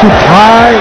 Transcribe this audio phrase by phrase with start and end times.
[0.00, 0.76] Vai!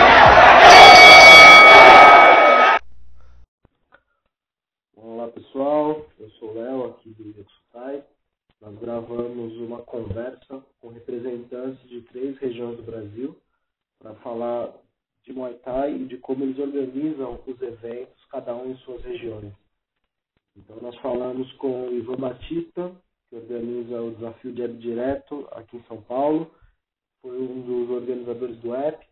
[4.96, 8.04] Olá pessoal, eu sou o Léo aqui do Yotsutai.
[8.62, 13.36] Nós gravamos uma conversa com representantes de três regiões do Brasil
[13.98, 14.72] para falar
[15.24, 19.52] de Muay Thai e de como eles organizam os eventos, cada um em suas regiões.
[20.56, 22.92] Então nós falamos com o Ivan Batista,
[23.30, 26.52] que organiza o desafio de Direto aqui em São Paulo,
[27.22, 29.07] foi um dos organizadores do EPIC,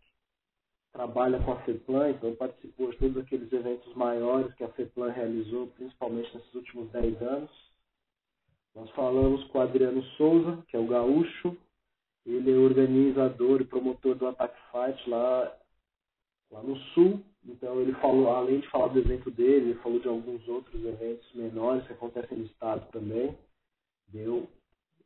[0.96, 5.66] trabalha com a FEPLAN, então participou de todos aqueles eventos maiores que a FEPLAN realizou,
[5.68, 7.50] principalmente nesses últimos 10 anos.
[8.74, 11.54] Nós falamos com o Adriano Souza, que é o gaúcho,
[12.24, 15.56] ele é organizador e promotor do Attack Fight lá,
[16.50, 17.20] lá no sul.
[17.44, 21.30] Então ele falou, além de falar do evento dele, ele falou de alguns outros eventos
[21.34, 23.36] menores que acontecem no estado também.
[24.08, 24.48] Deu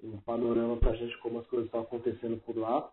[0.02, 2.90] um panorama para a gente como as coisas estão acontecendo por lá.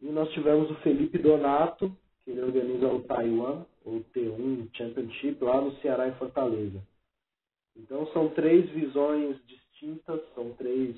[0.00, 1.90] E nós tivemos o Felipe Donato,
[2.24, 6.82] que ele organiza o Taiwan, ou T1 Championship, lá no Ceará, em Fortaleza.
[7.76, 10.96] Então são três visões distintas, são três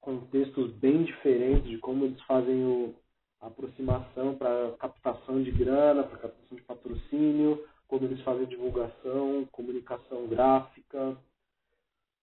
[0.00, 2.94] contextos bem diferentes de como eles fazem o,
[3.40, 10.26] a aproximação para captação de grana, para captação de patrocínio, como eles fazem divulgação, comunicação
[10.26, 11.16] gráfica,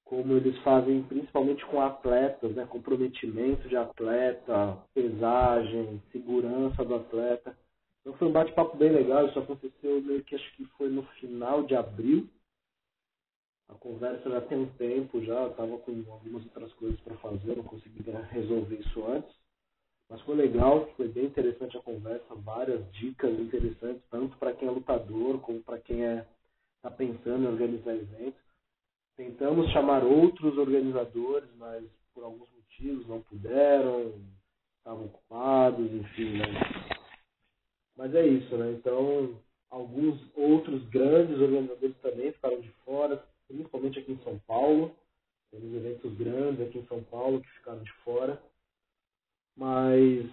[0.10, 7.56] como eles fazem principalmente com atletas, né, comprometimento de atleta, pesagem, segurança do atleta.
[8.02, 11.62] Então foi um bate-papo bem legal, isso aconteceu meio que acho que foi no final
[11.62, 12.28] de abril.
[13.70, 17.64] A conversa já tem um tempo já, estava com algumas outras coisas para fazer, não
[17.64, 19.36] consegui resolver isso antes.
[20.10, 24.72] Mas foi legal, foi bem interessante a conversa, várias dicas interessantes, tanto para quem é
[24.72, 26.26] lutador como para quem é
[26.78, 28.48] está pensando em organizar eventos.
[29.20, 34.14] Tentamos chamar outros organizadores, mas por alguns motivos não puderam,
[34.78, 36.45] estavam ocupados, enfim, né?
[37.98, 38.72] Mas é isso, né?
[38.72, 39.38] Então,
[39.70, 44.95] alguns outros grandes organizadores também ficaram de fora, principalmente aqui em São Paulo.
[45.52, 48.42] Temos eventos grandes aqui em São Paulo que ficaram de fora.
[49.54, 50.30] Mas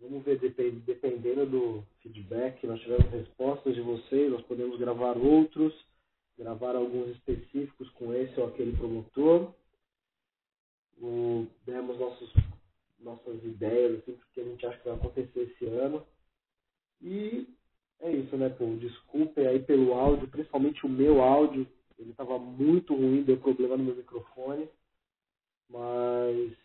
[0.00, 5.74] vamos ver, dependendo do feedback, nós tivemos respostas de vocês, nós podemos gravar outros
[6.40, 9.52] gravar alguns específicos com esse ou aquele promotor.
[10.98, 12.32] O, demos nossos,
[12.98, 16.06] nossas ideias, assim, que a gente acha que vai acontecer esse ano.
[17.02, 17.46] E
[18.00, 18.64] é isso, né, pô?
[18.76, 21.66] Desculpem aí pelo áudio, principalmente o meu áudio.
[21.98, 24.66] Ele estava muito ruim, deu problema no meu microfone.
[25.68, 26.56] Mas,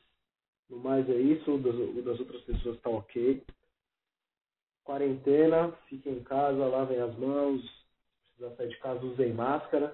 [0.70, 1.54] no mais é isso.
[1.54, 3.44] O das, o das outras pessoas está ok.
[4.86, 7.85] Quarentena, fiquem em casa, lavem as mãos,
[8.36, 9.94] precisar sair de casa, usem máscara.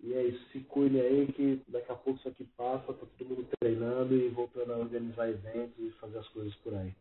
[0.00, 3.28] E é isso, se cuidem aí que daqui a pouco isso aqui passa, tá todo
[3.28, 6.92] mundo treinando e voltando a organizar eventos e fazer as coisas por aí.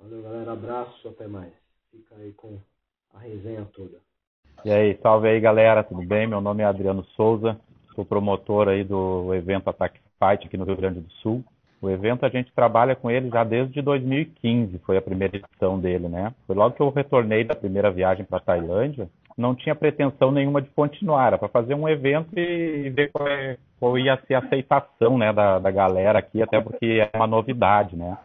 [0.00, 1.52] Valeu galera, abraço, até mais.
[1.92, 2.58] Fica aí com
[3.14, 3.98] a resenha toda.
[4.64, 6.26] E aí, salve aí galera, tudo bem?
[6.26, 7.58] Meu nome é Adriano Souza,
[7.94, 11.44] sou promotor aí do evento Attack Fight aqui no Rio Grande do Sul.
[11.80, 16.08] O evento a gente trabalha com ele já desde 2015, foi a primeira edição dele,
[16.08, 16.34] né?
[16.46, 20.70] Foi logo que eu retornei da primeira viagem para Tailândia, não tinha pretensão nenhuma de
[20.70, 25.18] continuar, era para fazer um evento e ver qual, é, qual, ia ser a aceitação
[25.18, 28.16] né, da, da galera aqui, até porque é uma novidade, né?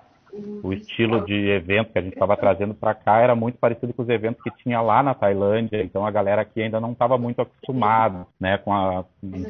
[0.64, 4.04] O estilo de evento que a gente estava trazendo para cá era muito parecido com
[4.04, 7.42] os eventos que tinha lá na Tailândia, então a galera aqui ainda não estava muito
[7.42, 9.04] acostumada, né, com, a,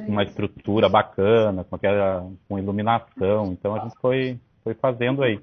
[0.08, 5.40] uma estrutura bacana, com aquela com iluminação, então a gente foi foi fazendo aí.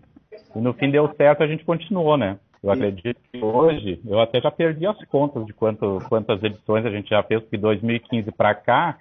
[0.54, 2.38] E no fim deu certo, a gente continuou, né?
[2.66, 6.90] Eu acredito que hoje, eu até já perdi as contas de quanto, quantas edições a
[6.90, 8.98] gente já fez, porque 2015 para cá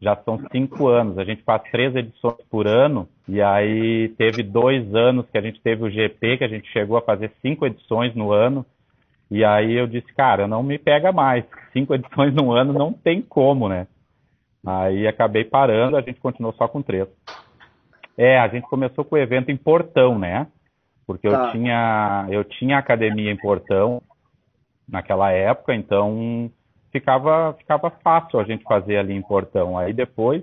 [0.00, 1.18] já são cinco anos.
[1.18, 5.60] A gente faz três edições por ano, e aí teve dois anos que a gente
[5.60, 8.64] teve o GP, que a gente chegou a fazer cinco edições no ano.
[9.28, 11.44] E aí eu disse, cara, não me pega mais.
[11.72, 13.88] Cinco edições no ano não tem como, né?
[14.64, 17.08] Aí acabei parando, a gente continuou só com três.
[18.16, 20.46] É, a gente começou com o evento em Portão, né?
[21.12, 21.46] Porque tá.
[21.46, 24.02] eu tinha eu tinha academia em Portão
[24.88, 26.50] naquela época, então
[26.90, 29.78] ficava ficava fácil a gente fazer ali em Portão.
[29.78, 30.42] Aí depois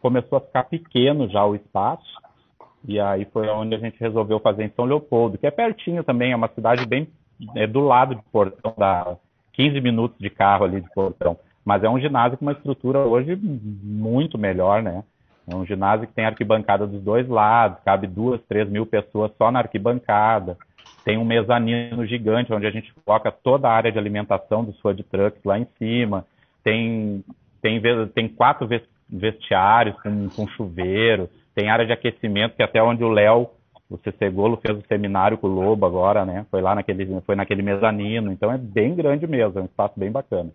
[0.00, 2.20] começou a ficar pequeno já o espaço
[2.86, 6.32] e aí foi onde a gente resolveu fazer em São Leopoldo, que é pertinho também,
[6.32, 7.08] é uma cidade bem
[7.56, 9.16] é do lado de Portão, dá
[9.52, 11.36] 15 minutos de carro ali de Portão.
[11.64, 15.04] Mas é um ginásio com uma estrutura hoje muito melhor, né?
[15.46, 19.50] É um ginásio que tem arquibancada dos dois lados, cabe duas, três mil pessoas só
[19.50, 20.56] na arquibancada.
[21.04, 25.02] Tem um mezanino gigante onde a gente coloca toda a área de alimentação dos food
[25.04, 26.24] trucks lá em cima.
[26.62, 27.24] Tem,
[27.60, 27.80] tem,
[28.14, 28.68] tem quatro
[29.08, 31.28] vestiários com, com chuveiro.
[31.54, 33.50] Tem área de aquecimento, que é até onde o Léo
[33.92, 36.46] o Cecegolo fez o seminário com o Lobo agora, né?
[36.50, 40.10] Foi lá naquele, foi naquele mezanino, então é bem grande mesmo, é um espaço bem
[40.10, 40.50] bacana.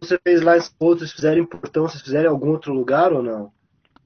[0.00, 3.50] Você fez lá outros, fizeram em Portão, vocês fizeram em algum outro lugar ou não?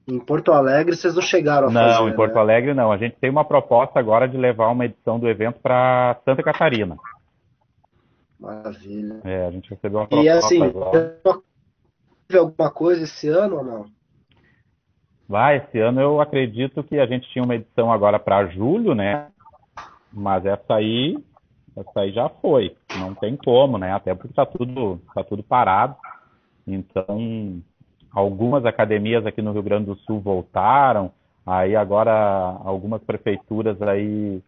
[0.09, 2.41] Em Porto Alegre vocês não chegaram a não, fazer, Não, em Porto né?
[2.41, 2.91] Alegre não.
[2.91, 6.97] A gente tem uma proposta agora de levar uma edição do evento para Santa Catarina.
[8.39, 9.21] Maravilha.
[9.23, 11.13] É, a gente recebeu uma proposta E assim, agora.
[12.27, 13.85] teve alguma coisa esse ano ou não?
[15.27, 19.27] Vai, esse ano eu acredito que a gente tinha uma edição agora para julho, né?
[20.11, 21.23] Mas essa aí,
[21.77, 22.75] essa aí já foi.
[22.97, 23.93] Não tem como, né?
[23.93, 25.95] Até porque está tudo, tá tudo parado.
[26.65, 27.61] Então,
[28.11, 31.11] algumas academias aqui no Rio Grande do Sul voltaram.
[31.45, 32.11] Aí agora
[32.63, 34.41] algumas prefeituras aí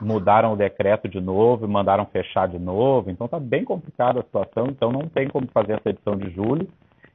[0.00, 3.10] mudaram o decreto de novo, mandaram fechar de novo.
[3.10, 4.66] Então tá bem complicada a situação.
[4.68, 6.68] Então não tem como fazer essa edição de julho.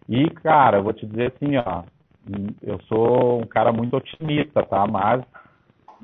[0.07, 1.83] E cara, eu vou te dizer assim, ó,
[2.61, 4.85] eu sou um cara muito otimista, tá?
[4.85, 5.23] Mas,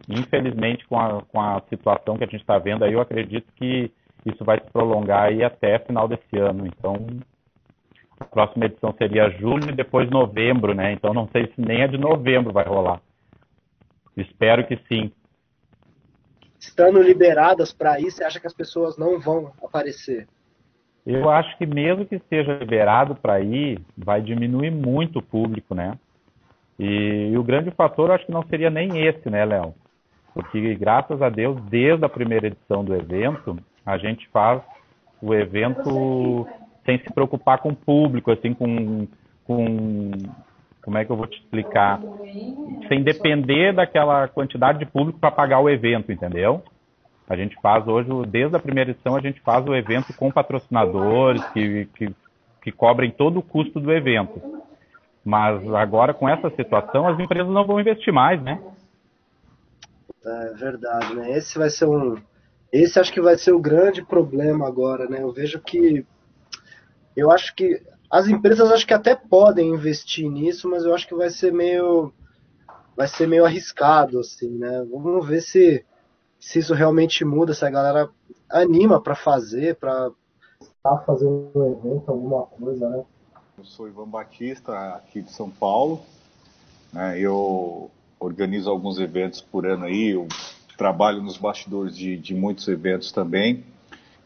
[0.09, 3.91] infelizmente, com a, com a situação que a gente está vendo aí, eu acredito que
[4.25, 6.65] isso vai se prolongar aí até final desse ano.
[6.65, 6.95] Então,
[8.19, 10.91] a próxima edição seria julho e depois novembro, né?
[10.93, 13.01] Então, não sei se nem a de novembro vai rolar.
[14.15, 15.11] Espero que sim.
[16.59, 20.27] Estando liberadas para ir, você acha que as pessoas não vão aparecer?
[21.05, 25.97] Eu acho que mesmo que esteja liberado para ir, vai diminuir muito o público, né?
[26.77, 29.73] E, e, o grande fator eu acho que não seria nem esse, né, Léo?
[30.33, 34.61] Porque graças a Deus, desde a primeira edição do evento, a gente faz
[35.21, 36.47] o evento
[36.87, 39.05] sem se preocupar com o público, assim, com,
[39.43, 40.11] com
[40.81, 41.99] como é que eu vou te explicar?
[42.87, 46.63] Sem depender daquela quantidade de público para pagar o evento, entendeu?
[47.29, 51.43] A gente faz hoje, desde a primeira edição, a gente faz o evento com patrocinadores
[51.49, 52.15] que, que,
[52.61, 54.41] que cobrem todo o custo do evento.
[55.25, 58.61] Mas agora, com essa situação, as empresas não vão investir mais, né?
[60.25, 61.37] É verdade, né?
[61.37, 62.15] Esse vai ser um.
[62.71, 65.21] Esse acho que vai ser o grande problema agora, né?
[65.21, 66.05] Eu vejo que.
[67.17, 67.81] Eu acho que.
[68.09, 72.13] As empresas acho que até podem investir nisso, mas eu acho que vai ser meio.
[72.95, 74.85] Vai ser meio arriscado, assim, né?
[74.89, 75.85] Vamos ver se,
[76.39, 78.09] se isso realmente muda, se a galera
[78.49, 80.11] anima para fazer, para
[81.05, 83.03] fazer um evento, alguma coisa, né?
[83.57, 86.01] Eu sou Ivan Batista, aqui de São Paulo.
[86.93, 87.19] Né?
[87.19, 90.27] Eu organizo alguns eventos por ano aí, eu
[90.77, 93.63] trabalho nos bastidores de, de muitos eventos também.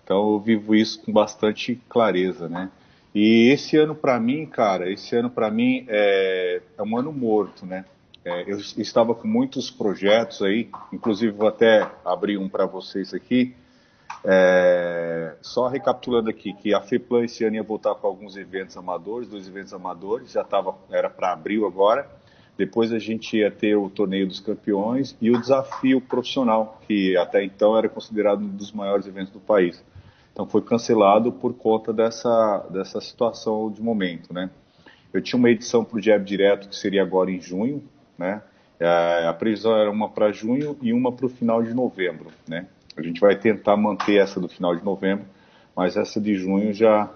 [0.04, 2.70] Então eu vivo isso com bastante clareza, né?
[3.14, 7.66] E esse ano para mim, cara, esse ano para mim é, é, um ano morto,
[7.66, 7.86] né?
[8.24, 13.56] É, eu estava com muitos projetos aí, inclusive vou até abrir um para vocês aqui.
[14.24, 19.28] É, só recapitulando aqui que a FEPLAN esse ano ia voltar com alguns eventos amadores,
[19.28, 22.08] dois eventos amadores, já tava, era para abril agora.
[22.58, 27.44] Depois a gente ia ter o torneio dos campeões e o desafio profissional, que até
[27.44, 29.84] então era considerado um dos maiores eventos do país.
[30.42, 34.50] Então foi cancelado por conta dessa, dessa situação de momento, né?
[35.14, 37.84] Eu tinha uma edição para o Jab Direto que seria agora em junho,
[38.18, 38.42] né?
[38.80, 42.66] É, a previsão era uma para junho e uma para o final de novembro, né?
[42.98, 45.26] A gente vai tentar manter essa do final de novembro,
[45.76, 47.08] mas essa de junho já,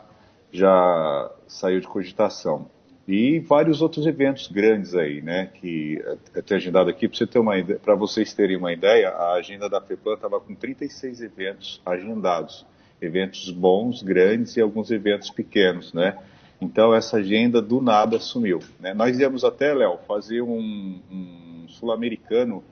[0.51, 2.69] já saiu de cogitação.
[3.07, 5.99] E vários outros eventos grandes aí, né, que
[6.35, 9.81] até agendado aqui, para você ter uma para vocês terem uma ideia, a agenda da
[9.81, 12.65] FEPLAN estava com 36 eventos agendados,
[13.01, 16.17] eventos bons, grandes e alguns eventos pequenos, né?
[16.59, 18.59] Então essa agenda do nada sumiu.
[18.79, 18.93] Né?
[18.93, 22.63] Nós íamos até, Léo, fazer um, um sul-americano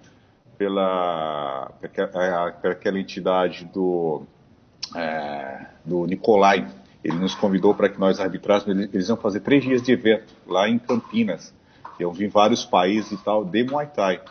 [0.58, 4.24] pela, pela aquela entidade do,
[4.96, 6.68] é, do Nicolai.
[7.04, 8.90] Ele nos convidou para que nós arbitrássemos.
[8.94, 11.54] Eles iam fazer três dias de evento lá em Campinas.
[12.00, 14.22] Eu vi vários países e tal, de Muay Thai.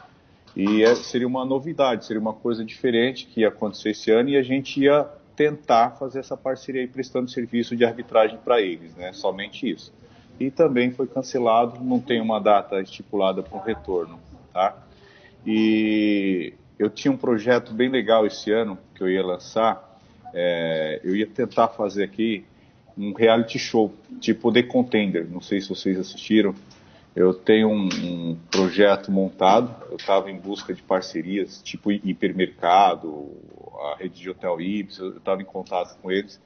[0.57, 4.37] E é, seria uma novidade, seria uma coisa diferente que ia acontecer esse ano e
[4.37, 9.13] a gente ia tentar fazer essa parceria aí, prestando serviço de arbitragem para eles, né?
[9.13, 9.93] Somente isso.
[10.39, 14.19] E também foi cancelado, não tem uma data estipulada para o retorno,
[14.53, 14.77] tá?
[15.47, 19.99] E eu tinha um projeto bem legal esse ano que eu ia lançar.
[20.35, 22.45] É, eu ia tentar fazer aqui
[22.97, 25.27] um reality show, tipo The Contender.
[25.31, 26.55] Não sei se vocês assistiram.
[27.15, 29.75] Eu tenho um, um projeto montado.
[29.91, 33.31] Eu estava em busca de parcerias, tipo hipermercado,
[33.93, 34.99] a rede de hotel Ibis.
[34.99, 36.41] Eu estava em contato com eles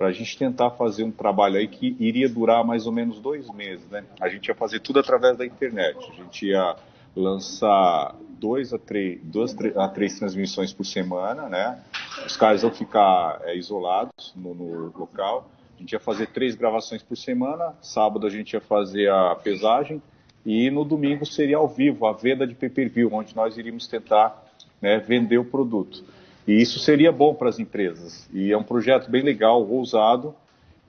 [0.00, 3.50] para a gente tentar fazer um trabalho aí que iria durar mais ou menos dois
[3.50, 4.02] meses, né?
[4.18, 5.98] A gente ia fazer tudo através da internet.
[6.10, 6.74] A gente ia
[7.14, 11.78] lançar dois a três, duas a três transmissões por semana, né?
[12.24, 15.50] Os caras vão ficar é, isolados no, no, local.
[15.80, 17.72] A gente ia fazer três gravações por semana.
[17.80, 20.02] Sábado a gente ia fazer a pesagem
[20.44, 24.44] e no domingo seria ao vivo a venda de pay-per-view, onde nós iríamos tentar
[24.78, 26.04] né, vender o produto.
[26.46, 28.28] E isso seria bom para as empresas.
[28.30, 30.34] E é um projeto bem legal, ousado,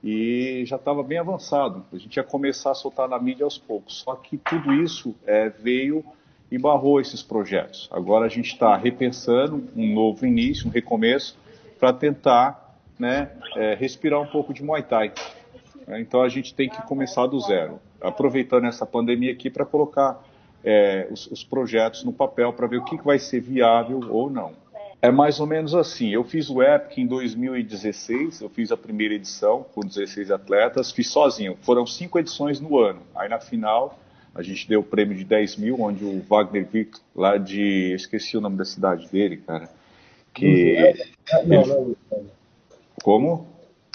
[0.04, 1.82] e já estava bem avançado.
[1.90, 4.02] A gente ia começar a soltar na mídia aos poucos.
[4.02, 6.04] Só que tudo isso é, veio
[6.50, 7.88] e barrou esses projetos.
[7.90, 11.34] Agora a gente está repensando um novo início, um recomeço,
[11.80, 12.61] para tentar
[12.98, 15.12] né, é, respirar um pouco de Muay Thai.
[15.98, 20.22] Então a gente tem que começar do zero, aproveitando essa pandemia aqui para colocar
[20.64, 24.30] é, os, os, projetos no papel para ver o que, que vai ser viável ou
[24.30, 24.52] não.
[25.00, 26.10] É mais ou menos assim.
[26.10, 31.08] Eu fiz o Epic em 2016, eu fiz a primeira edição com 16 atletas, fiz
[31.08, 31.58] sozinho.
[31.62, 33.00] Foram cinco edições no ano.
[33.16, 33.98] Aí na final
[34.34, 37.92] a gente deu o prêmio de 10 mil, onde o Wagner Vic, lá de.
[37.94, 39.68] Esqueci o nome da cidade dele, cara.
[40.32, 40.94] Que.
[41.44, 42.24] Não, não, não,
[43.02, 43.46] Como?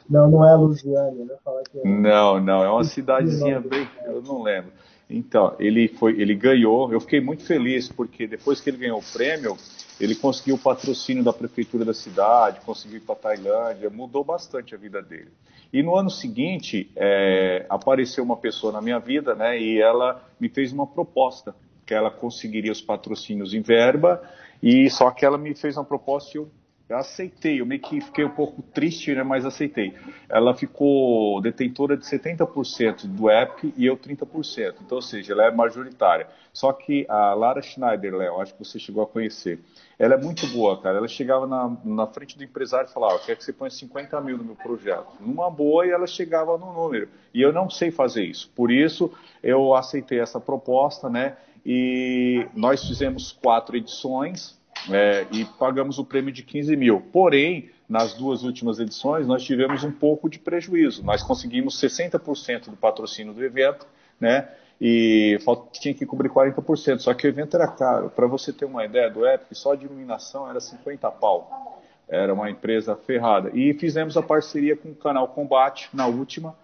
[0.10, 1.36] Não, não é Lusiane, né?
[1.76, 1.88] É...
[1.88, 3.88] Não, não, é uma cidadezinha bem.
[4.06, 4.72] Eu não lembro.
[5.10, 6.92] Então, ele foi, ele ganhou.
[6.92, 9.58] Eu fiquei muito feliz porque depois que ele ganhou o prêmio,
[10.00, 14.78] ele conseguiu o patrocínio da prefeitura da cidade, conseguiu ir para Tailândia, mudou bastante a
[14.78, 15.32] vida dele.
[15.72, 19.60] E no ano seguinte é, apareceu uma pessoa na minha vida, né?
[19.60, 24.22] E ela me fez uma proposta que ela conseguiria os patrocínios em verba
[24.62, 26.50] e só que ela me fez uma proposta e eu
[26.90, 29.94] eu aceitei, eu meio que fiquei um pouco triste, né, mas aceitei.
[30.30, 34.76] Ela ficou detentora de 70% do app e eu 30%.
[34.86, 36.28] Então, ou seja, ela é majoritária.
[36.54, 39.60] Só que a Lara Schneider, Léo, acho que você chegou a conhecer,
[40.00, 40.98] ela é muito boa, cara.
[40.98, 44.22] Ela chegava na, na frente do empresário e falava: Eu quero que você ponha 50
[44.22, 45.08] mil no meu projeto.
[45.20, 47.10] Numa boa, e ela chegava no número.
[47.34, 48.50] E eu não sei fazer isso.
[48.56, 49.12] Por isso,
[49.44, 51.36] eu aceitei essa proposta, né?
[51.66, 54.57] E nós fizemos quatro edições
[54.92, 57.02] é, e pagamos o prêmio de 15 mil.
[57.12, 61.04] Porém, nas duas últimas edições, nós tivemos um pouco de prejuízo.
[61.04, 63.86] Nós conseguimos 60% do patrocínio do evento,
[64.20, 64.50] né?
[64.80, 65.40] E
[65.72, 67.00] tinha que cobrir 40%.
[67.00, 68.10] Só que o evento era caro.
[68.10, 71.82] Para você ter uma ideia do Epic, só de iluminação era 50 pau.
[72.08, 73.52] Era uma empresa ferrada.
[73.54, 76.56] E fizemos a parceria com o canal Combate na última.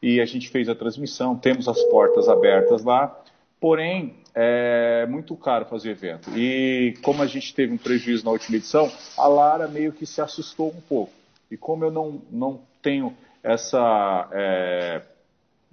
[0.00, 1.36] E a gente fez a transmissão.
[1.36, 3.20] Temos as portas abertas lá.
[3.60, 6.30] Porém, é muito caro fazer evento.
[6.38, 10.20] E como a gente teve um prejuízo na última edição, a Lara meio que se
[10.20, 11.12] assustou um pouco.
[11.50, 15.02] E como eu não, não tenho essa é,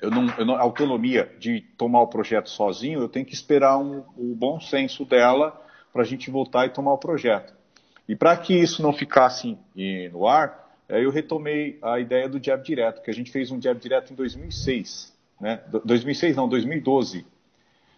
[0.02, 4.04] eu não, eu não, autonomia de tomar o projeto sozinho, eu tenho que esperar um,
[4.18, 5.62] o bom senso dela
[5.94, 7.54] para a gente voltar e tomar o projeto.
[8.10, 9.56] E para que isso não ficasse
[10.12, 13.62] no ar, é, eu retomei a ideia do Jab Direto, que a gente fez um
[13.62, 15.14] Jab Direto em 2006.
[15.40, 15.62] Né?
[15.84, 17.35] 2006 não, 2012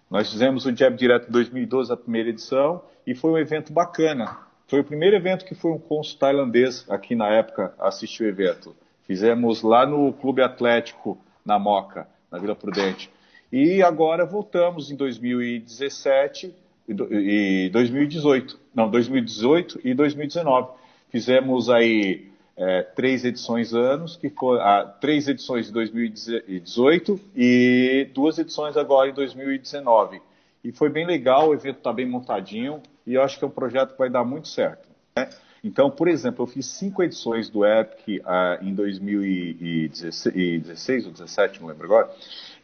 [0.09, 4.37] nós fizemos o Jab Direto 2012, a primeira edição, e foi um evento bacana.
[4.67, 8.75] Foi o primeiro evento que foi um cônsul tailandês aqui na época assistir o evento.
[9.05, 13.09] Fizemos lá no Clube Atlético, na Moca, na Vila Prudente.
[13.51, 16.53] E agora voltamos em 2017
[16.87, 18.59] e 2018.
[18.75, 20.71] Não, 2018 e 2019.
[21.09, 28.39] Fizemos aí é, três edições anos, que foi ah, três edições em 2018 e duas
[28.39, 30.19] edições agora em 2019.
[30.63, 33.51] E foi bem legal, o evento está bem montadinho e eu acho que é um
[33.51, 34.89] projeto que vai dar muito certo.
[35.15, 35.29] Né?
[35.63, 41.67] Então, por exemplo, eu fiz cinco edições do Epic ah, em 2016 ou 2017, não
[41.67, 42.09] lembro agora.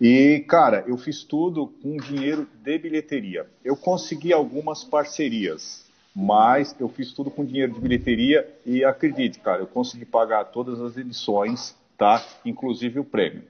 [0.01, 3.45] E, cara, eu fiz tudo com dinheiro de bilheteria.
[3.63, 5.83] Eu consegui algumas parcerias,
[6.15, 10.79] mas eu fiz tudo com dinheiro de bilheteria e acredite, cara, eu consegui pagar todas
[10.79, 12.24] as edições, tá?
[12.46, 13.43] Inclusive o prêmio.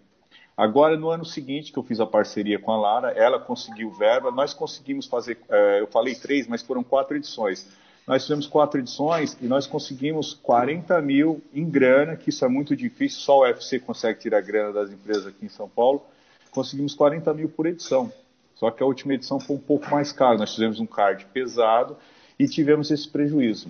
[0.56, 4.32] Agora, no ano seguinte que eu fiz a parceria com a Lara, ela conseguiu verba,
[4.32, 7.68] nós conseguimos fazer, é, eu falei três, mas foram quatro edições.
[8.08, 12.76] Nós fizemos quatro edições e nós conseguimos 40 mil em grana, que isso é muito
[12.76, 16.04] difícil, só o UFC consegue tirar grana das empresas aqui em São Paulo.
[16.52, 18.12] Conseguimos 40 mil por edição.
[18.56, 20.38] Só que a última edição foi um pouco mais cara.
[20.38, 21.98] Nós fizemos um card pesado
[22.44, 23.70] e tivemos esse prejuízo.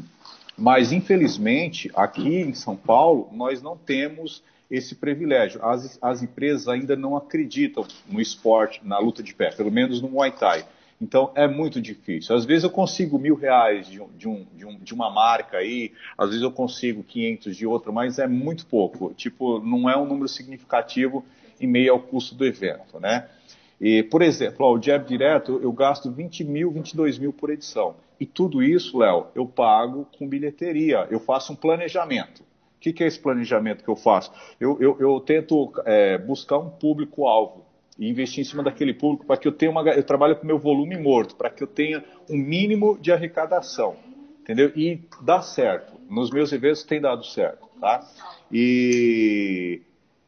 [0.57, 5.63] Mas, infelizmente, aqui em São Paulo, nós não temos esse privilégio.
[5.63, 10.09] As, as empresas ainda não acreditam no esporte, na luta de pé, pelo menos no
[10.09, 10.65] Muay Thai.
[10.99, 12.35] Então é muito difícil.
[12.35, 15.91] Às vezes eu consigo mil reais de, um, de, um, de, um, uma marca aí,
[16.17, 19.13] às vezes eu consigo 500 de outra, mas é muito pouco.
[19.13, 21.25] Tipo, não é um número significativo
[21.59, 23.27] em meio ao custo do evento, né?
[23.83, 27.95] E, por exemplo, ó, o Jab Direto eu gasto 20 mil, 22 mil por edição.
[28.17, 31.05] E tudo isso, Léo, eu pago com bilheteria.
[31.11, 32.43] Eu faço um planejamento.
[32.43, 34.31] O que, que é esse planejamento que eu faço?
[34.57, 37.65] Eu, eu, eu tento é, buscar um público-alvo
[37.99, 39.81] e investir em cima daquele público para que eu tenha uma.
[39.89, 43.97] Eu trabalho com meu volume morto, para que eu tenha um mínimo de arrecadação.
[44.39, 44.71] Entendeu?
[44.77, 45.91] E dá certo.
[46.09, 47.67] Nos meus eventos tem dado certo.
[47.81, 48.01] Tá?
[48.49, 49.81] E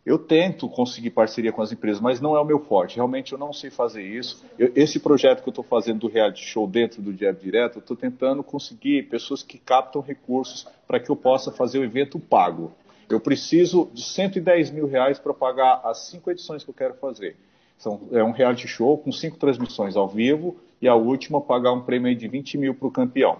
[0.05, 2.97] eu tento conseguir parceria com as empresas, mas não é o meu forte.
[2.97, 4.45] Realmente eu não sei fazer isso.
[4.57, 7.79] Eu, esse projeto que eu estou fazendo do reality show dentro do Jab Direto, eu
[7.79, 12.71] estou tentando conseguir pessoas que captam recursos para que eu possa fazer o evento pago.
[13.09, 17.35] Eu preciso de 110 mil reais para pagar as cinco edições que eu quero fazer.
[17.77, 21.81] São, é um reality show com cinco transmissões ao vivo e a última pagar um
[21.81, 23.38] prêmio de 20 mil para o campeão.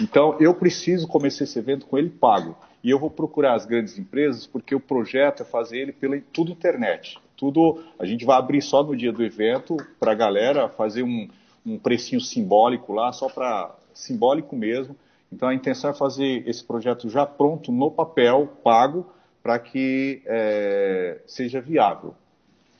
[0.00, 2.56] Então eu preciso começar esse evento com ele pago.
[2.82, 6.52] E eu vou procurar as grandes empresas porque o projeto é fazer ele pela tudo
[6.52, 7.18] internet.
[7.36, 11.28] Tudo a gente vai abrir só no dia do evento para a galera fazer um,
[11.64, 14.96] um precinho simbólico lá, só para simbólico mesmo.
[15.32, 19.06] Então a intenção é fazer esse projeto já pronto no papel, pago,
[19.42, 22.14] para que é, seja viável.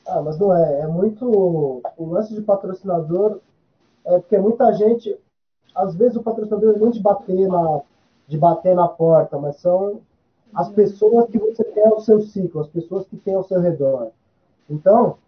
[0.06, 0.80] Ah, mas não é.
[0.80, 1.24] É muito.
[1.96, 3.40] O lance de patrocinador
[4.04, 5.16] é porque muita gente.
[5.74, 7.80] Às vezes o patrocinador não de bater na
[8.26, 10.00] de bater na porta, mas são
[10.54, 14.12] as pessoas que você tem ao seu ciclo, as pessoas que tem ao seu redor.
[14.70, 15.18] Então,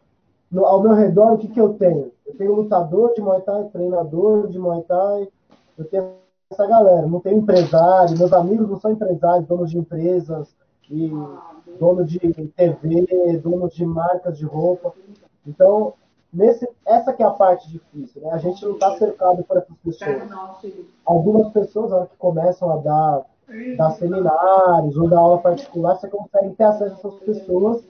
[0.51, 2.11] no, ao meu redor, o que, que eu tenho?
[2.25, 5.29] Eu tenho lutador de Muay Thai, treinador de Muay Thai,
[5.77, 6.13] eu tenho
[6.51, 10.57] essa galera, não tenho empresário, meus amigos não são empresários, donos de empresas,
[10.91, 11.11] e
[11.79, 14.93] dono de TV, donos de marcas de roupa.
[15.47, 15.95] Então,
[16.33, 18.31] Nesse, essa que é a parte difícil, né?
[18.33, 20.23] A gente não está cercado por essas pessoas.
[21.05, 23.23] Algumas pessoas, na hora que começam a dar,
[23.77, 27.85] dar seminários ou dar aula particular, você consegue ter acesso a essas pessoas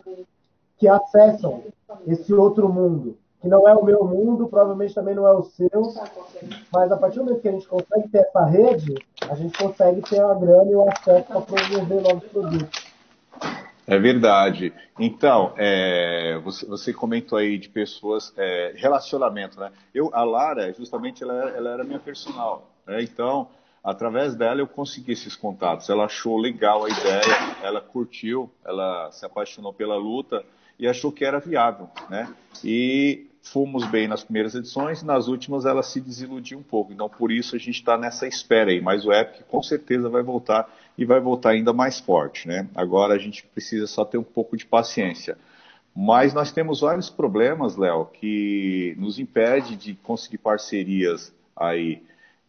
[0.78, 1.62] que acessam
[2.06, 5.68] esse outro mundo, que não é o meu mundo, provavelmente também não é o seu,
[6.72, 8.94] mas a partir do momento que a gente consegue ter essa rede,
[9.28, 12.85] a gente consegue ter a grana e o acesso para promover novos produtos.
[13.86, 14.72] É verdade.
[14.98, 19.70] Então, é, você, você, comentou aí de pessoas, é, relacionamento, né?
[19.94, 22.68] Eu, a Lara, justamente, ela, ela era minha personal.
[22.84, 23.02] Né?
[23.02, 23.48] Então,
[23.84, 25.88] através dela eu consegui esses contatos.
[25.88, 30.44] Ela achou legal a ideia, ela curtiu, ela se apaixonou pela luta
[30.78, 32.28] e achou que era viável, né?
[32.64, 36.92] E fomos bem nas primeiras edições, nas últimas ela se desiludiu um pouco.
[36.92, 38.80] Então, por isso a gente está nessa espera aí.
[38.80, 42.68] Mas o Epic com certeza vai voltar e vai voltar ainda mais forte, né?
[42.74, 45.36] Agora a gente precisa só ter um pouco de paciência.
[45.94, 52.02] Mas nós temos vários problemas, Léo, que nos impede de conseguir parcerias aí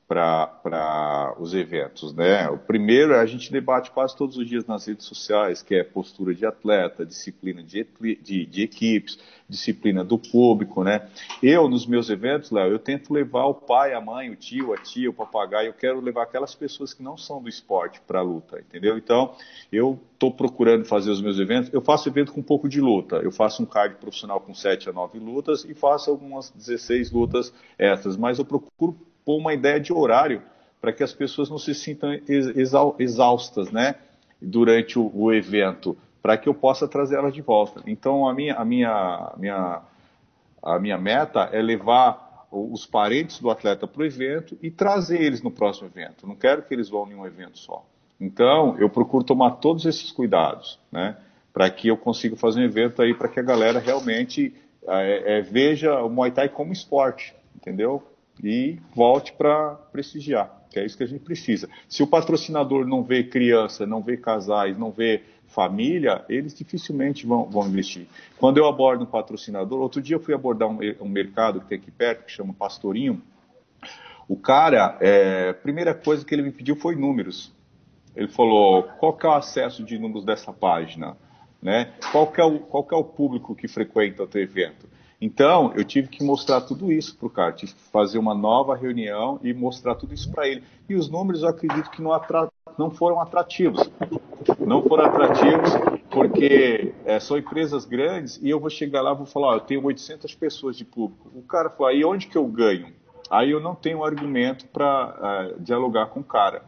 [0.07, 2.13] para os eventos.
[2.13, 2.49] Né?
[2.49, 5.83] O primeiro é a gente debate quase todos os dias nas redes sociais, que é
[5.83, 7.85] postura de atleta, disciplina de,
[8.21, 10.81] de, de equipes, disciplina do público.
[10.83, 11.09] Né?
[11.43, 14.77] Eu, nos meus eventos, Léo, eu tento levar o pai, a mãe, o tio, a
[14.77, 18.23] tia, o papagaio, eu quero levar aquelas pessoas que não são do esporte para a
[18.23, 18.97] luta, entendeu?
[18.97, 19.35] Então,
[19.69, 23.17] eu estou procurando fazer os meus eventos, eu faço evento com um pouco de luta,
[23.17, 27.53] eu faço um card profissional com 7 a 9 lutas e faço algumas 16 lutas
[27.77, 30.41] extras, mas eu procuro pôr uma ideia de horário
[30.79, 32.17] para que as pessoas não se sintam
[32.97, 33.95] exaustas, né,
[34.41, 37.83] durante o, o evento, para que eu possa trazer elas de volta.
[37.85, 39.81] Então a minha, a minha, minha,
[40.63, 45.41] a minha meta é levar os parentes do atleta para o evento e trazer eles
[45.41, 46.25] no próximo evento.
[46.25, 47.85] Não quero que eles vão em um evento só.
[48.21, 51.17] Então eu procuro tomar todos esses cuidados, né,
[51.51, 54.55] para que eu consiga fazer um evento aí para que a galera realmente
[54.87, 58.01] é, é, veja o Muay Thai como esporte, entendeu?
[58.43, 61.69] E volte para prestigiar, que é isso que a gente precisa.
[61.87, 67.45] Se o patrocinador não vê criança, não vê casais, não vê família, eles dificilmente vão,
[67.45, 68.07] vão investir.
[68.37, 71.77] Quando eu abordo um patrocinador, outro dia eu fui abordar um, um mercado que tem
[71.77, 73.21] aqui perto, que chama Pastorinho,
[74.27, 77.55] o cara, é, a primeira coisa que ele me pediu foi números.
[78.13, 81.15] Ele falou, qual que é o acesso de números dessa página?
[81.61, 81.93] Né?
[82.11, 84.87] Qual, que é o, qual que é o público que frequenta o teu evento?
[85.19, 88.75] Então, eu tive que mostrar tudo isso para o cara, tive que fazer uma nova
[88.75, 90.63] reunião e mostrar tudo isso para ele.
[90.87, 92.47] E os números eu acredito que não, atra...
[92.77, 93.89] não foram atrativos.
[94.59, 95.71] Não foram atrativos
[96.11, 99.83] porque é, são empresas grandes e eu vou chegar lá e vou falar, eu tenho
[99.83, 101.31] 800 pessoas de público.
[101.33, 102.93] O cara fala, e onde que eu ganho?
[103.29, 106.63] Aí eu não tenho argumento para uh, é, dialogar com o cara.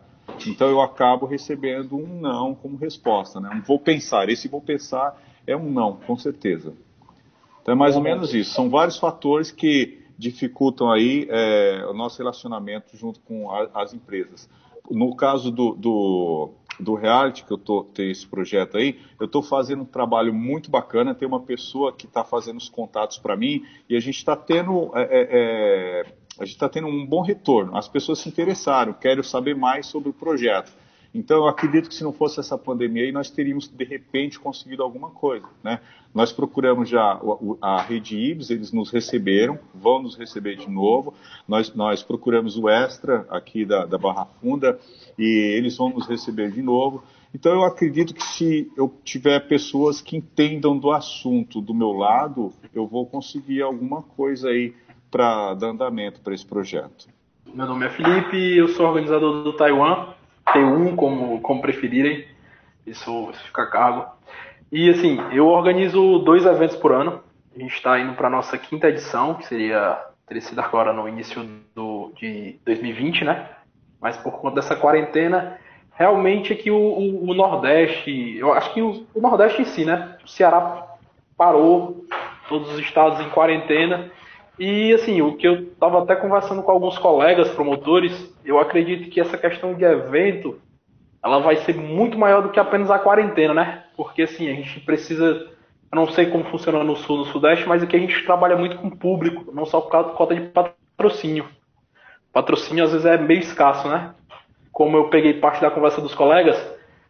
[0.45, 3.49] Então eu acabo recebendo um não como resposta, né?
[3.53, 4.29] Um vou pensar.
[4.29, 6.73] Esse vou pensar é um não, com certeza.
[7.61, 8.53] Então é mais ou menos isso.
[8.53, 14.49] São vários fatores que dificultam aí é, o nosso relacionamento junto com a, as empresas.
[14.91, 19.41] No caso do, do, do reality, que eu tô, tenho esse projeto aí, eu estou
[19.41, 23.63] fazendo um trabalho muito bacana, tem uma pessoa que está fazendo os contatos para mim
[23.87, 26.05] e a gente está tendo, é, é, é,
[26.37, 27.77] a gente está tendo um bom retorno.
[27.77, 30.71] As pessoas se interessaram, querem saber mais sobre o projeto.
[31.13, 34.83] Então, eu acredito que se não fosse essa pandemia aí, nós teríamos, de repente, conseguido
[34.83, 35.47] alguma coisa.
[35.63, 35.79] Né?
[36.13, 37.19] Nós procuramos já
[37.61, 41.13] a rede IBS, eles nos receberam, vão nos receber de novo.
[41.47, 44.79] Nós, nós procuramos o Extra, aqui da, da Barra Funda,
[45.17, 45.25] e
[45.57, 47.03] eles vão nos receber de novo.
[47.33, 52.51] Então, eu acredito que se eu tiver pessoas que entendam do assunto do meu lado,
[52.73, 54.73] eu vou conseguir alguma coisa aí
[55.09, 57.07] para dar andamento para esse projeto.
[57.53, 60.13] Meu nome é Felipe, eu sou organizador do Taiwan,
[60.53, 62.25] T1 como, como preferirem,
[62.85, 64.05] isso, isso fica a cargo.
[64.71, 67.21] E assim, eu organizo dois eventos por ano.
[67.55, 69.97] A gente está indo para a nossa quinta edição, que seria
[70.29, 73.49] teria sido agora no início do, de 2020, né?
[73.99, 75.59] Mas por conta dessa quarentena,
[75.95, 79.83] realmente é que o, o, o Nordeste, eu acho que o, o, Nordeste em si,
[79.83, 80.17] né?
[80.23, 80.87] O Ceará
[81.35, 82.05] parou,
[82.47, 84.11] todos os estados em quarentena.
[84.59, 89.21] E assim, o que eu estava até conversando com alguns colegas promotores, eu acredito que
[89.21, 90.59] essa questão de evento,
[91.23, 93.83] ela vai ser muito maior do que apenas a quarentena, né?
[93.95, 97.81] Porque assim, a gente precisa, eu não sei como funciona no sul, no sudeste, mas
[97.81, 101.45] aqui a gente trabalha muito com público, não só por causa cota de patrocínio.
[102.33, 104.13] Patrocínio às vezes é meio escasso, né?
[104.73, 106.61] Como eu peguei parte da conversa dos colegas,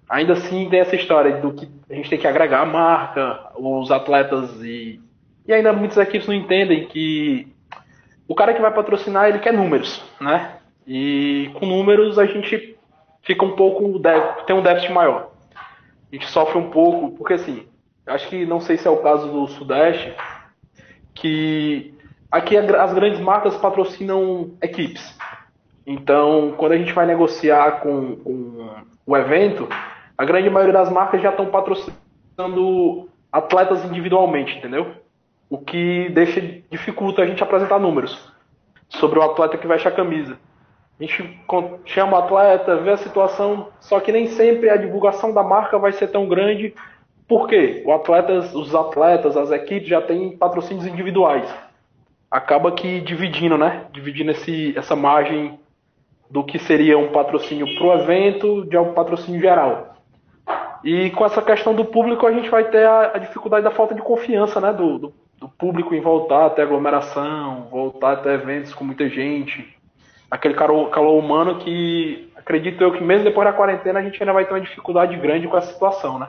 [0.07, 3.89] ainda assim tem essa história do que a gente tem que agregar a marca, os
[3.89, 5.01] atletas e
[5.49, 7.47] e ainda muitas equipes não entendem que
[8.27, 10.57] o cara que vai patrocinar, ele quer números, né?
[10.85, 12.77] E com números a gente
[13.23, 13.99] fica um pouco,
[14.45, 15.31] tem um déficit maior.
[15.55, 17.65] A gente sofre um pouco, porque assim,
[18.05, 20.13] acho que não sei se é o caso do Sudeste,
[21.15, 21.95] que
[22.31, 25.17] aqui as grandes marcas patrocinam equipes.
[25.83, 29.67] Então, quando a gente vai negociar com, com o evento,
[30.15, 34.98] a grande maioria das marcas já estão patrocinando atletas individualmente, entendeu?
[35.49, 38.31] O que deixa dificulta a gente apresentar números
[38.88, 40.38] sobre o atleta que veste a camisa.
[40.99, 41.39] A gente
[41.85, 45.93] chama o atleta, vê a situação, só que nem sempre a divulgação da marca vai
[45.93, 46.73] ser tão grande.
[47.27, 47.83] Por quê?
[47.85, 51.49] O os atletas, as equipes já têm patrocínios individuais.
[52.29, 53.85] Acaba que dividindo, né?
[53.91, 55.57] Dividindo esse, essa margem
[56.29, 59.95] do que seria um patrocínio para o evento de um patrocínio geral.
[60.83, 63.95] E com essa questão do público, a gente vai ter a, a dificuldade da falta
[63.95, 68.84] de confiança né, do, do, do público em voltar até aglomeração, voltar até eventos com
[68.84, 69.67] muita gente.
[70.30, 74.34] Aquele calor, calor humano que acredito eu que mesmo depois da quarentena a gente ainda
[74.34, 76.28] vai ter uma dificuldade grande com essa situação, né?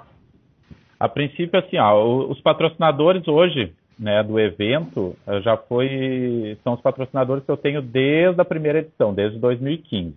[0.99, 6.81] A princípio, assim, ó, os patrocinadores hoje, né, do evento, eh, já foi, são os
[6.81, 10.15] patrocinadores que eu tenho desde a primeira edição, desde 2015,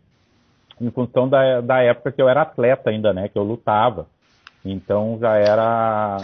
[0.82, 4.08] em função da, da época que eu era atleta ainda, né, que eu lutava.
[4.66, 6.18] Então já era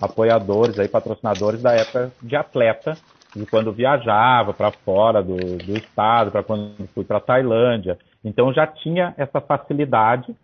[0.00, 2.96] apoiadores, aí, patrocinadores da época de atleta,
[3.34, 7.98] de quando viajava para fora do, do estado, para quando fui para Tailândia.
[8.24, 10.34] Então já tinha essa facilidade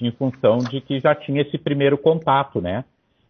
[0.00, 2.84] em função de que já tinha esse primeiro contato, né?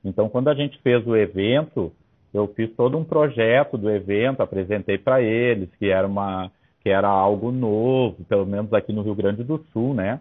[0.04, 1.92] Então quando a gente fez o evento,
[2.32, 6.50] eu fiz todo um projeto do evento, apresentei para eles que era uma
[6.82, 10.18] que era algo novo, pelo menos aqui no Rio Grande do Sul, né?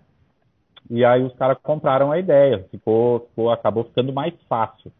[0.90, 4.92] E aí os caras compraram a ideia, ficou, ficou acabou ficando mais fácil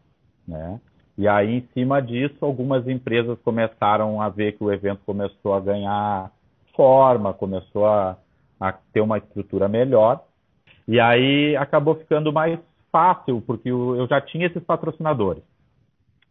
[0.50, 0.80] né?
[1.16, 5.60] E aí, em cima disso, algumas empresas começaram a ver que o evento começou a
[5.60, 6.30] ganhar
[6.74, 8.16] forma, começou a,
[8.58, 10.24] a ter uma estrutura melhor.
[10.88, 12.58] E aí acabou ficando mais
[12.90, 15.42] fácil, porque eu já tinha esses patrocinadores.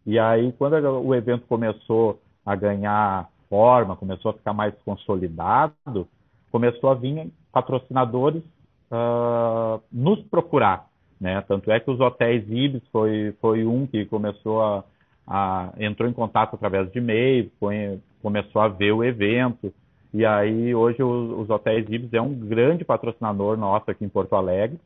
[0.06, 6.08] E aí, quando o evento começou a ganhar forma, começou a ficar mais consolidado,
[6.52, 8.44] começou a vir patrocinadores
[8.92, 10.89] uh, nos procurar.
[11.20, 11.42] Né?
[11.42, 14.84] Tanto é que os hotéis Ibis foi, foi um que começou a,
[15.28, 19.74] a entrou em contato através de e-mail, foi, começou a ver o evento.
[20.14, 24.36] E aí hoje os, os hotéis Ibis é um grande patrocinador nosso aqui em Porto
[24.36, 24.80] Alegre.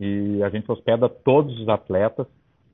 [0.00, 2.26] E a gente hospeda todos os atletas,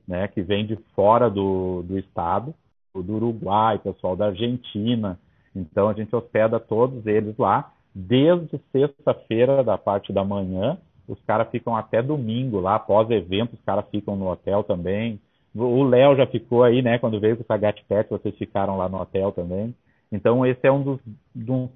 [0.07, 2.55] né, que vêm de fora do, do estado,
[2.95, 5.19] do Uruguai, pessoal da Argentina.
[5.55, 11.49] Então a gente hospeda todos eles lá desde sexta-feira da parte da manhã os caras
[11.51, 15.19] ficam até domingo lá, após evento, os caras ficam no hotel também.
[15.55, 16.99] O Léo já ficou aí, né?
[16.99, 19.75] Quando veio com o Sagat Pet, vocês ficaram lá no hotel também.
[20.13, 21.01] Então, esse é um dos,
[21.35, 21.69] um,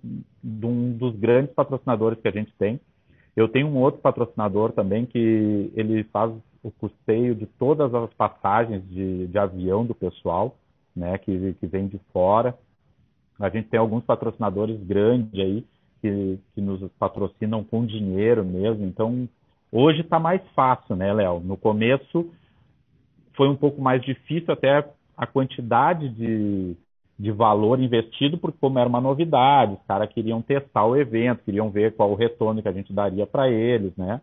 [0.45, 2.79] um dos grandes patrocinadores que a gente tem.
[3.35, 6.31] Eu tenho um outro patrocinador também que ele faz
[6.63, 10.55] o custeio de todas as passagens de, de avião do pessoal,
[10.95, 11.17] né?
[11.17, 12.55] Que, que vem de fora.
[13.41, 15.65] A gente tem alguns patrocinadores grandes aí
[16.03, 18.85] que, que nos patrocinam com dinheiro mesmo.
[18.85, 19.29] Então,
[19.71, 21.41] hoje está mais fácil, né, Léo?
[21.41, 22.29] No começo
[23.35, 24.87] foi um pouco mais difícil, até
[25.17, 26.77] a quantidade de,
[27.19, 31.71] de valor investido, porque como era uma novidade, os caras queriam testar o evento, queriam
[31.71, 34.21] ver qual o retorno que a gente daria para eles, né?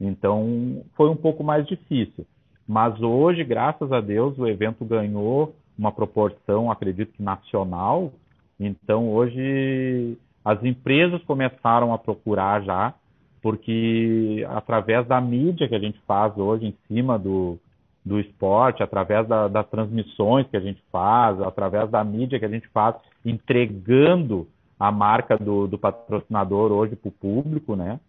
[0.00, 2.26] Então foi um pouco mais difícil.
[2.66, 8.12] Mas hoje, graças a Deus, o evento ganhou uma proporção, acredito que nacional.
[8.58, 10.18] Então hoje
[10.50, 12.92] as empresas começaram a procurar já,
[13.40, 17.56] porque através da mídia que a gente faz hoje em cima do,
[18.04, 22.50] do esporte, através da, das transmissões que a gente faz, através da mídia que a
[22.50, 28.00] gente faz, entregando a marca do, do patrocinador hoje para o público, né?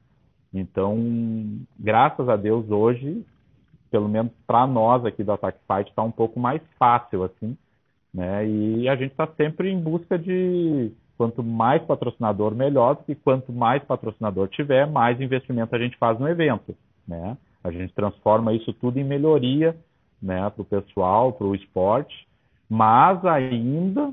[0.54, 0.97] Então,
[1.80, 3.23] graças a Deus, hoje,
[3.91, 7.56] pelo menos para nós aqui do Attack Fight, está um pouco mais fácil, assim,
[8.12, 8.47] né?
[8.47, 13.84] E a gente está sempre em busca de quanto mais patrocinador, melhor, porque quanto mais
[13.84, 16.75] patrocinador tiver, mais investimento a gente faz no evento,
[17.07, 17.38] né?
[17.63, 19.77] A gente transforma isso tudo em melhoria
[20.19, 22.27] né, para o pessoal, para o esporte,
[22.67, 24.12] mas ainda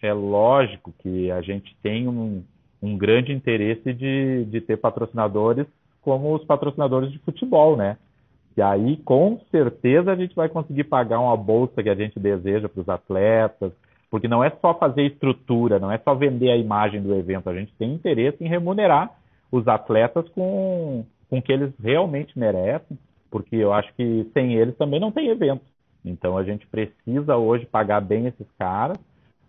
[0.00, 2.42] é lógico que a gente tem um,
[2.80, 5.66] um grande interesse de, de ter patrocinadores
[6.00, 7.98] como os patrocinadores de futebol, né?
[8.56, 12.70] E aí, com certeza, a gente vai conseguir pagar uma bolsa que a gente deseja
[12.70, 13.70] para os atletas,
[14.10, 17.54] porque não é só fazer estrutura, não é só vender a imagem do evento, a
[17.54, 19.10] gente tem interesse em remunerar
[19.52, 22.98] os atletas com, com o que eles realmente merecem,
[23.30, 25.62] porque eu acho que sem eles também não tem evento.
[26.04, 28.98] Então a gente precisa hoje pagar bem esses caras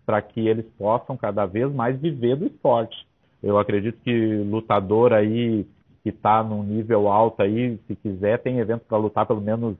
[0.06, 3.06] para que eles possam cada vez mais viver do esporte.
[3.42, 5.66] Eu acredito que lutador aí
[6.02, 9.76] que está num nível alto aí, se quiser, tem evento para lutar pelo menos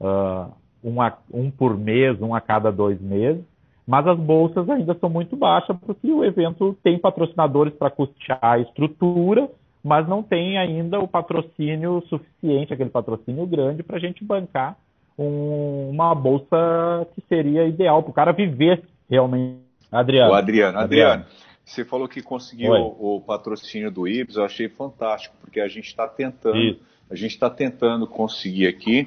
[0.00, 3.44] uh, um, a, um por mês, um a cada dois meses.
[3.86, 8.58] Mas as bolsas ainda são muito baixas porque o evento tem patrocinadores para custear a
[8.58, 9.48] estrutura
[9.82, 14.78] mas não tem ainda o patrocínio suficiente, aquele patrocínio grande, para a gente bancar
[15.18, 19.60] um, uma bolsa que seria ideal para o cara viver realmente.
[19.90, 20.30] Adriano.
[20.30, 21.24] O Adriano, Adriano,
[21.64, 25.86] você falou que conseguiu o, o, patrocínio do IBS, eu achei fantástico, porque a gente
[25.86, 26.80] está tentando, Isso.
[27.10, 29.04] a gente está tentando conseguir aqui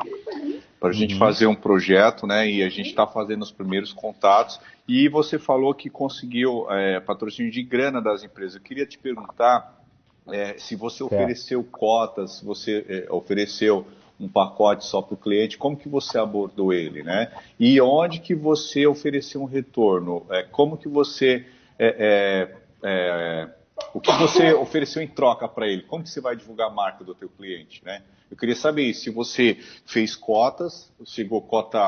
[0.85, 1.19] para a gente uhum.
[1.19, 2.47] fazer um projeto, né?
[2.47, 4.59] E a gente está fazendo os primeiros contatos.
[4.87, 8.53] E você falou que conseguiu é, patrocínio de grana das empresas.
[8.53, 9.81] Eu queria te perguntar
[10.27, 13.87] é, se você ofereceu cotas, se você é, ofereceu
[14.19, 17.31] um pacote só para o cliente, como que você abordou ele, né?
[17.59, 20.23] E onde que você ofereceu um retorno?
[20.29, 21.47] É, como que você
[21.79, 23.49] é, é, é,
[23.93, 25.83] o que você ofereceu em troca para ele?
[25.83, 28.01] Como que você vai divulgar a marca do teu cliente, né?
[28.29, 31.79] Eu queria saber se você fez cotas, chegou cota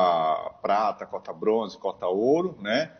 [0.62, 2.90] prata, cota bronze, cota ouro, né?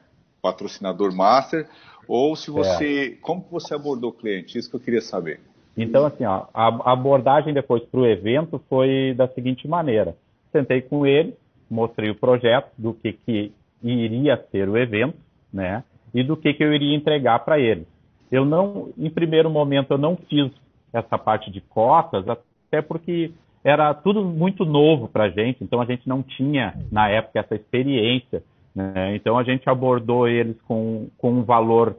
[0.40, 1.68] Patrocinador master,
[2.06, 3.16] ou se você.
[3.18, 3.22] É.
[3.22, 4.58] Como que você abordou o cliente?
[4.58, 5.40] Isso que eu queria saber.
[5.76, 10.16] Então, assim, ó, a abordagem depois para o evento foi da seguinte maneira.
[10.50, 11.36] Sentei com ele,
[11.70, 15.16] mostrei o projeto do que, que iria ser o evento,
[15.52, 15.84] né?
[16.12, 17.86] E do que, que eu iria entregar para ele.
[18.30, 20.50] Eu não, em primeiro momento, eu não fiz
[20.92, 23.32] essa parte de cotas, até porque
[23.64, 27.54] era tudo muito novo para a gente, então a gente não tinha, na época, essa
[27.54, 28.42] experiência
[28.78, 29.16] né?
[29.16, 31.96] Então a gente abordou eles com, com um valor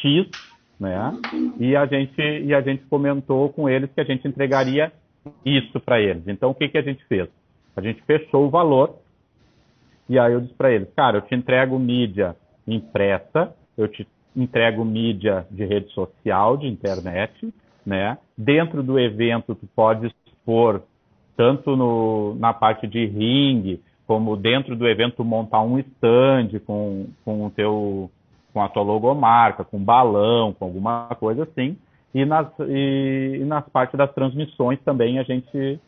[0.00, 0.30] X,
[0.78, 1.12] né?
[1.58, 4.92] E a gente e a gente comentou com eles que a gente entregaria
[5.44, 6.22] isso para eles.
[6.28, 7.28] Então o que que a gente fez?
[7.74, 9.00] A gente fechou o valor
[10.08, 12.36] e aí eu disse para eles, cara, eu te entrego mídia
[12.68, 17.52] impressa, eu te entrego mídia de rede social, de internet,
[17.84, 18.18] né?
[18.36, 20.82] Dentro do evento tu pode expor
[21.36, 27.46] tanto no, na parte de ringue, como dentro do evento montar um stand com, com
[27.46, 28.10] o teu
[28.52, 31.76] com a tua logomarca, com balão, com alguma coisa assim.
[32.14, 35.80] E nas, e, e nas partes das transmissões também a gente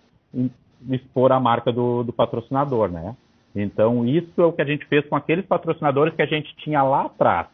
[0.89, 3.15] expor a marca do, do patrocinador, né?
[3.55, 6.83] Então, isso é o que a gente fez com aqueles patrocinadores que a gente tinha
[6.83, 7.47] lá atrás,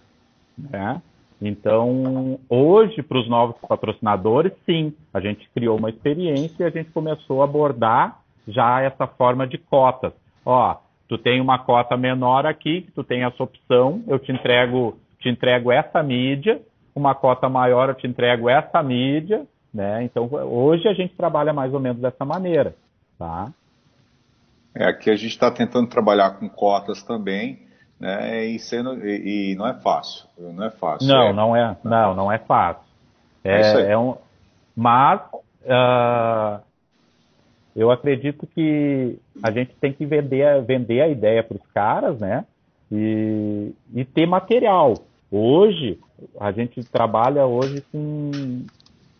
[0.71, 1.01] né?
[1.41, 6.91] Então, hoje, para os novos patrocinadores, sim, a gente criou uma experiência e a gente
[6.91, 10.13] começou a abordar já essa forma de cotas
[10.45, 10.77] ó,
[11.09, 15.71] tu tem uma cota menor aqui, tu tem essa opção, eu te entrego, te entrego
[15.71, 16.61] essa mídia,
[16.95, 20.03] uma cota maior eu te entrego essa mídia, né?
[20.05, 22.75] Então hoje a gente trabalha mais ou menos dessa maneira,
[23.19, 23.53] tá?
[24.75, 27.61] É, aqui a gente está tentando trabalhar com cotas também,
[28.01, 28.47] né?
[28.47, 31.07] E, sendo, e, e, não é fácil, não é fácil.
[31.07, 32.83] Não, é, não é, não, não é fácil.
[33.45, 34.17] É, é, é um,
[34.75, 35.21] mas
[35.63, 36.61] uh,
[37.77, 42.45] eu acredito que a gente tem que vender, vender a ideia para os caras, né?
[42.91, 44.95] E, e ter material.
[45.31, 45.99] Hoje,
[46.41, 48.65] a gente trabalha hoje com,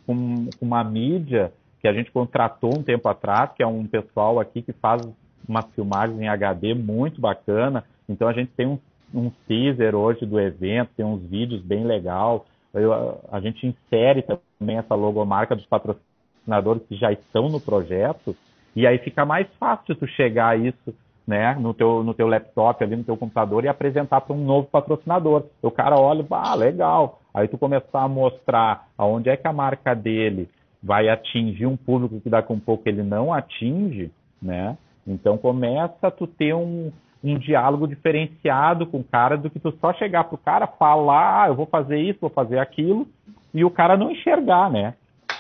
[0.07, 4.61] com, uma mídia que a gente contratou um tempo atrás, que é um pessoal aqui
[4.61, 5.03] que faz
[5.49, 7.85] umas filmagens em HD muito bacana.
[8.11, 8.79] Então a gente tem um,
[9.15, 12.45] um teaser hoje do evento, tem uns vídeos bem legal.
[12.75, 18.37] Eu, a gente insere também essa logomarca dos patrocinadores que já estão no projeto,
[18.75, 20.95] e aí fica mais fácil tu chegar a isso
[21.27, 24.67] né, no teu, no teu laptop, ali no teu computador e apresentar para um novo
[24.69, 25.45] patrocinador.
[25.63, 27.21] O cara olha, ah, legal.
[27.33, 30.49] Aí tu começar a mostrar aonde é que a marca dele
[30.83, 34.11] vai atingir um público que a um pouco ele não atinge,
[34.43, 34.77] né?
[35.07, 36.91] Então começa a tu ter um,
[37.23, 41.49] um diálogo diferenciado com o cara do que tu só chegar pro cara, falar, ah,
[41.49, 43.07] eu vou fazer isso, vou fazer aquilo,
[43.53, 44.95] e o cara não enxergar, né?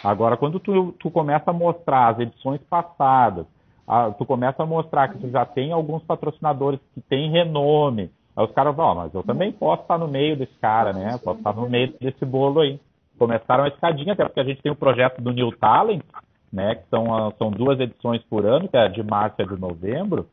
[0.04, 3.46] Agora, quando tu, tu começa a mostrar as edições passadas,
[3.86, 8.44] a, tu começa a mostrar que tu já tem alguns patrocinadores que têm renome, aí
[8.44, 11.18] os caras vão, oh, mas eu também posso estar no meio desse cara, né?
[11.22, 12.80] Posso estar no meio desse bolo aí.
[13.18, 16.02] Começaram a escadinha, até porque a gente tem o projeto do New Talent,
[16.52, 16.76] né?
[16.76, 20.26] Que são, são duas edições por ano, que é de março e de novembro,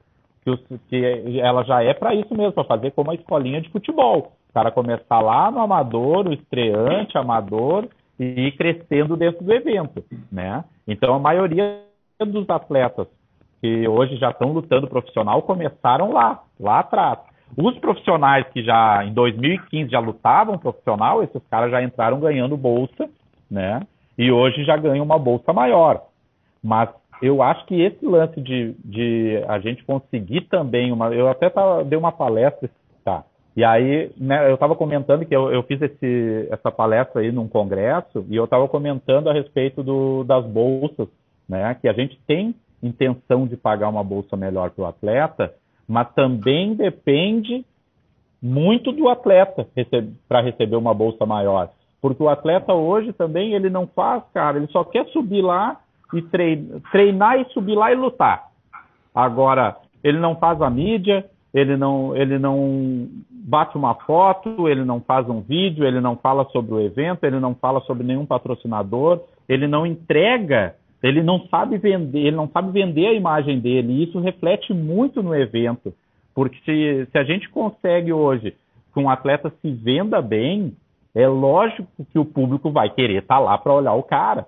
[0.56, 4.32] que, que ela já é para isso mesmo, para fazer como a escolinha de futebol.
[4.50, 7.88] O cara começar lá no amador, o estreante, amador,
[8.20, 10.64] e ir crescendo dentro do evento, né?
[10.88, 11.82] Então a maioria
[12.20, 13.08] dos atletas
[13.62, 17.20] que hoje já estão lutando profissional começaram lá, lá atrás.
[17.56, 23.10] Os profissionais que já em 2015 já lutavam profissional, esses caras já entraram ganhando bolsa,
[23.50, 23.82] né?
[24.18, 26.02] E hoje já ganham uma bolsa maior.
[26.64, 26.90] Mas
[27.22, 31.14] eu acho que esse lance de, de a gente conseguir também uma.
[31.14, 32.70] Eu até tava, dei uma palestra,
[33.04, 33.24] tá?
[33.56, 37.48] E aí, né, eu estava comentando que eu, eu fiz esse, essa palestra aí num
[37.48, 41.08] congresso e eu estava comentando a respeito do, das bolsas,
[41.50, 41.76] né?
[41.82, 42.54] Que a gente tem
[42.84, 45.54] intenção de pagar uma bolsa melhor para o atleta,
[45.88, 47.66] mas também depende
[48.40, 49.68] muito do atleta
[50.28, 51.70] para receber uma bolsa maior.
[52.00, 55.82] Porque o atleta hoje também ele não faz, cara, ele só quer subir lá
[56.14, 56.22] e
[56.92, 58.48] treinar, e subir lá e lutar.
[59.14, 65.00] Agora, ele não faz a mídia, ele não, ele não bate uma foto, ele não
[65.00, 69.22] faz um vídeo, ele não fala sobre o evento, ele não fala sobre nenhum patrocinador,
[69.48, 74.04] ele não entrega, ele não sabe vender, ele não sabe vender a imagem dele, e
[74.04, 75.94] isso reflete muito no evento.
[76.36, 78.56] Porque se, se a gente consegue hoje
[78.94, 80.76] que um atleta se venda bem,
[81.16, 84.46] é lógico que o público vai querer estar tá lá para olhar o cara.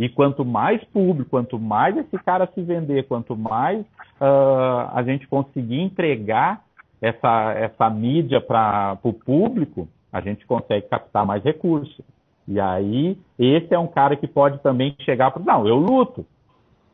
[0.00, 3.82] E quanto mais público, quanto mais esse cara se vender, quanto mais
[4.18, 6.62] uh, a gente conseguir entregar
[7.02, 12.00] essa, essa mídia para o público, a gente consegue captar mais recursos.
[12.48, 15.44] E aí, esse é um cara que pode também chegar para.
[15.44, 16.24] Não, eu luto,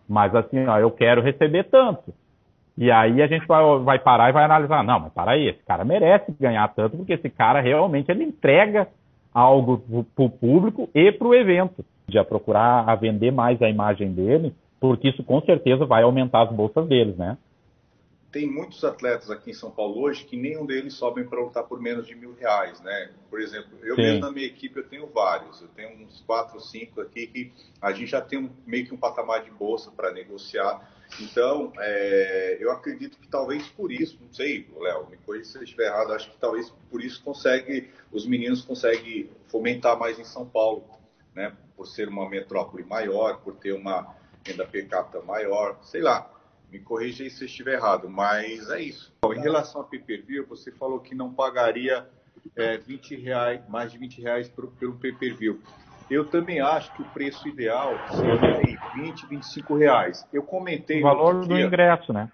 [0.08, 2.12] mas assim, ó, eu quero receber tanto.
[2.76, 4.82] E aí a gente vai, vai parar e vai analisar.
[4.82, 8.88] Não, mas para aí, esse cara merece ganhar tanto, porque esse cara realmente ele entrega
[9.36, 14.10] algo para o público e para o evento de procurar a vender mais a imagem
[14.10, 17.36] dele, porque isso com certeza vai aumentar as bolsas deles, né?
[18.32, 21.78] Tem muitos atletas aqui em São Paulo hoje que nenhum deles sobem para lutar por
[21.80, 23.10] menos de mil reais, né?
[23.28, 24.02] Por exemplo, eu Sim.
[24.02, 27.92] mesmo na minha equipe eu tenho vários, eu tenho uns quatro, cinco aqui que a
[27.92, 30.80] gente já tem um, meio que um patamar de bolsa para negociar.
[31.20, 35.62] Então, é, eu acredito que talvez por isso, não sei, Léo, me corrija se eu
[35.62, 40.46] estiver errado, acho que talvez por isso consegue, os meninos conseguem fomentar mais em São
[40.46, 40.84] Paulo,
[41.34, 41.56] né?
[41.76, 44.14] por ser uma metrópole maior, por ter uma
[44.44, 46.30] renda per capita maior, sei lá.
[46.70, 49.14] Me corrija aí se eu estiver errado, mas é isso.
[49.24, 52.08] Em relação a pay-per-view, você falou que não pagaria
[52.56, 55.60] é, 20 reais, mais de 20 reais pelo pay-per-view.
[56.08, 60.26] Eu também acho que o preço ideal seria aí 20, 25 reais.
[60.32, 61.00] Eu comentei.
[61.00, 62.30] O valor do dia, ingresso, né?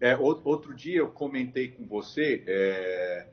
[0.00, 3.26] É, outro dia eu comentei com você, é,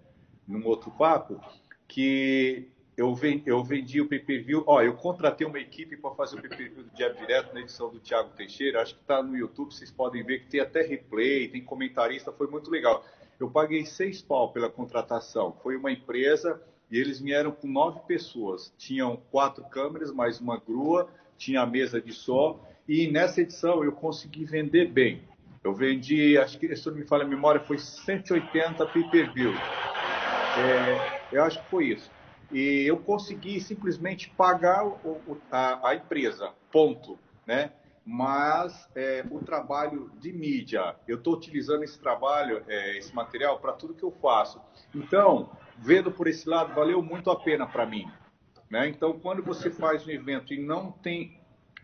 [0.47, 1.39] num outro papo,
[1.87, 4.63] que eu, vendi, eu vendi o pay-per-view.
[4.67, 7.99] Ó, eu contratei uma equipe para fazer o pay-per-view do Diabo Direto na edição do
[7.99, 8.81] Thiago Teixeira.
[8.81, 12.47] Acho que está no YouTube, vocês podem ver que tem até replay, tem comentarista, foi
[12.47, 13.03] muito legal.
[13.39, 15.55] Eu paguei seis pau pela contratação.
[15.63, 18.73] Foi uma empresa e eles vieram com nove pessoas.
[18.77, 22.59] Tinham quatro câmeras, mais uma grua, tinha a mesa de som.
[22.87, 25.23] E nessa edição eu consegui vender bem.
[25.63, 29.51] Eu vendi, acho que, se não me falha a memória, foi 180 pay-per-view.
[29.51, 32.09] É, eu acho que foi isso
[32.51, 37.71] e eu consegui simplesmente pagar o, a, a, empresa, ponto, né?
[38.05, 43.73] Mas é, o trabalho de mídia, eu estou utilizando esse trabalho, é, esse material para
[43.73, 44.59] tudo que eu faço.
[44.95, 48.09] Então, vendo por esse lado, valeu muito a pena para mim.
[48.69, 48.87] Né?
[48.87, 51.39] Então, quando você faz um evento e não tem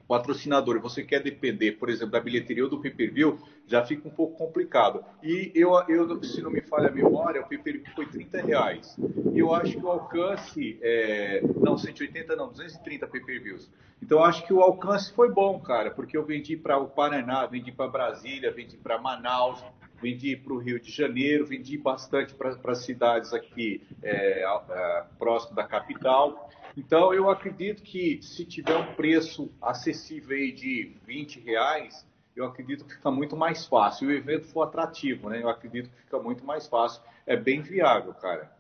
[0.08, 4.38] patrocinador, você quer depender, por exemplo, da bilheteria ou do pay-per-view, já fica um pouco
[4.38, 5.04] complicado.
[5.24, 8.96] E eu, eu se não me falha a memória, o pay-per-view foi 30 reais.
[9.34, 13.72] E eu acho que o alcance, é, não, 180 não, 230 pay-per-views.
[14.02, 17.72] Então acho que o alcance foi bom, cara, porque eu vendi para o Paraná, vendi
[17.72, 19.64] para Brasília, vendi para Manaus,
[20.02, 25.64] vendi para o Rio de Janeiro, vendi bastante para cidades aqui é, é, próximo da
[25.64, 26.50] capital.
[26.78, 32.84] Então, eu acredito que se tiver um preço acessível aí de 20 reais, eu acredito
[32.84, 34.00] que fica muito mais fácil.
[34.00, 35.42] Se o evento for atrativo, né?
[35.42, 37.02] Eu acredito que fica muito mais fácil.
[37.26, 38.52] É bem viável, cara.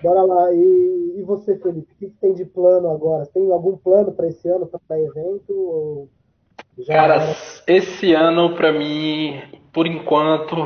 [0.00, 0.52] Bora lá.
[0.52, 1.92] E, e você, Felipe?
[1.92, 3.26] O que, que, tem de plano agora?
[3.26, 5.52] Tem algum plano para esse ano, para evento?
[5.52, 6.08] Ou
[6.78, 7.36] já Cara,
[7.66, 9.40] esse ano, para mim,
[9.76, 10.56] por enquanto,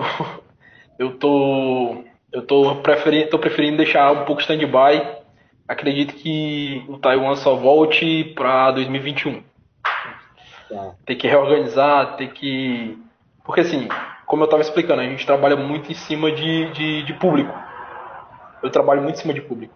[0.96, 5.04] eu tô, eu tô preferindo, tô preferindo deixar um pouco stand-by.
[5.66, 9.42] Acredito que o Taiwan só volte para 2021.
[10.68, 10.94] Tá.
[11.04, 12.96] Tem que reorganizar, tem que.
[13.42, 13.88] Porque assim,
[14.26, 17.52] como eu estava explicando, a gente trabalha muito em cima de, de, de, público.
[18.62, 19.74] Eu trabalho muito em cima de público.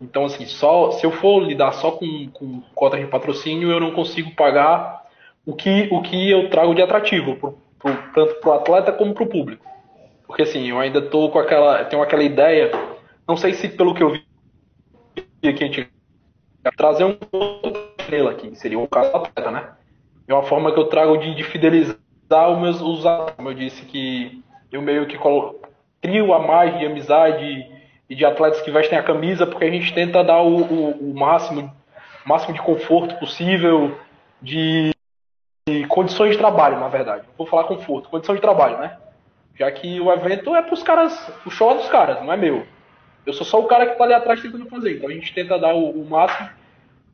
[0.00, 3.90] Então, assim, só se eu for lidar só com, com cota de patrocínio, eu não
[3.90, 5.02] consigo pagar
[5.44, 9.28] o que, o que eu trago de atrativo, pro, tanto o atleta como para o
[9.28, 9.64] público.
[10.26, 11.84] Porque, assim, eu ainda tô com aquela.
[11.84, 12.70] tenho aquela ideia,
[13.28, 14.24] não sei se pelo que eu vi
[15.48, 15.88] aqui, gente
[16.76, 17.18] trazer um
[17.98, 19.72] estrela aqui, seria o caso do atleta, né?
[20.28, 21.98] é uma forma que eu trago de, de fidelizar
[22.30, 23.36] os meus usuários.
[23.36, 25.18] Como eu disse, que eu meio que
[26.00, 27.66] crio a mais de amizade
[28.08, 31.14] e de atletas que vestem a camisa, porque a gente tenta dar o, o, o
[31.14, 31.72] máximo,
[32.24, 33.96] máximo de conforto possível,
[34.40, 34.92] de,
[35.68, 37.24] de, condições de trabalho, na verdade.
[37.36, 38.96] Vou falar conforto, condição de trabalho, né?
[39.54, 42.36] Já que o evento é para os caras, o show é dos caras, não é
[42.36, 42.66] meu.
[43.24, 44.96] Eu sou só o cara que está ali atrás tentando fazer.
[44.96, 46.48] Então a gente tenta dar o, o máximo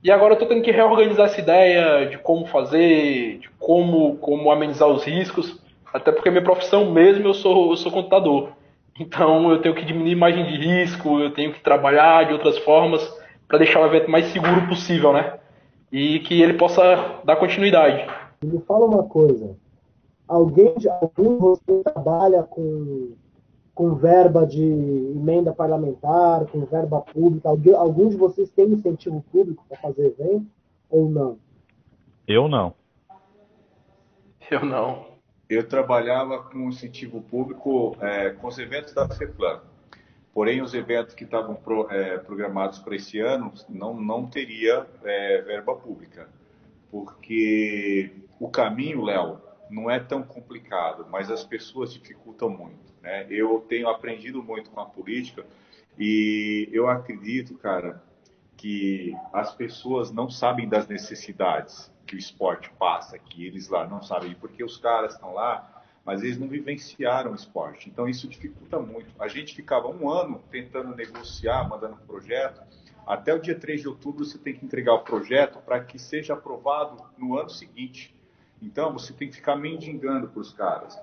[0.03, 4.51] e agora eu estou tendo que reorganizar essa ideia de como fazer, de como, como
[4.51, 5.61] amenizar os riscos,
[5.93, 8.53] até porque minha profissão mesmo eu sou, eu sou contador.
[8.99, 13.03] Então eu tenho que diminuir margem de risco, eu tenho que trabalhar de outras formas
[13.47, 15.35] para deixar o evento mais seguro possível, né?
[15.93, 18.07] E que ele possa dar continuidade.
[18.43, 19.57] Me fala uma coisa.
[20.27, 23.17] Alguém, algum de vocês trabalha com
[23.79, 27.49] com verba de emenda parlamentar, com verba pública?
[27.49, 30.47] Alguém, algum de vocês tem incentivo público para fazer evento
[30.91, 31.39] ou não?
[32.27, 32.75] Eu não.
[34.51, 35.07] Eu não.
[35.49, 39.61] Eu trabalhava com incentivo público é, com os eventos da FEPLAN.
[40.35, 45.41] Porém, os eventos que estavam pro, é, programados para esse ano não, não teria é,
[45.43, 46.29] verba pública.
[46.91, 48.11] Porque
[48.41, 52.93] o caminho, Léo, não é tão complicado, mas as pessoas dificultam muito.
[53.03, 53.27] Né?
[53.31, 55.45] Eu tenho aprendido muito com a política
[55.99, 58.03] e eu acredito, cara,
[58.57, 64.03] que as pessoas não sabem das necessidades que o esporte passa, que eles lá não
[64.03, 67.89] sabem, porque os caras estão lá, mas eles não vivenciaram o esporte.
[67.89, 69.11] Então isso dificulta muito.
[69.21, 72.63] A gente ficava um ano tentando negociar, mandando projeto.
[73.09, 76.35] Até o dia 3 de outubro você tem que entregar o projeto para que seja
[76.35, 78.15] aprovado no ano seguinte.
[78.61, 81.01] Então você tem que ficar mendigando para os caras.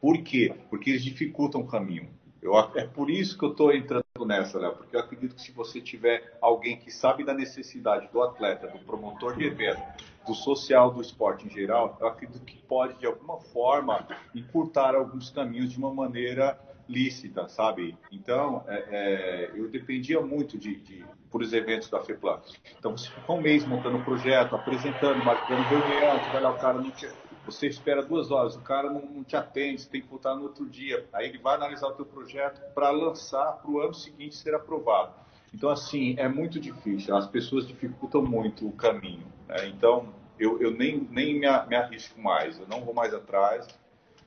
[0.00, 0.54] Por quê?
[0.70, 2.08] Porque eles dificultam o caminho.
[2.40, 5.50] Eu, é por isso que eu estou entrando nessa, Léo, porque eu acredito que se
[5.50, 9.82] você tiver alguém que sabe da necessidade do atleta, do promotor de evento,
[10.24, 15.30] do social, do esporte em geral, eu acredito que pode, de alguma forma, encurtar alguns
[15.30, 16.56] caminhos de uma maneira
[16.88, 17.96] lícita, sabe?
[18.12, 22.40] Então, é, é, eu dependia muito de, de, por os eventos da FEPLAN.
[22.78, 26.58] Então, você fica um mês montando um projeto, apresentando, marcando reunião, que vai lá, o
[26.58, 27.10] cara não tinha
[27.44, 30.44] você espera duas horas, o cara não, não, te atende, você tem que voltar no
[30.44, 31.06] outro dia.
[31.12, 35.12] Aí ele vai analisar o teu projeto para lançar para o ano seguinte ser aprovado.
[35.52, 37.14] Então, assim, é muito difícil.
[37.14, 39.26] As pessoas dificultam muito o caminho.
[39.46, 39.68] Né?
[39.68, 42.58] Então, eu, eu nem, nem me, me, arrisco mais.
[42.58, 43.68] Eu não vou mais atrás.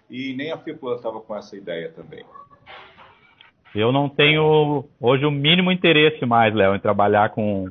[0.10, 2.24] E nem a FEPLAN estava com essa ideia também.
[3.78, 7.70] Eu não tenho hoje o mínimo interesse mais, Léo, em trabalhar com,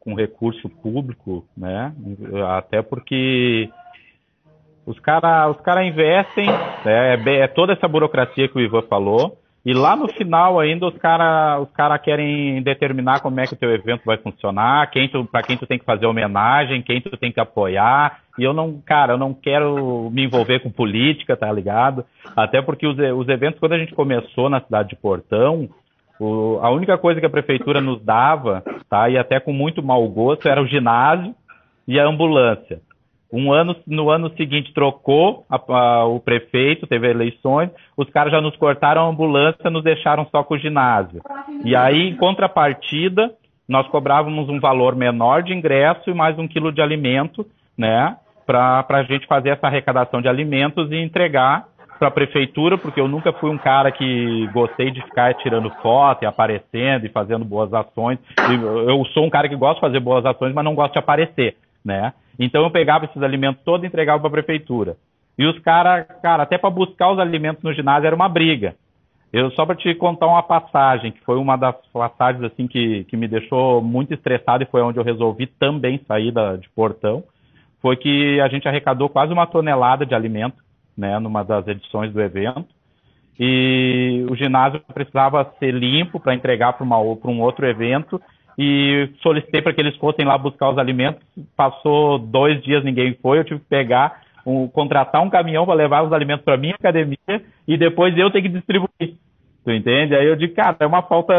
[0.00, 1.94] com recurso público, né?
[2.58, 3.70] Até porque
[4.84, 6.46] os caras os cara investem,
[6.84, 10.86] né, é, é, toda essa burocracia que o Ivan falou, e lá no final ainda
[10.88, 15.08] os caras os cara querem determinar como é que o teu evento vai funcionar, quem
[15.30, 18.20] para quem tu tem que fazer homenagem, quem tu tem que apoiar.
[18.38, 22.04] E eu não, cara, eu não quero me envolver com política, tá ligado?
[22.36, 25.68] Até porque os, os eventos, quando a gente começou na cidade de Portão,
[26.20, 29.08] o, a única coisa que a prefeitura nos dava, tá?
[29.08, 31.34] E até com muito mau gosto, era o ginásio
[31.86, 32.80] e a ambulância.
[33.32, 38.40] Um ano, no ano seguinte trocou a, a, o prefeito, teve eleições, os caras já
[38.40, 41.20] nos cortaram a ambulância, nos deixaram só com o ginásio.
[41.64, 43.32] E aí, em contrapartida,
[43.68, 47.44] nós cobrávamos um valor menor de ingresso e mais um quilo de alimento,
[47.76, 48.16] né,
[48.46, 51.66] para a gente fazer essa arrecadação de alimentos e entregar
[51.98, 56.22] para a prefeitura, porque eu nunca fui um cara que gostei de ficar tirando foto
[56.22, 58.18] e aparecendo e fazendo boas ações.
[58.86, 61.56] Eu sou um cara que gosta de fazer boas ações, mas não gosto de aparecer,
[61.84, 62.12] né?
[62.38, 64.96] Então eu pegava esses alimentos todos e entregava para a prefeitura.
[65.38, 68.74] E os caras, cara, até para buscar os alimentos no ginásio era uma briga.
[69.32, 73.16] Eu só para te contar uma passagem, que foi uma das passagens assim que, que
[73.16, 77.22] me deixou muito estressado e foi onde eu resolvi também sair da, de portão,
[77.86, 80.56] foi que a gente arrecadou quase uma tonelada de alimento,
[80.98, 82.66] né, numa das edições do evento.
[83.38, 88.20] E o ginásio precisava ser limpo para entregar para um outro evento
[88.58, 91.22] e solicitei para que eles fossem lá buscar os alimentos.
[91.56, 96.02] Passou dois dias, ninguém foi, eu tive que pegar, um, contratar um caminhão para levar
[96.02, 97.16] os alimentos para minha academia
[97.68, 99.14] e depois eu ter que distribuir.
[99.66, 100.14] Tu entende?
[100.14, 101.34] Aí eu digo, cara, é uma falta,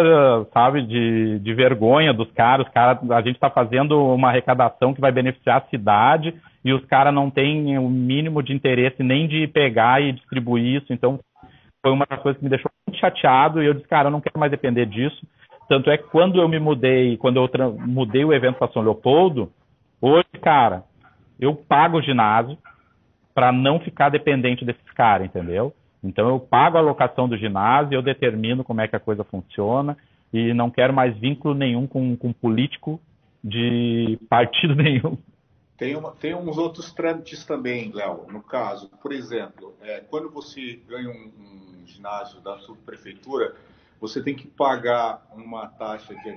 [0.53, 2.67] sabe, de, de vergonha dos caras.
[2.73, 7.13] Cara, a gente está fazendo uma arrecadação que vai beneficiar a cidade e os caras
[7.13, 10.91] não têm o mínimo de interesse nem de pegar e distribuir isso.
[10.91, 11.21] Então,
[11.81, 14.19] foi uma das coisas que me deixou muito chateado e eu disse, cara, eu não
[14.19, 15.25] quero mais depender disso.
[15.69, 19.49] Tanto é que quando eu me mudei, quando eu mudei o evento para São Leopoldo,
[20.01, 20.83] hoje, cara,
[21.39, 22.57] eu pago o ginásio
[23.33, 25.73] para não ficar dependente desses caras, entendeu?
[26.07, 29.97] Então eu pago a locação do ginásio, eu determino como é que a coisa funciona
[30.31, 32.99] e não quero mais vínculo nenhum com, com político
[33.43, 35.17] de partido nenhum.
[35.77, 38.25] Tem, uma, tem uns outros trâmites também, Léo.
[38.31, 43.55] No caso, por exemplo, é, quando você ganha um, um ginásio da subprefeitura,
[43.99, 46.29] você tem que pagar uma taxa de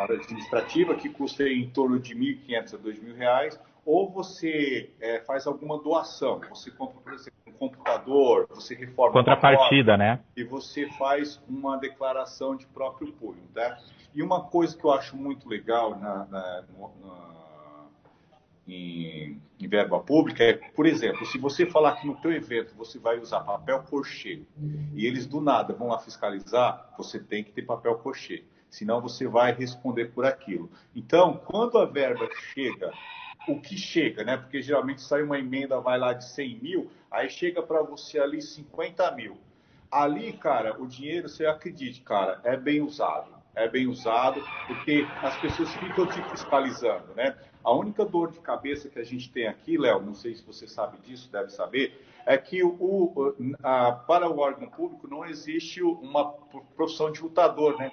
[0.00, 5.46] administrativa que custa em torno de R$ 1.500 a R$ 2.000 ou você é, faz
[5.46, 10.20] alguma doação, você compra, por exemplo, um computador, você reforma contrapartida, né?
[10.36, 13.78] E você faz uma declaração de próprio punho, tá?
[14.14, 16.64] E uma coisa que eu acho muito legal na, na,
[17.00, 17.28] na
[18.68, 22.98] em, em, verba pública é, por exemplo, se você falar que no teu evento você
[22.98, 24.42] vai usar papel cochê
[24.94, 29.26] e eles do nada vão lá fiscalizar, você tem que ter papel cochê, senão você
[29.26, 30.70] vai responder por aquilo.
[30.94, 32.92] Então, quando a verba chega
[33.46, 34.36] o que chega, né?
[34.36, 38.42] Porque geralmente sai uma emenda, vai lá de 100 mil, aí chega para você ali
[38.42, 39.38] 50 mil.
[39.90, 43.38] Ali, cara, o dinheiro, você acredite, cara, é bem usado.
[43.54, 47.36] É bem usado, porque as pessoas ficam te fiscalizando, né?
[47.64, 50.68] A única dor de cabeça que a gente tem aqui, Léo, não sei se você
[50.68, 56.30] sabe disso, deve saber, é que o, a, para o órgão público não existe uma
[56.76, 57.90] profissão de lutador, né?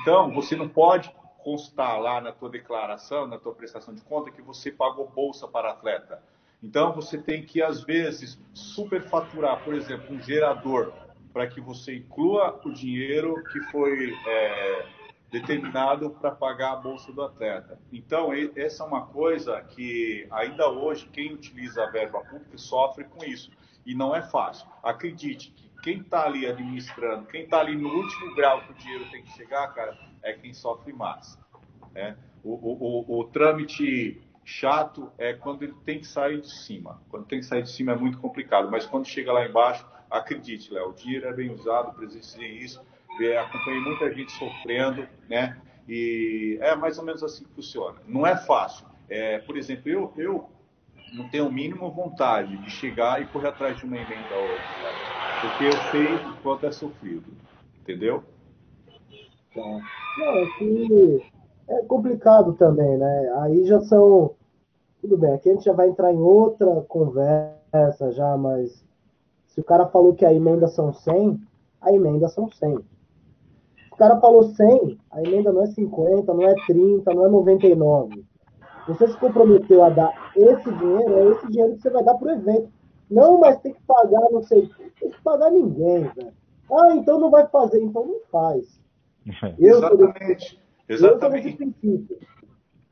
[0.00, 4.42] Então, você não pode constar lá na tua declaração, na tua prestação de conta, que
[4.42, 6.22] você pagou bolsa para atleta.
[6.62, 10.92] Então, você tem que, às vezes, superfaturar, por exemplo, um gerador,
[11.32, 14.86] para que você inclua o dinheiro que foi é,
[15.30, 17.78] determinado para pagar a bolsa do atleta.
[17.92, 23.24] Então, essa é uma coisa que, ainda hoje, quem utiliza a verba pública sofre com
[23.24, 23.50] isso.
[23.86, 24.66] E não é fácil.
[24.82, 29.08] Acredite que quem está ali administrando, quem está ali no último grau que o dinheiro
[29.10, 31.38] tem que chegar, cara, é quem sofre mais.
[31.92, 32.16] Né?
[32.42, 37.02] O, o, o, o, trâmite chato é quando ele tem que sair de cima.
[37.08, 40.72] Quando tem que sair de cima é muito complicado, mas quando chega lá embaixo, acredite,
[40.72, 42.80] Léo, o dinheiro é bem usado, presenciei isso,
[43.40, 45.60] acompanhei muita gente sofrendo, né?
[45.88, 47.98] E é mais ou menos assim que funciona.
[48.06, 48.86] Não é fácil.
[49.08, 50.50] É, por exemplo, eu, eu
[51.14, 55.18] não tenho o mínimo vontade de chegar e correr atrás de uma emenda hoje, né?
[55.40, 57.26] porque eu sei o quanto é sofrido,
[57.80, 58.24] entendeu?
[59.58, 59.80] Tá.
[60.18, 61.22] Não, é que
[61.68, 63.32] é complicado também, né?
[63.40, 64.32] Aí já são.
[65.00, 68.84] Tudo bem, aqui a gente já vai entrar em outra conversa já, mas
[69.46, 71.40] se o cara falou que a emenda são 100,
[71.80, 72.78] a emenda são 100.
[72.78, 72.84] Se
[73.92, 78.24] o cara falou 100, a emenda não é 50, não é 30, não é 99.
[78.88, 82.28] Você se comprometeu a dar esse dinheiro, é esse dinheiro que você vai dar para
[82.28, 82.70] o evento.
[83.10, 84.70] Não, mas tem que pagar, não sei.
[85.00, 86.32] Tem que pagar ninguém, velho.
[86.72, 88.80] Ah, então não vai fazer, então não faz.
[89.58, 90.60] Eu Exatamente.
[90.88, 91.58] Exatamente.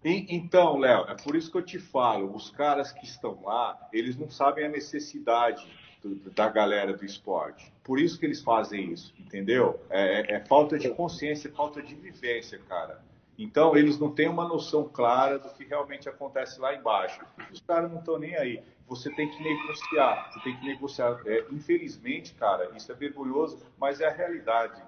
[0.05, 3.89] E, então, Léo, é por isso que eu te falo, os caras que estão lá,
[3.93, 5.67] eles não sabem a necessidade
[6.01, 7.73] do, da galera do esporte.
[7.83, 9.81] Por isso que eles fazem isso, entendeu?
[9.91, 13.03] É, é, é falta de consciência, falta de vivência, cara.
[13.39, 17.21] Então, eles não têm uma noção clara do que realmente acontece lá embaixo.
[17.53, 18.63] Os caras não estão nem aí.
[18.87, 21.21] Você tem que negociar, você tem que negociar.
[21.27, 24.81] É, infelizmente, cara, isso é vergonhoso, mas é a realidade,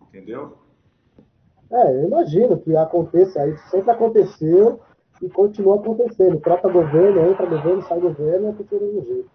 [0.00, 0.58] entendeu?
[1.72, 4.80] É, eu imagino que aconteça, isso sempre aconteceu
[5.22, 6.38] e continua acontecendo.
[6.40, 9.30] Troca governo, entra governo, sai governo, é do mesmo jeito.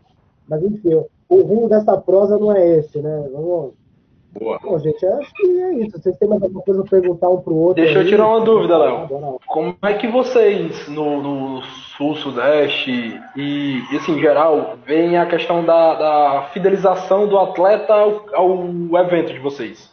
[0.48, 3.28] Mas enfim, o rumo dessa prosa não é esse, né?
[3.32, 3.74] Vamos.
[4.40, 4.60] Boa.
[4.62, 6.00] Bom, gente, acho que é isso.
[6.00, 7.84] Vocês têm mais alguma coisa para perguntar um para o outro?
[7.84, 8.06] Deixa aí?
[8.06, 9.40] eu tirar uma dúvida, Léo.
[9.48, 11.64] Como é que vocês, no, no
[11.98, 17.94] Sul, Sudeste e, e assim, em geral, veem a questão da, da fidelização do atleta
[17.94, 19.92] ao, ao evento de vocês?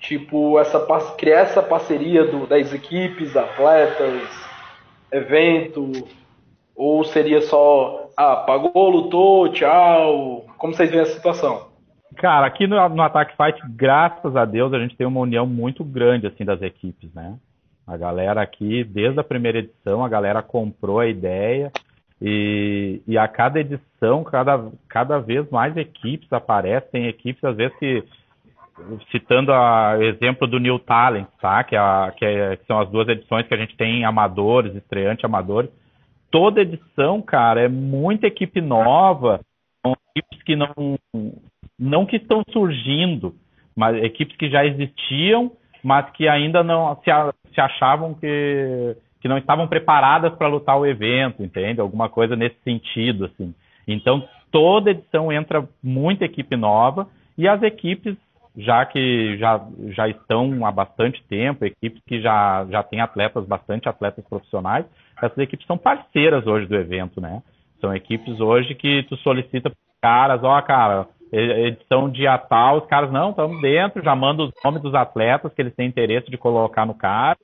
[0.00, 0.78] Tipo, essa,
[1.16, 4.22] criar essa parceria do, das equipes, atletas,
[5.10, 5.90] evento,
[6.74, 10.46] ou seria só Ah, pagou, lutou, tchau.
[10.56, 11.68] Como vocês veem a situação?
[12.16, 15.84] Cara, aqui no, no Attack Fight, graças a Deus, a gente tem uma união muito
[15.84, 17.36] grande assim das equipes, né?
[17.86, 21.72] A galera aqui, desde a primeira edição, a galera comprou a ideia
[22.20, 28.04] e, e a cada edição, cada, cada vez mais equipes aparecem, equipes às vezes que
[29.10, 31.62] citando o exemplo do New Talent, tá?
[31.64, 34.74] Que, é a, que, é, que, são as duas edições que a gente tem amadores,
[34.74, 35.70] estreante amadores.
[36.30, 39.40] Toda edição, cara, é muita equipe nova,
[39.84, 40.98] são equipes que não,
[41.78, 43.34] não que estão surgindo,
[43.76, 45.52] mas equipes que já existiam,
[45.82, 47.10] mas que ainda não se,
[47.54, 51.80] se achavam que, que não estavam preparadas para lutar o evento, entende?
[51.80, 53.54] Alguma coisa nesse sentido, assim.
[53.86, 58.16] Então, toda edição entra muita equipe nova e as equipes
[58.58, 63.88] já que já, já estão há bastante tempo, equipes que já, já têm atletas, bastante
[63.88, 64.84] atletas profissionais,
[65.22, 67.40] essas equipes são parceiras hoje do evento, né?
[67.80, 73.30] São equipes hoje que tu solicita caras, ó, cara, edição dia tal, os caras, não,
[73.30, 76.94] estamos dentro, já manda os nomes dos atletas que eles têm interesse de colocar no
[76.94, 77.38] card,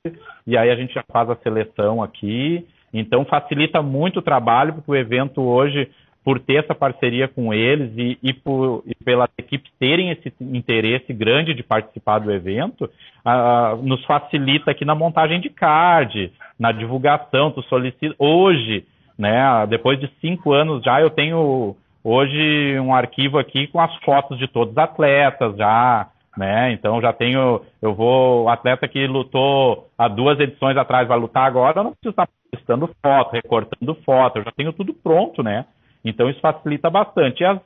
[0.45, 2.65] e aí a gente já faz a seleção aqui.
[2.93, 5.89] Então facilita muito o trabalho, porque o evento hoje
[6.25, 11.13] por ter essa parceria com eles e, e, por, e pelas equipes terem esse interesse
[11.13, 12.89] grande de participar do evento,
[13.23, 18.15] uh, nos facilita aqui na montagem de card, na divulgação, tu solicita.
[18.17, 18.83] Hoje,
[19.15, 24.39] né, depois de cinco anos já, eu tenho hoje um arquivo aqui com as fotos
[24.39, 26.71] de todos os atletas já, né?
[26.71, 31.45] Então já tenho, eu vou, o atleta que lutou há duas edições atrás vai lutar
[31.45, 35.65] agora, eu não preciso estar postando foto, recortando foto, eu já tenho tudo pronto, né?
[36.05, 37.41] Então isso facilita bastante.
[37.41, 37.59] E as,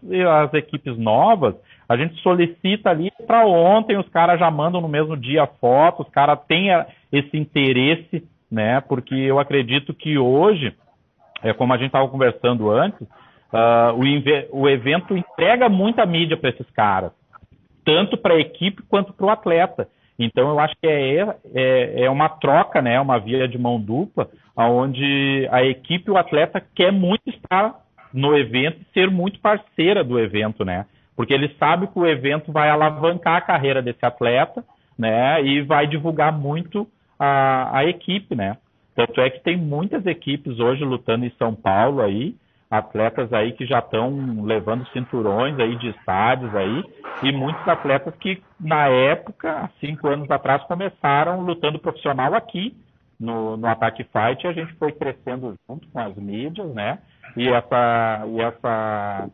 [0.45, 1.53] as equipes novas,
[1.89, 6.09] a gente solicita ali para ontem, os caras já mandam no mesmo dia foto, os
[6.09, 6.69] caras têm
[7.11, 8.79] esse interesse, né?
[8.79, 10.73] Porque eu acredito que hoje,
[11.43, 16.49] é como a gente estava conversando antes, uh, o, o evento entrega muita mídia para
[16.49, 17.11] esses caras,
[17.83, 19.89] tanto para a equipe quanto para o atleta.
[20.17, 21.21] Então eu acho que é,
[21.53, 22.99] é, é, uma troca, né?
[22.99, 27.75] Uma via de mão dupla, onde a equipe e o atleta quer muito estar
[28.13, 30.85] no evento e ser muito parceira do evento, né?
[31.15, 34.63] Porque ele sabe que o evento vai alavancar a carreira desse atleta,
[34.97, 35.43] né?
[35.43, 36.87] E vai divulgar muito
[37.19, 38.57] a, a equipe, né?
[38.95, 42.35] Tanto é que tem muitas equipes hoje lutando em São Paulo aí,
[42.69, 46.83] atletas aí que já estão levando cinturões aí de estádios aí,
[47.23, 52.75] e muitos atletas que na época, cinco anos atrás, começaram lutando profissional aqui
[53.19, 56.99] no, no Attack Fight, e a gente foi crescendo junto com as mídias, né?
[57.37, 59.29] E essa, e essa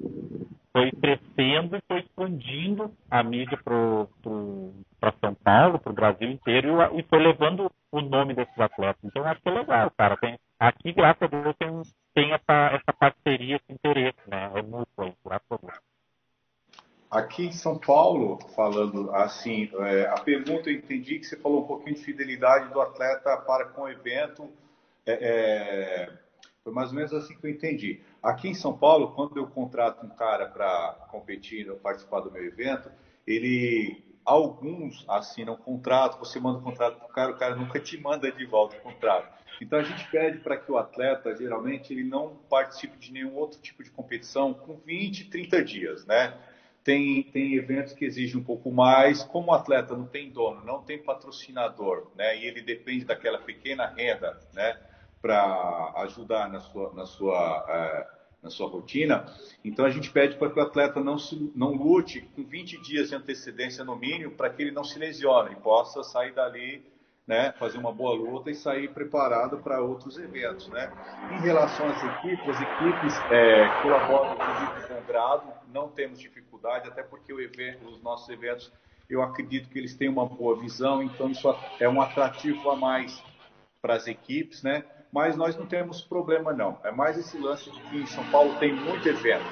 [0.75, 7.03] foi crescendo e foi expandindo a mídia para São Paulo, para o Brasil inteiro, e
[7.03, 9.01] foi levando o nome desses atletas.
[9.03, 10.17] Então, acho que é legal, cara.
[10.17, 11.81] Tem, aqui, graças a Deus, tem,
[12.13, 14.51] tem essa, essa parceria, esse interesse, né?
[14.53, 15.79] É mútuo, graças a Deus.
[17.09, 21.67] Aqui em São Paulo, falando assim, é, a pergunta eu entendi que você falou um
[21.67, 24.49] pouquinho de fidelidade do atleta para com o evento.
[25.05, 26.09] É, é,
[26.65, 28.01] foi mais ou menos assim que eu entendi.
[28.23, 32.43] Aqui em São Paulo, quando eu contrato um cara para competir ou participar do meu
[32.43, 32.91] evento,
[33.25, 37.79] ele alguns assinam um contrato, você manda um contrato para o cara, o cara nunca
[37.79, 39.31] te manda de volta o contrato.
[39.61, 43.61] Então a gente pede para que o atleta, geralmente, ele não participe de nenhum outro
[43.61, 46.35] tipo de competição com 20, 30 dias, né?
[46.83, 50.81] Tem, tem eventos que exigem um pouco mais, como o atleta não tem dono, não
[50.81, 52.35] tem patrocinador, né?
[52.39, 54.79] E ele depende daquela pequena renda, né?
[55.25, 58.07] Para ajudar na sua, na sua, é,
[58.43, 59.25] na sua rotina.
[59.63, 63.09] Então a gente pede para que o atleta não, se, não lute com 20 dias
[63.09, 66.85] de antecedência no mínimo para que ele não se lesione e possa sair dali,
[67.25, 70.67] né, fazer uma boa luta e sair preparado para outros eventos.
[70.67, 70.93] Né?
[71.31, 77.01] Em relação às equipes, as equipes é, colaboram com o grado, não temos dificuldade, até
[77.01, 78.71] porque evento, os nossos eventos
[79.09, 81.47] eu acredito que eles têm uma boa visão, então isso
[81.79, 83.23] é um atrativo a mais
[83.81, 84.83] para as equipes, né?
[85.15, 86.77] Mas nós não temos problema não.
[86.83, 89.45] É mais esse lance de que em São Paulo tem muito evento,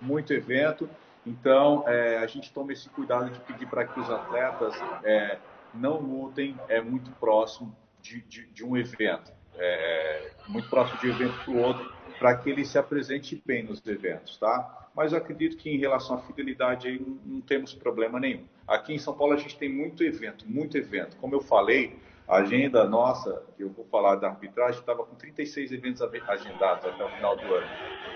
[0.00, 0.90] muito evento,
[1.24, 5.38] então é, a gente toma esse cuidado de pedir para que os atletas é,
[5.72, 11.10] não lutem é muito próximo de, de, de um evento, é, muito próximo de um
[11.10, 14.88] evento para o outro, para que ele se apresente bem nos eventos, tá?
[14.96, 18.42] Mas eu acredito que em relação à fidelidade aí não, não temos problema nenhum.
[18.66, 21.16] Aqui em São Paulo a gente tem muito evento, muito evento.
[21.18, 21.96] Como eu falei,
[22.26, 27.04] a agenda nossa, que eu vou falar da arbitragem, estava com 36 eventos agendados até
[27.04, 27.66] o final do ano.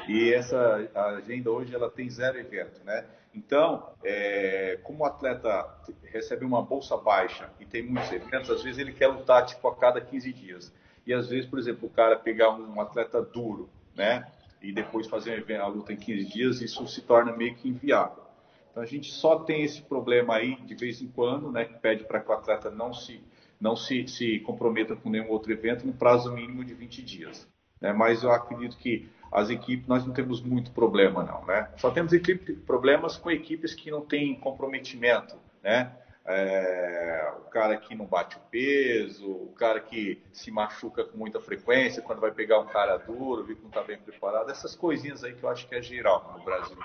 [0.08, 3.04] E essa agenda hoje ela tem zero evento, né?
[3.34, 5.68] Então, é, como o atleta
[6.04, 9.76] recebe uma bolsa baixa e tem muitos eventos, às vezes ele quer lutar tipo a
[9.76, 10.74] cada 15 dias.
[11.06, 14.26] E às vezes, por exemplo, o cara pegar um atleta duro, né?
[14.62, 18.24] e depois fazer a luta em 15 dias, isso se torna meio que inviável.
[18.70, 22.04] Então a gente só tem esse problema aí de vez em quando, né, que pede
[22.04, 23.22] para que o atleta não se
[23.60, 27.48] não se, se comprometa com nenhum outro evento no prazo mínimo de 20 dias.
[27.80, 27.92] Né?
[27.92, 31.68] Mas eu acredito que as equipes, nós não temos muito problema não, né?
[31.76, 35.92] Só temos equipe, problemas com equipes que não têm comprometimento, né?
[36.24, 41.40] É, o cara que não bate o peso, o cara que se machuca com muita
[41.40, 45.24] frequência, quando vai pegar um cara duro, viu que não está bem preparado, essas coisinhas
[45.24, 46.76] aí que eu acho que é geral no Brasil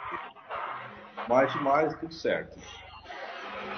[1.27, 2.57] Mas demais, tudo certo.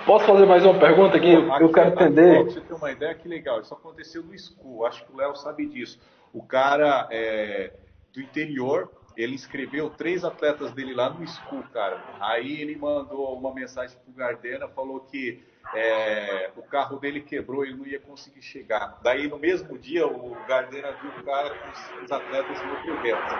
[0.05, 1.33] Posso fazer mais uma pergunta aqui?
[1.33, 2.43] aqui eu quero entender.
[2.43, 3.59] Pra você ter uma ideia, que legal.
[3.59, 4.85] Isso aconteceu no School.
[4.85, 5.99] Acho que o Léo sabe disso.
[6.31, 7.71] O cara é,
[8.13, 12.03] do interior, ele inscreveu três atletas dele lá no School, cara.
[12.19, 17.75] Aí ele mandou uma mensagem pro Gardena, falou que é, o carro dele quebrou, ele
[17.75, 18.99] não ia conseguir chegar.
[19.01, 23.33] Daí, no mesmo dia, o Gardena viu o cara com os atletas no evento.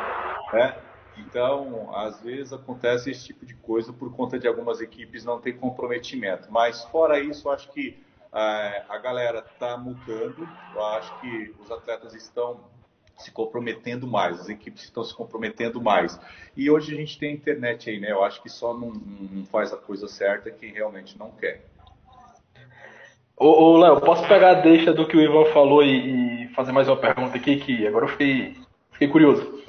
[0.54, 0.76] Né?
[1.18, 5.54] Então, às vezes acontece esse tipo de coisa por conta de algumas equipes não ter
[5.54, 6.52] comprometimento.
[6.52, 7.98] Mas, fora isso, acho que
[8.34, 10.48] é, a galera está mudando.
[10.74, 12.60] Eu acho que os atletas estão
[13.18, 16.20] se comprometendo mais, as equipes estão se comprometendo mais.
[16.56, 18.12] E hoje a gente tem internet aí, né?
[18.12, 21.66] Eu acho que só não, não faz a coisa certa quem realmente não quer.
[23.38, 26.72] Ô, ô Léo, posso pegar a deixa do que o Ivan falou e, e, fazer
[26.72, 28.56] mais uma pergunta aqui, que agora eu fiquei,
[28.92, 29.65] fiquei curioso.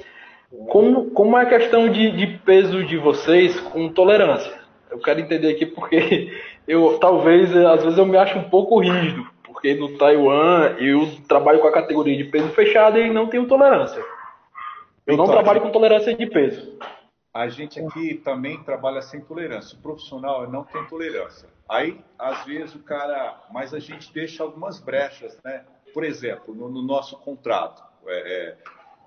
[0.69, 4.53] Como, como é a questão de, de peso de vocês com tolerância?
[4.89, 6.31] Eu quero entender aqui porque
[6.67, 11.59] eu talvez, às vezes eu me acho um pouco rígido, porque no Taiwan eu trabalho
[11.59, 13.99] com a categoria de peso fechado e não tenho tolerância.
[15.05, 16.77] Eu então, não trabalho com tolerância de peso.
[17.33, 19.77] A gente aqui também trabalha sem tolerância.
[19.77, 21.47] O profissional não tem tolerância.
[21.69, 23.41] Aí, às vezes, o cara.
[23.53, 25.63] Mas a gente deixa algumas brechas, né?
[25.93, 27.83] Por exemplo, no, no nosso contrato.
[28.07, 28.57] É, é,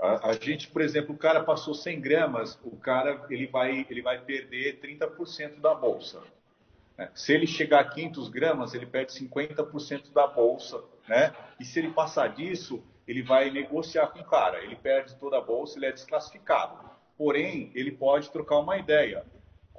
[0.01, 4.03] a, a, gente, por exemplo, o cara passou 100 gramas, o cara ele vai, ele
[4.03, 6.23] vai perder 30% da bolsa.
[6.97, 7.11] Né?
[7.15, 10.83] Se ele chegar a 500 gramas, ele perde 50% da bolsa.
[11.07, 11.35] Né?
[11.59, 14.63] E se ele passar disso, ele vai negociar com o cara.
[14.63, 16.79] Ele perde toda a bolsa, ele é desclassificado.
[17.19, 19.25] Porém, ele pode trocar uma ideia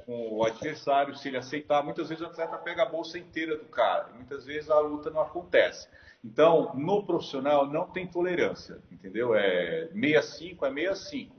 [0.06, 1.84] com o adversário, se ele aceitar.
[1.84, 5.22] Muitas vezes o atleta pega a bolsa inteira do cara, muitas vezes a luta não
[5.22, 5.88] acontece.
[6.24, 9.34] Então, no profissional não tem tolerância, entendeu?
[9.34, 11.36] É 65 é 65,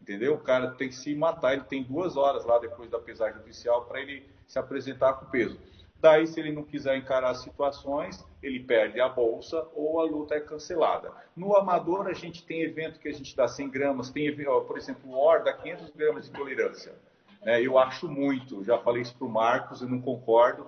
[0.00, 0.34] entendeu?
[0.34, 3.84] O cara tem que se matar, ele tem duas horas lá depois da pesagem oficial
[3.84, 5.58] para ele se apresentar com peso.
[6.00, 10.34] Daí, se ele não quiser encarar as situações, ele perde a bolsa ou a luta
[10.34, 11.10] é cancelada.
[11.34, 15.10] No amador, a gente tem evento que a gente dá 100 gramas, tem, por exemplo,
[15.10, 16.94] o OR dá 500 gramas de tolerância.
[17.42, 20.66] É, eu acho muito, já falei isso para o Marcos, eu não concordo,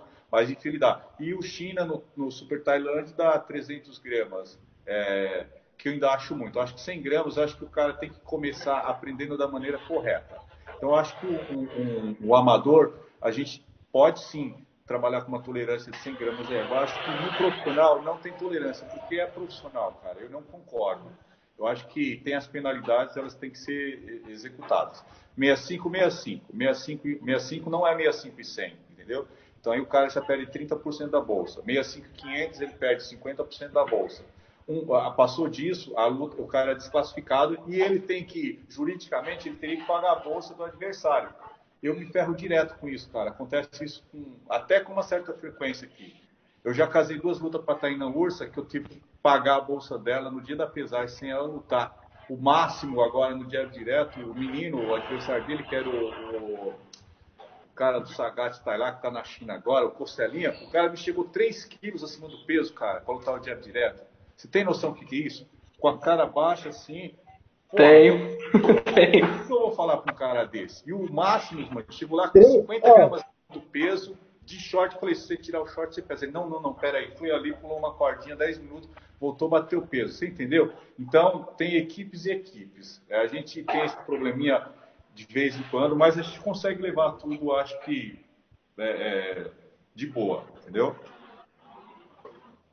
[0.51, 1.03] enfim, ele dá.
[1.19, 6.37] E o China, no, no Super Thailand, dá 300 gramas, é, que eu ainda acho
[6.37, 6.61] muito.
[6.61, 10.39] Acho que 100 gramas, acho que o cara tem que começar aprendendo da maneira correta.
[10.77, 14.55] Então, acho que o, um, o amador, a gente pode sim
[14.87, 16.63] trabalhar com uma tolerância de 100 gramas é.
[16.63, 20.19] Eu acho que no profissional não tem tolerância, porque é profissional, cara.
[20.21, 21.11] Eu não concordo.
[21.59, 25.05] Eu acho que tem as penalidades, elas têm que ser executadas.
[25.37, 26.47] 65, 65.
[26.53, 29.27] 65, 65 não é 65 e 100, entendeu?
[29.61, 31.63] Então aí o cara já perde 30% da bolsa.
[31.63, 34.25] 65 500 ele perde 50% da bolsa.
[34.69, 34.85] Um,
[35.15, 39.79] passou disso, a luta, o cara é desclassificado e ele tem que, juridicamente, ele teria
[39.79, 41.31] que pagar a bolsa do adversário
[41.83, 43.31] eu me ferro direto com isso, cara.
[43.31, 46.15] Acontece isso com, até com uma certa frequência aqui.
[46.65, 49.97] Eu já casei duas lutas para Taina Ursa que eu tive que pagar a bolsa
[49.97, 51.97] dela no dia da pesagem sem ela lutar.
[52.29, 56.75] O máximo agora no dia direto, o menino, o adversário dele, que era o, o
[57.79, 60.97] cara do Sagat tá lá, que tá na China agora, o Costelinha, o cara me
[60.97, 64.03] chegou 3 quilos acima do peso, cara, para lutar o dia direto.
[64.37, 65.49] Você tem noção do que, que é isso?
[65.79, 67.15] Com a cara baixa assim,
[67.77, 68.37] tenho.
[68.83, 69.39] Tenho.
[69.39, 70.83] O que eu vou falar para um cara desse?
[70.89, 72.95] E o máximo, mano, chegou lá com 50 é.
[72.95, 76.25] gramas do peso, de short, falei, se você tirar o short, você pesa.
[76.25, 77.13] Ele, não, não, não, pera aí.
[77.17, 78.89] Fui ali, pulou uma cordinha, 10 minutos,
[79.21, 80.15] voltou, bateu o peso.
[80.15, 80.73] Você entendeu?
[80.99, 83.01] Então, tem equipes e equipes.
[83.11, 84.67] A gente tem esse probleminha
[85.19, 88.25] de vez em quando, mas a gente consegue levar tudo, acho que,
[88.79, 89.51] é, é,
[89.93, 90.95] de boa, entendeu?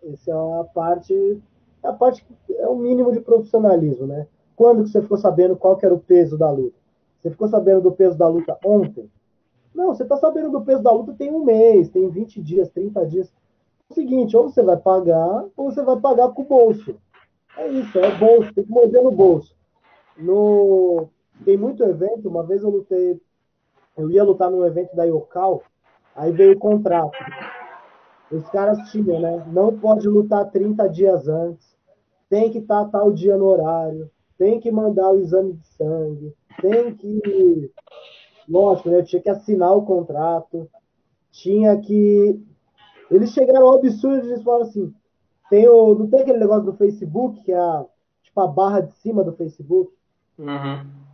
[0.03, 1.41] Essa é a parte,
[1.81, 4.27] a parte, é o mínimo de profissionalismo, né?
[4.55, 6.77] Quando que você ficou sabendo qual era o peso da luta?
[7.19, 9.09] Você ficou sabendo do peso da luta ontem?
[9.73, 13.07] Não, você está sabendo do peso da luta tem um mês, tem 20 dias, 30
[13.07, 13.27] dias.
[13.89, 16.95] É o seguinte, ou você vai pagar, ou você vai pagar com o bolso.
[17.57, 19.55] É isso, é bolso, tem que mover no bolso.
[20.15, 21.09] No...
[21.43, 23.19] Tem muito evento, uma vez eu lutei,
[23.97, 25.63] eu ia lutar num evento da Yocal,
[26.15, 27.17] aí veio o contrato.
[28.31, 29.45] Os caras tinham, né?
[29.51, 31.75] Não pode lutar 30 dias antes,
[32.29, 36.95] tem que estar tal dia no horário, tem que mandar o exame de sangue, tem
[36.95, 37.71] que.
[38.47, 39.01] Lógico, né?
[39.03, 40.69] Tinha que assinar o contrato,
[41.31, 42.39] tinha que.
[43.11, 44.93] Eles chegaram ao absurdo, eles falaram assim:
[45.49, 47.85] tem o, não tem aquele negócio do Facebook, que é a,
[48.23, 49.91] tipo a barra de cima do Facebook?
[50.37, 51.04] Uhum.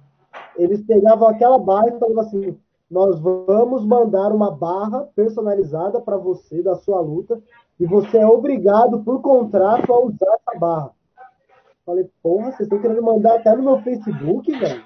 [0.58, 2.58] Eles pegavam aquela barra e falavam assim:
[2.89, 7.41] nós vamos mandar uma barra personalizada para você da sua luta
[7.80, 10.91] e você é obrigado por contrato a usar essa barra.
[11.86, 14.84] Falei, porra, vocês estão querendo mandar até no meu Facebook, velho?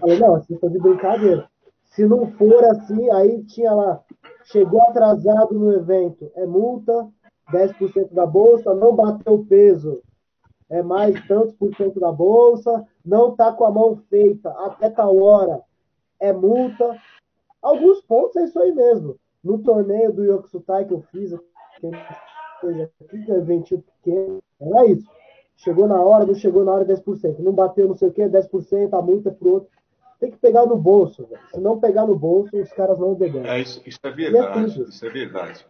[0.00, 1.48] Falei, não, vocês estão de brincadeira.
[1.84, 4.02] Se não for assim, aí tinha lá,
[4.44, 7.08] chegou atrasado no evento, é multa,
[7.52, 10.02] 10% da bolsa, não bateu o peso,
[10.68, 15.16] é mais tantos por cento da bolsa, não tá com a mão feita até tal
[15.16, 15.62] hora,
[16.18, 16.98] é multa.
[17.62, 19.16] Alguns pontos é isso aí mesmo.
[19.42, 21.30] No torneio do Yokosutai que eu fiz,
[21.80, 25.08] que é um eventinho pequeno, era isso.
[25.56, 27.38] Chegou na hora, não chegou na hora 10%.
[27.38, 29.70] Não bateu não sei o que, 10%, a multa é pro outro.
[30.18, 31.42] Tem que pegar no bolso, velho.
[31.52, 33.48] Se não pegar no bolso, os caras não obedecem.
[33.48, 34.58] É, isso, isso é verdade.
[34.58, 35.66] É isso é verdade.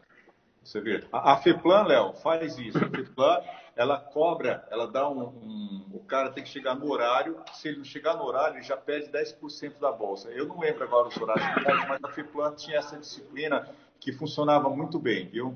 [0.63, 1.09] Isso é verdade.
[1.13, 2.79] A, a FEPLAN, Léo, faz isso.
[2.79, 3.41] A FEPLAN,
[3.77, 7.37] ela cobra, ela dá um, um, O cara tem que chegar no horário.
[7.53, 10.31] Se ele não chegar no horário, ele já perde 10% da bolsa.
[10.31, 11.47] Eu não lembro agora os horários,
[11.87, 13.69] mas a FEPLAN tinha essa disciplina
[14.01, 15.55] que funcionava muito bem, viu?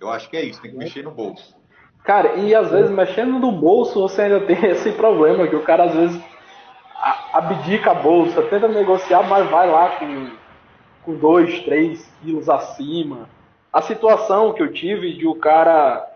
[0.00, 1.56] Eu acho que é isso, tem que mexer no bolso.
[2.02, 5.84] Cara, e às vezes mexendo no bolso você ainda tem esse problema, que o cara
[5.84, 6.20] às vezes
[7.32, 10.30] abdica a bolsa, tenta negociar, mas vai lá com,
[11.04, 13.28] com 2, 3 quilos acima.
[13.72, 16.09] A situação que eu tive de o cara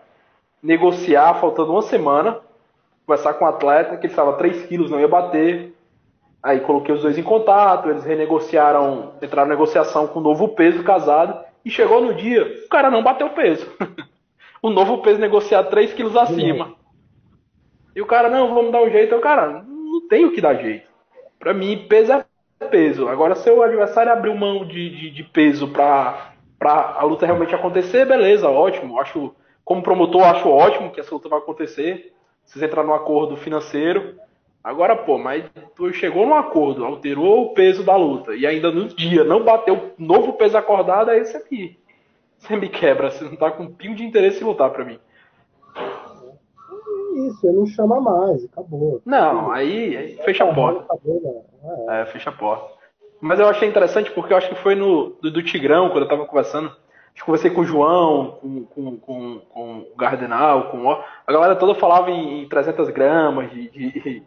[0.65, 2.39] negociar faltando uma semana,
[3.05, 5.73] conversar com o atleta, que ele estava 3 quilos, não ia bater.
[6.41, 10.83] Aí coloquei os dois em contato, eles renegociaram, entraram em negociação com o novo peso
[10.83, 13.71] casado, e chegou no dia, o cara não bateu o peso.
[14.61, 16.73] o novo peso negociado 3 quilos acima.
[17.95, 19.15] E o cara, não, vamos dar um jeito.
[19.15, 20.87] o cara, não tem o que dar jeito.
[21.39, 22.25] Para mim, peso é
[22.65, 23.07] peso.
[23.07, 28.05] Agora, se o adversário abriu mão de, de, de peso para a luta realmente acontecer,
[28.05, 28.99] beleza, ótimo.
[28.99, 29.33] Acho,
[29.65, 32.13] como promotor, acho ótimo que essa luta vai acontecer.
[32.45, 34.15] Vocês entraram num acordo financeiro.
[34.63, 35.43] Agora, pô, mas
[35.75, 39.75] tu chegou num acordo, alterou o peso da luta e ainda no dia não bateu
[39.75, 41.77] o novo peso acordado, é esse aqui.
[42.37, 44.99] Você me quebra, você não tá com um pingo de interesse em lutar pra mim.
[47.27, 49.01] Isso, ele não chama mais, acabou.
[49.05, 50.81] Não, aí, aí fecha a porta.
[50.81, 51.95] Acabou, né?
[51.97, 52.01] é.
[52.01, 52.73] é, fecha a porta.
[53.21, 56.09] Mas eu achei interessante porque eu acho que foi no do, do Tigrão, quando eu
[56.09, 56.75] tava conversando.
[57.15, 60.91] Que conversei com o João, com, com, com, com o Gardenal, com o.
[60.91, 64.23] A galera toda falava em, em 300 gramas de, de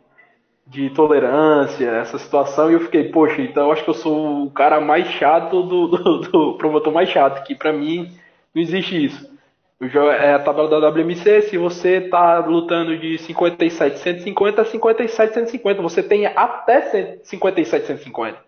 [0.68, 4.50] de tolerância, essa situação, e eu fiquei, poxa, então eu acho que eu sou o
[4.50, 8.12] cara mais chato do, do, do promotor mais chato, que para mim
[8.54, 9.38] não existe isso.
[9.80, 15.80] É a tabela da WMC, se você tá lutando de 57, 150 a 57, 150,
[15.80, 18.47] você tem até 57, 150.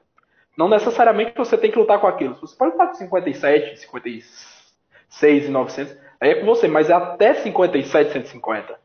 [0.61, 2.37] Não necessariamente você tem que lutar com aquilo.
[2.41, 7.35] Você pode lutar com 57, 56 e 900, aí é com você, mas é até
[7.35, 8.79] 57, 150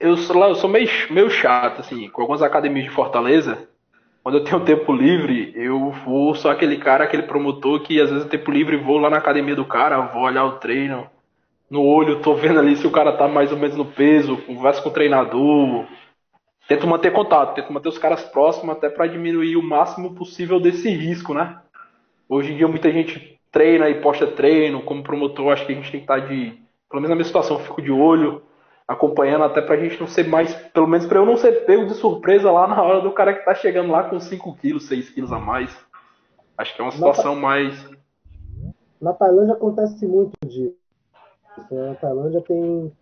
[0.00, 3.68] eu sou, eu sou meio, meio chato, assim, com algumas academias de Fortaleza.
[4.22, 8.24] Quando eu tenho tempo livre, eu vou, sou aquele cara, aquele promotor que às vezes
[8.24, 11.08] eu tempo livre vou lá na academia do cara, vou olhar o treino
[11.70, 14.82] no olho, tô vendo ali se o cara tá mais ou menos no peso, converso
[14.82, 15.84] com o treinador,
[16.70, 20.88] tento manter contato, tento manter os caras próximos até para diminuir o máximo possível desse
[20.88, 21.60] risco, né?
[22.28, 25.90] Hoje em dia muita gente treina e posta treino, como promotor acho que a gente
[25.90, 28.44] tem que estar tá de, pelo menos na minha situação, fico de olho,
[28.86, 31.94] acompanhando até pra gente não ser mais, pelo menos pra eu não ser pego de
[31.94, 35.32] surpresa lá na hora do cara que tá chegando lá com 5 quilos, 6 quilos
[35.32, 35.76] a mais.
[36.56, 37.90] Acho que é uma situação na, mais.
[39.02, 40.76] Na Tailândia acontece muito disso.
[41.68, 42.92] Na Tailândia tem.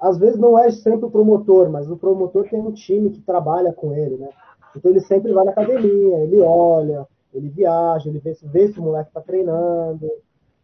[0.00, 3.72] Às vezes não é sempre o promotor, mas o promotor tem um time que trabalha
[3.72, 4.28] com ele, né?
[4.76, 8.82] Então ele sempre vai na academia, ele olha, ele viaja, ele vê vê se o
[8.82, 10.10] moleque tá treinando.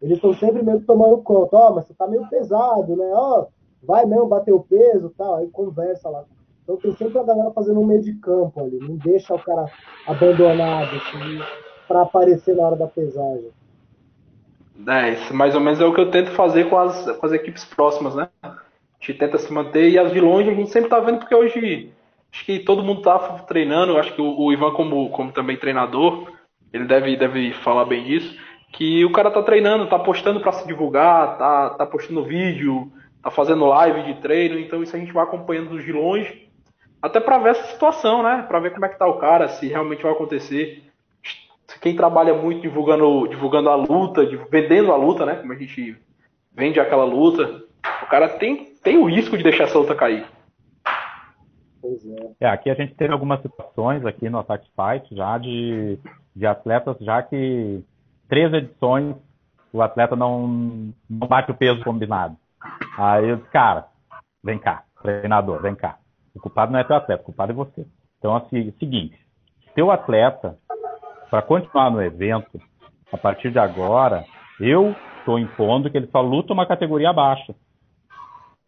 [0.00, 3.10] Eles estão sempre meio que tomando conta, ó, oh, mas você tá meio pesado, né?
[3.12, 3.46] Ó, oh,
[3.82, 6.24] vai mesmo bater o peso tal, aí conversa lá.
[6.62, 9.66] Então tem sempre a galera fazendo um meio de campo ali, não deixa o cara
[10.06, 11.40] abandonado assim,
[11.86, 13.50] para aparecer na hora da pesagem.
[14.88, 17.32] É, isso mais ou menos é o que eu tento fazer com as, com as
[17.32, 18.28] equipes próximas, né?
[19.04, 21.92] Gente tenta se manter e as vilões a gente sempre tá vendo porque hoje
[22.32, 26.32] acho que todo mundo tá treinando, acho que o, o Ivan como, como também treinador,
[26.72, 28.34] ele deve, deve falar bem disso,
[28.72, 32.90] que o cara tá treinando, tá postando para se divulgar, tá, tá postando vídeo,
[33.22, 36.48] tá fazendo live de treino, então isso a gente vai acompanhando de longe,
[37.00, 38.44] até para ver essa situação, né?
[38.48, 40.82] Para ver como é que tá o cara, se realmente vai acontecer.
[41.80, 45.34] Quem trabalha muito divulgando, divulgando a luta, vendendo a luta, né?
[45.34, 45.96] Como a gente
[46.50, 47.62] vende aquela luta,
[48.02, 50.26] o cara tem, tem o risco de deixar essa luta cair.
[51.80, 52.32] Pois é.
[52.40, 55.98] É, aqui a gente teve algumas situações aqui no Attack Fight já de,
[56.36, 57.82] de atletas já que
[58.28, 59.16] três edições
[59.72, 60.46] o atleta não,
[61.10, 62.36] não bate o peso combinado.
[62.96, 63.88] Aí eu disse, cara,
[64.42, 65.98] vem cá, treinador, vem cá.
[66.34, 67.86] O culpado não é teu atleta, o culpado é você.
[68.18, 69.18] Então, assim, seguinte,
[69.74, 70.56] teu atleta,
[71.28, 72.60] para continuar no evento,
[73.12, 74.24] a partir de agora,
[74.60, 77.54] eu estou impondo que ele só luta uma categoria abaixo.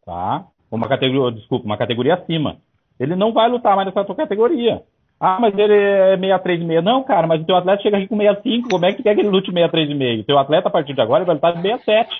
[0.06, 0.46] Tá?
[0.70, 2.58] Uma categoria, desculpa, uma categoria acima.
[2.98, 4.82] Ele não vai lutar mais nessa tua categoria.
[5.18, 6.80] Ah, mas ele é 63,5.
[6.80, 8.68] Não, cara, mas o teu atleta chega aqui com 65.
[8.68, 10.20] Como é que tu quer que ele lute 63,5?
[10.20, 12.14] O teu atleta, a partir de agora, vai lutar de 67.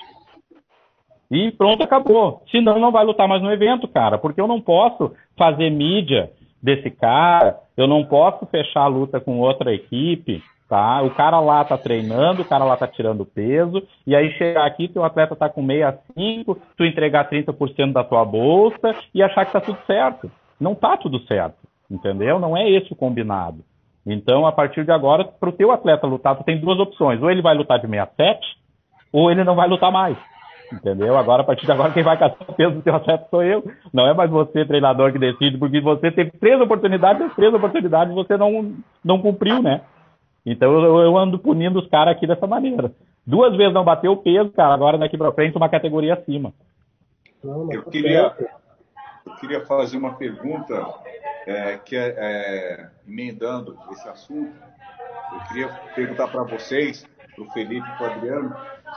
[1.29, 2.41] E pronto, acabou.
[2.51, 4.17] Senão, não vai lutar mais no evento, cara.
[4.17, 6.31] Porque eu não posso fazer mídia
[6.61, 7.57] desse cara.
[7.75, 10.41] Eu não posso fechar a luta com outra equipe.
[10.67, 11.01] Tá?
[11.01, 14.89] O cara lá tá treinando, o cara lá tá tirando peso, e aí chegar aqui,
[14.89, 19.61] teu atleta tá com 65, tu entregar 30% da tua bolsa e achar que tá
[19.61, 20.29] tudo certo.
[20.59, 21.55] Não tá tudo certo,
[21.89, 22.37] entendeu?
[22.37, 23.63] Não é esse o combinado.
[24.05, 27.21] Então, a partir de agora, para o teu atleta lutar, tu tem duas opções.
[27.21, 28.39] Ou ele vai lutar de 67,
[29.11, 30.17] ou ele não vai lutar mais.
[30.71, 31.17] Entendeu?
[31.17, 33.63] Agora, a partir de agora, quem vai caçar o peso do teu atleta sou eu.
[33.93, 38.13] Não é mais você, treinador, que decide, porque você teve três oportunidades, as três oportunidades
[38.13, 39.81] você não, não cumpriu, né?
[40.49, 42.93] Então eu, eu ando punindo os caras aqui dessa maneira.
[43.25, 46.53] Duas vezes não bateu o peso, cara, agora daqui para frente uma categoria acima.
[47.43, 48.33] Eu, queria,
[49.25, 50.87] eu queria fazer uma pergunta
[51.45, 54.53] é, que é, é, emendando esse assunto.
[55.33, 58.55] Eu queria perguntar para vocês, para o Felipe e para o Adriano,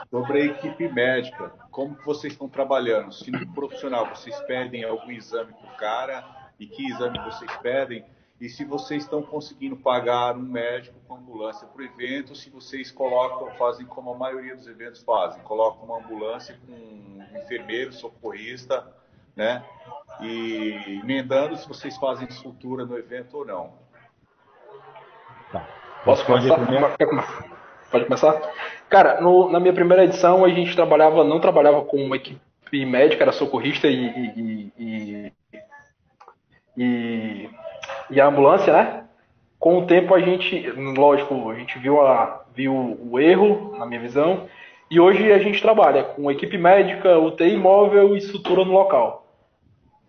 [0.09, 1.51] sobre a equipe médica.
[1.69, 3.11] Como vocês estão trabalhando?
[3.13, 6.23] Se no profissional vocês pedem algum exame para o cara
[6.57, 8.05] e que exame vocês pedem?
[8.41, 12.89] E se vocês estão conseguindo pagar um médico com ambulância para o evento, se vocês
[12.89, 18.83] colocam, fazem como a maioria dos eventos fazem, colocam uma ambulância com um enfermeiro, socorrista,
[19.35, 19.63] né?
[20.21, 23.73] E emendando se vocês fazem estrutura no evento ou não.
[25.51, 25.67] Tá.
[26.03, 26.57] Posso começar?
[27.91, 28.41] Pode começar?
[28.89, 32.41] Cara, no, na minha primeira edição a gente trabalhava, não trabalhava com uma equipe
[32.87, 35.33] médica, era socorrista e, e, e,
[36.75, 37.60] e
[38.11, 39.03] e a ambulância, né?
[39.57, 43.99] Com o tempo a gente, lógico, a gente viu, a, viu o erro, na minha
[43.99, 44.47] visão,
[44.89, 49.25] e hoje a gente trabalha com equipe médica, UTI móvel e sutura no local.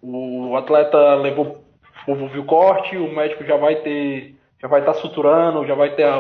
[0.03, 1.63] O atleta levou,
[2.07, 5.95] viu o corte, o médico já vai ter, já vai estar tá suturando, já vai
[5.95, 6.17] ter a,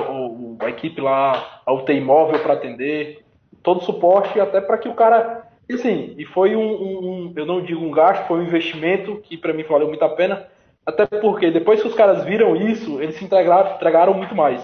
[0.61, 3.24] a, equipe lá, a UTI móvel para atender,
[3.62, 7.62] todo o suporte até para que o cara, assim, e foi um, um, eu não
[7.62, 10.47] digo um gasto, foi um investimento que para mim valeu muito a pena,
[10.85, 14.62] até porque depois que os caras viram isso, eles se entregaram, entregaram muito mais.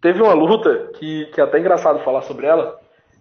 [0.00, 2.78] Teve uma luta que, que é até engraçado falar sobre ela,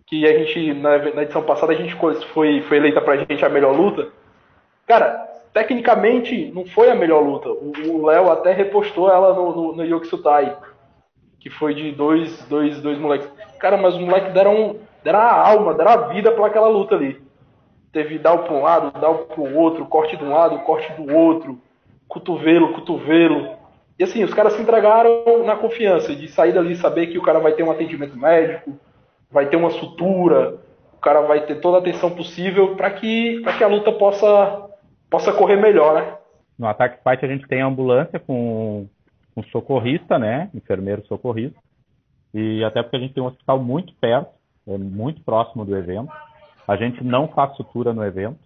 [0.07, 3.49] que a gente, na, na edição passada, a gente foi, foi eleita pra gente a
[3.49, 4.07] melhor luta.
[4.87, 7.49] Cara, tecnicamente não foi a melhor luta.
[7.49, 10.01] O Léo até repostou ela no, no, no
[11.39, 13.29] que foi de dois, dois, dois moleques.
[13.59, 17.23] Cara, mas os moleques deram, deram a alma, deram a vida para aquela luta ali.
[17.91, 21.15] Teve dar para um lado, dar para o outro, corte de um lado, corte do
[21.15, 21.61] outro
[22.07, 23.55] cotovelo, cotovelo.
[23.97, 27.39] E assim, os caras se entregaram na confiança de sair dali saber que o cara
[27.39, 28.77] vai ter um atendimento médico,
[29.31, 30.59] vai ter uma sutura,
[30.93, 34.69] o cara vai ter toda a atenção possível para que, que a luta possa,
[35.09, 36.17] possa correr melhor, né?
[36.57, 38.87] No Ataque Fight a gente tem ambulância com
[39.35, 40.49] um socorrista, né?
[40.53, 41.59] Enfermeiro socorrista.
[42.33, 44.29] E até porque a gente tem um hospital muito perto,
[44.67, 46.11] é muito próximo do evento.
[46.67, 48.37] A gente não faz sutura no evento.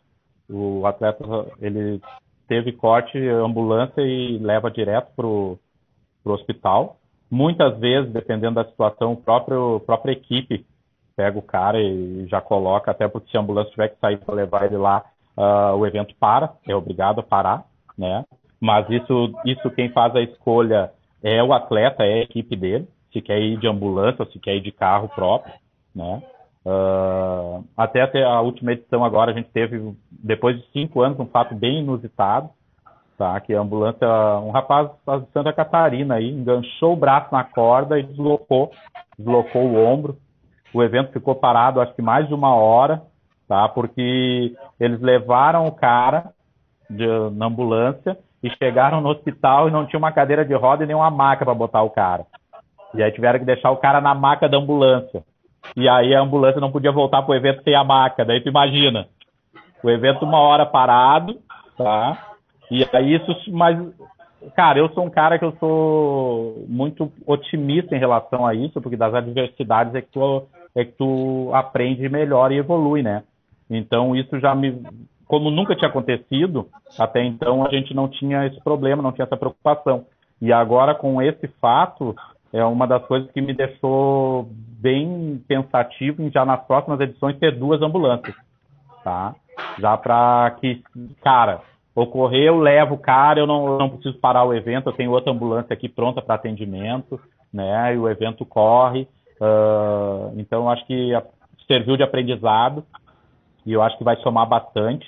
[0.50, 1.24] O atleta
[1.62, 2.02] ele
[2.50, 5.60] teve corte, ambulância e leva direto para o
[6.26, 6.98] hospital.
[7.32, 10.66] Muitas vezes, dependendo da situação, a própria equipe
[11.16, 14.34] pega o cara e já coloca, até porque se a ambulância tiver que sair para
[14.34, 15.04] levar ele lá,
[15.38, 17.66] uh, o evento para, é obrigado a parar,
[17.98, 18.26] né?
[18.60, 20.92] Mas isso, isso quem faz a escolha
[21.22, 24.62] é o atleta, é a equipe dele, se quer ir de ambulância se quer ir
[24.62, 25.54] de carro próprio,
[25.96, 26.22] né?
[26.66, 31.26] Uh, até, até a última edição agora a gente teve, depois de cinco anos, um
[31.26, 32.50] fato bem inusitado,
[33.18, 33.40] tá?
[33.40, 34.08] Que a ambulância,
[34.40, 34.90] um rapaz
[35.22, 38.72] de Santa Catarina aí, enganchou o braço na corda e deslocou,
[39.18, 40.18] deslocou o ombro.
[40.74, 43.02] O evento ficou parado acho que mais de uma hora,
[43.48, 43.68] tá?
[43.70, 46.32] Porque eles levaram o cara
[46.90, 50.88] de, na ambulância e chegaram no hospital e não tinha uma cadeira de roda e
[50.88, 52.26] nem uma maca para botar o cara.
[52.94, 55.24] E aí tiveram que deixar o cara na maca da ambulância.
[55.76, 58.26] E aí a ambulância não podia voltar pro evento sem a maca.
[58.26, 59.08] Daí tu imagina.
[59.84, 61.40] O evento uma hora parado,
[61.78, 62.34] tá?
[62.70, 63.78] E aí isso, mas,
[64.56, 68.98] cara, eu sou um cara que eu sou muito otimista em relação a isso, porque
[68.98, 73.24] das adversidades é que tu, é que tu aprende melhor e evolui, né?
[73.70, 74.84] Então isso já me
[75.30, 76.68] como nunca tinha acontecido,
[76.98, 80.08] até então a gente não tinha esse problema, não tinha essa preocupação.
[80.42, 82.16] E agora, com esse fato,
[82.54, 87.58] é uma das coisas que me deixou bem pensativo em já nas próximas edições ter
[87.58, 88.36] duas ambulâncias,
[89.04, 89.36] tá?
[89.78, 90.82] Já para que,
[91.22, 91.62] cara,
[91.94, 95.32] ocorreu, levo o cara, eu não, eu não preciso parar o evento, eu tenho outra
[95.32, 97.20] ambulância aqui pronta para atendimento,
[97.54, 97.94] né?
[97.94, 99.08] E o evento corre.
[99.42, 101.12] Uh, então, acho que
[101.68, 102.84] serviu de aprendizado
[103.66, 105.06] e eu acho que vai somar bastante.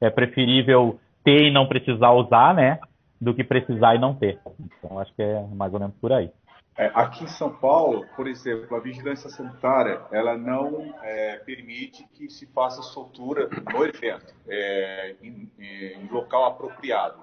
[0.00, 2.78] É preferível ter e não precisar usar, né?
[3.20, 4.38] Do que precisar e não ter.
[4.60, 6.30] Então, acho que é mais ou menos por aí.
[6.76, 12.28] É, aqui em São Paulo, por exemplo, a vigilância sanitária ela não é, permite que
[12.28, 17.22] se faça soltura no evento, é, em, em, local apropriado.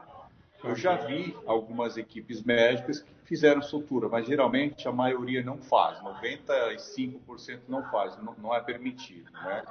[0.63, 5.99] Eu já vi algumas equipes médicas que fizeram soltura, mas geralmente a maioria não faz,
[5.99, 9.63] 95% não faz, não, não é permitido, né?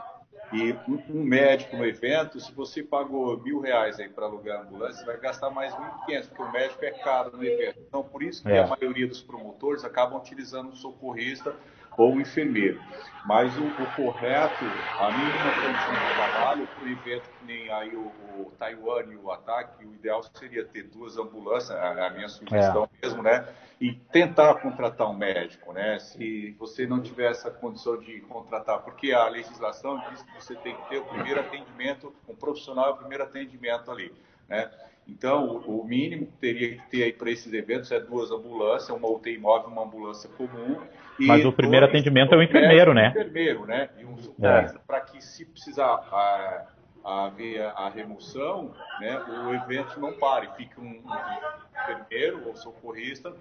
[0.53, 0.77] E
[1.09, 5.05] um médico no evento, se você pagou mil reais aí para alugar a ambulância, você
[5.05, 7.79] vai gastar mais 1.500, porque o médico é caro no evento.
[7.87, 8.59] Então, por isso que é.
[8.59, 11.55] a maioria dos promotores acabam utilizando um socorrista
[12.01, 12.81] ou enfermeiro.
[13.27, 14.65] Mas o, o correto,
[14.99, 18.07] a mínima condição de trabalho, o evento que nem aí o,
[18.39, 22.85] o Taiwan e o ataque, o ideal seria ter duas ambulâncias, a, a minha sugestão
[22.85, 23.07] é.
[23.07, 23.47] mesmo, né?
[23.79, 25.99] E tentar contratar um médico, né?
[25.99, 30.75] Se você não tiver essa condição de contratar, porque a legislação diz que você tem
[30.75, 34.15] que ter o primeiro atendimento, um profissional é o primeiro atendimento ali,
[34.49, 34.71] né?
[35.11, 39.09] Então, o mínimo que teria que ter aí para esses eventos é duas ambulâncias, uma
[39.09, 40.81] UTI móvel, uma ambulância comum.
[41.19, 43.09] Mas o primeiro dois, atendimento é o enfermeiro, né?
[43.09, 43.91] enfermeiro, né?
[43.99, 44.79] E um suporte é.
[44.87, 46.67] para que, se precisar a,
[47.05, 50.49] a haver a remoção, né, o evento não pare.
[50.57, 53.35] Fica um, um enfermeiro ou socorrista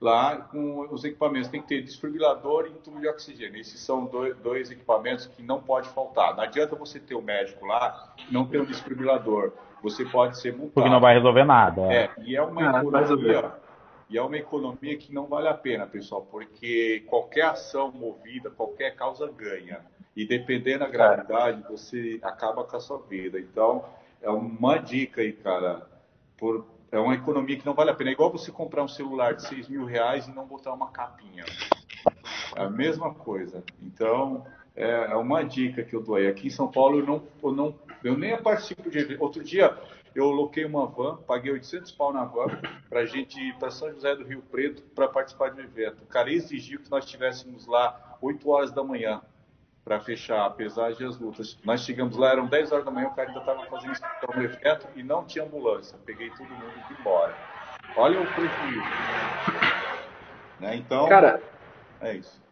[0.00, 1.50] lá com os equipamentos.
[1.50, 3.60] Tem que ter desfibrilador e tubo de oxigênio.
[3.60, 6.36] Esses são dois, dois, equipamentos que não pode faltar.
[6.36, 9.52] Não adianta você ter o um médico lá e não ter o um desfibrilador
[9.82, 10.72] você pode ser multado.
[10.72, 11.92] Porque não vai resolver nada.
[11.92, 13.52] É, e é uma ah, economia,
[14.08, 18.94] e é uma economia que não vale a pena, pessoal, porque qualquer ação movida, qualquer
[18.94, 19.80] causa ganha.
[20.16, 23.38] E dependendo da gravidade, você acaba com a sua vida.
[23.38, 23.84] Então,
[24.22, 25.86] é uma dica aí, cara.
[26.38, 28.10] Por, é uma economia que não vale a pena.
[28.10, 31.44] É igual você comprar um celular de 6 mil reais e não botar uma capinha.
[32.56, 33.62] É a mesma coisa.
[33.82, 36.26] Então, é, é uma dica que eu dou aí.
[36.26, 37.74] Aqui em São Paulo, eu não, eu não
[38.06, 39.22] eu nem participo de evento.
[39.22, 39.76] Outro dia
[40.14, 42.46] eu loquei uma van, paguei 800 pau na van
[42.88, 46.02] para gente ir para São José do Rio Preto para participar de um evento.
[46.02, 49.20] O cara exigiu que nós estivéssemos lá 8 horas da manhã
[49.84, 51.58] para fechar a pesagem e as lutas.
[51.64, 54.42] Nós chegamos lá, eram 10 horas da manhã, o cara ainda estava fazendo inscrição no
[54.42, 55.98] evento e não tinha ambulância.
[56.04, 57.34] Peguei todo mundo e fui embora.
[57.96, 58.80] Olha o prejuízo.
[60.60, 60.76] Né?
[60.76, 61.42] Então, cara,
[62.00, 62.42] é isso.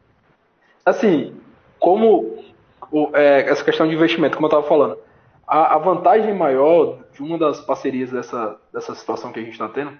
[0.85, 1.41] Assim,
[1.79, 2.45] como
[2.93, 4.99] o, é, essa questão de investimento, como eu estava falando,
[5.47, 9.69] a, a, vantagem maior de uma das parcerias dessa, dessa situação que a gente está
[9.69, 9.93] tendo,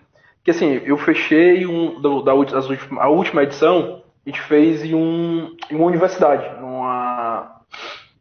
[0.43, 2.67] que assim, eu fechei um, da as
[2.99, 7.61] a última edição, a gente fez em, um, em uma universidade, numa,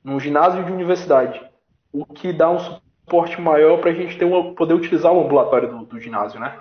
[0.03, 1.41] num ginásio de universidade,
[1.91, 5.69] o que dá um suporte maior para a gente ter uma, poder utilizar o ambulatório
[5.69, 6.57] do, do ginásio, né?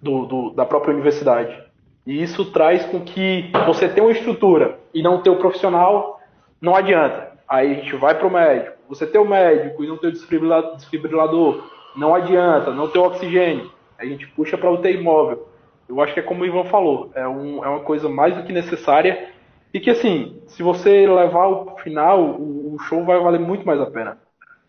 [0.00, 1.60] Do, do, da própria universidade.
[2.06, 6.20] E isso traz com que você tenha uma estrutura e não ter o profissional,
[6.60, 7.27] não adianta.
[7.48, 10.12] Aí a gente vai para o médico, você ter o médico e não ter o
[10.12, 11.64] desfibrilador,
[11.96, 13.70] não adianta, não ter o oxigênio.
[13.98, 15.48] A gente puxa para o UTI móvel.
[15.88, 18.42] Eu acho que é como o Ivan falou, é, um, é uma coisa mais do
[18.42, 19.30] que necessária
[19.72, 23.80] e que assim, se você levar ao final, o, o show vai valer muito mais
[23.80, 24.18] a pena.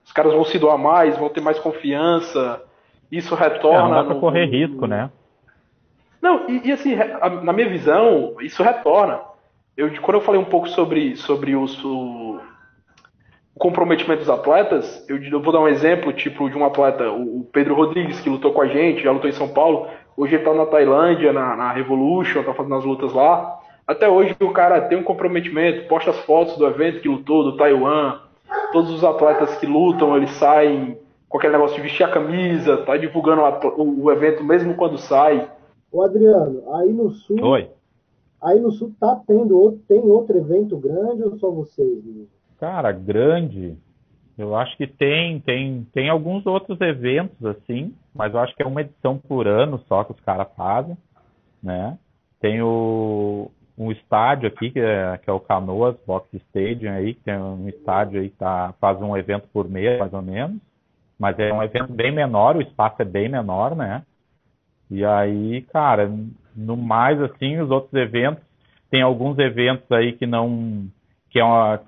[0.06, 2.64] Os caras vão se doar mais, vão ter mais confiança,
[3.12, 3.80] isso retorna.
[3.80, 5.10] É, não dá pra no, correr risco, né?
[6.22, 6.96] Não, e, e assim,
[7.44, 9.20] na minha visão, isso retorna.
[9.76, 11.66] Eu, quando eu falei um pouco sobre, sobre o,
[13.60, 17.76] comprometimento dos atletas, eu, eu, vou dar um exemplo, tipo, de um atleta, o, Pedro
[17.76, 20.66] Rodrigues, que lutou com a gente, já lutou em São Paulo, hoje ele tá na
[20.66, 23.60] Tailândia, na, na Revolution, tá fazendo as lutas lá.
[23.86, 27.58] Até hoje o cara tem um comprometimento, posta as fotos do evento que lutou, do
[27.58, 28.20] Taiwan,
[28.72, 32.96] todos os atletas que lutam, eles saem com aquele negócio de vestir a camisa, tá
[32.96, 33.42] divulgando
[33.78, 35.52] o, o evento mesmo quando sai.
[35.92, 37.44] Ô Adriano, aí no sul.
[37.44, 37.70] Oi.
[38.42, 42.06] Aí no sul tá tendo tem outro evento grande ou só vocês?
[42.06, 42.24] Né?
[42.60, 43.78] Cara, grande.
[44.38, 48.66] Eu acho que tem, tem, tem alguns outros eventos assim, mas eu acho que é
[48.66, 50.98] uma edição por ano só que os caras fazem,
[51.62, 51.98] né?
[52.40, 57.24] Tem o, um estádio aqui, que é, que é o Canoas Box Stadium aí, que
[57.24, 60.62] tem um estádio aí que tá, faz um evento por mês, mais ou menos.
[61.18, 64.04] Mas é um evento bem menor, o espaço é bem menor, né?
[64.90, 66.10] E aí, cara,
[66.56, 68.44] no mais assim, os outros eventos,
[68.90, 70.88] tem alguns eventos aí que não
[71.30, 71.80] que é uma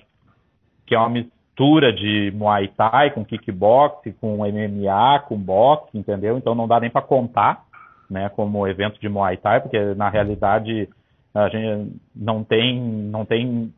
[0.95, 6.37] é uma mistura de Muay Thai com kickbox, com MMA, com boxe, entendeu?
[6.37, 7.65] Então não dá nem para contar,
[8.09, 10.89] né, como evento de Muay Thai, porque na realidade
[11.33, 13.73] a gente não tem não tem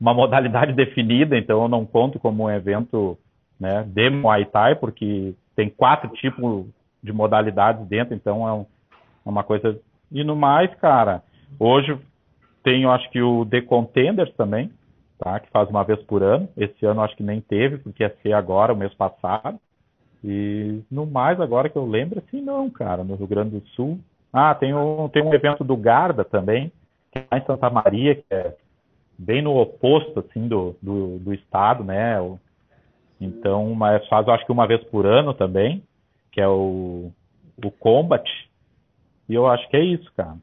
[0.00, 3.18] uma modalidade definida, então eu não conto como um evento
[3.58, 6.66] né, de Muay Thai, porque tem quatro tipos
[7.02, 8.66] de modalidades dentro, então é, um,
[9.26, 9.78] é uma coisa.
[10.10, 11.22] E no mais, cara,
[11.58, 11.98] hoje
[12.62, 14.70] tem, eu acho que o The Contenders também,
[15.18, 15.40] tá?
[15.40, 16.48] Que faz uma vez por ano.
[16.56, 19.58] Esse ano acho que nem teve, porque ia ser agora, o mês passado.
[20.24, 23.98] E no mais, agora que eu lembro, assim, não, cara, no Rio Grande do Sul.
[24.32, 26.72] Ah, tem um, tem um evento do Garda também,
[27.12, 28.54] que é lá em Santa Maria, que é
[29.18, 32.16] bem no oposto, assim, do, do, do estado, né?
[33.20, 35.82] Então, mas faz, acho que uma vez por ano também,
[36.30, 37.10] que é o,
[37.64, 38.24] o Combat.
[39.28, 40.36] E eu acho que é isso, cara.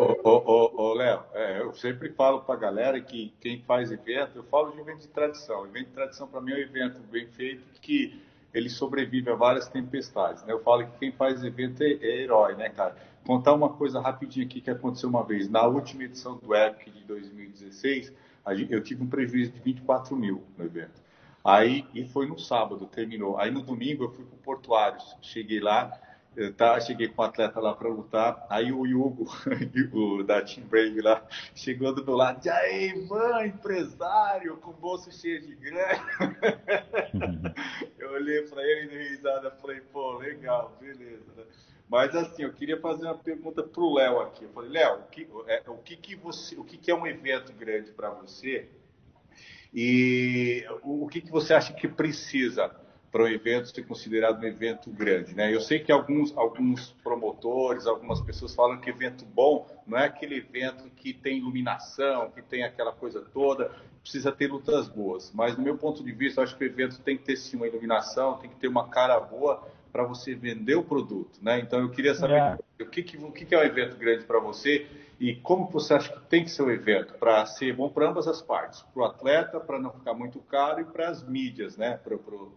[0.00, 4.70] Ô, Léo, é, eu sempre falo para a galera que quem faz evento, eu falo
[4.70, 5.66] de evento de tradição.
[5.66, 8.22] Evento de tradição para mim é um evento bem feito que
[8.54, 10.44] ele sobrevive a várias tempestades.
[10.44, 10.52] Né?
[10.52, 12.96] Eu falo que quem faz evento é, é herói, né, cara?
[13.26, 15.48] Contar uma coisa rapidinho aqui que aconteceu uma vez.
[15.48, 18.12] Na última edição do Epic de 2016,
[18.70, 21.02] eu tive um prejuízo de 24 mil no evento.
[21.44, 23.36] Aí, e foi no sábado, terminou.
[23.36, 25.16] Aí no domingo eu fui para o Portuários.
[25.20, 25.92] Cheguei lá,
[26.36, 29.26] eu tá, cheguei com um atleta lá para lutar, aí o Hugo,
[29.92, 35.10] o da Team Brave lá, chegou do meu lado, e aí, mãe, empresário, com bolso
[35.10, 36.06] cheio de grana.
[37.98, 41.24] eu olhei para ele e risada, falei, pô, legal, beleza.
[41.36, 41.44] Né?
[41.88, 44.44] Mas assim, eu queria fazer uma pergunta pro Léo aqui.
[44.44, 47.06] Eu falei, Léo, o que, é, o que, que você, o que, que é um
[47.06, 48.68] evento grande para você?
[49.72, 52.70] E o, o que, que você acha que precisa
[53.10, 55.34] para o evento ser considerado um evento grande.
[55.34, 55.54] Né?
[55.54, 60.36] Eu sei que alguns, alguns promotores, algumas pessoas falam que evento bom não é aquele
[60.36, 63.70] evento que tem iluminação, que tem aquela coisa toda,
[64.02, 65.32] precisa ter lutas boas.
[65.34, 67.66] Mas, do meu ponto de vista, acho que o evento tem que ter sim uma
[67.66, 71.38] iluminação, tem que ter uma cara boa para você vender o produto.
[71.42, 71.60] Né?
[71.60, 72.58] Então, eu queria saber é.
[72.80, 74.86] o, que, que, o que é um evento grande para você
[75.20, 78.28] e como você acha que tem que ser o evento para ser bom para ambas
[78.28, 81.98] as partes, para o atleta, para não ficar muito caro e para as mídias, né,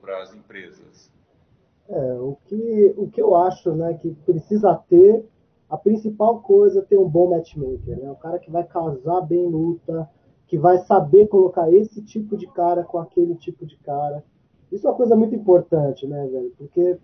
[0.02, 1.12] para as empresas.
[1.90, 5.26] É, o que, o que eu acho né, que precisa ter,
[5.70, 8.12] a principal coisa é ter um bom matchmaker, né?
[8.12, 10.08] um cara que vai casar bem luta,
[10.48, 14.24] que vai saber colocar esse tipo de cara com aquele tipo de cara.
[14.72, 16.54] Isso é uma coisa muito importante, né, velho?
[16.58, 16.98] Porque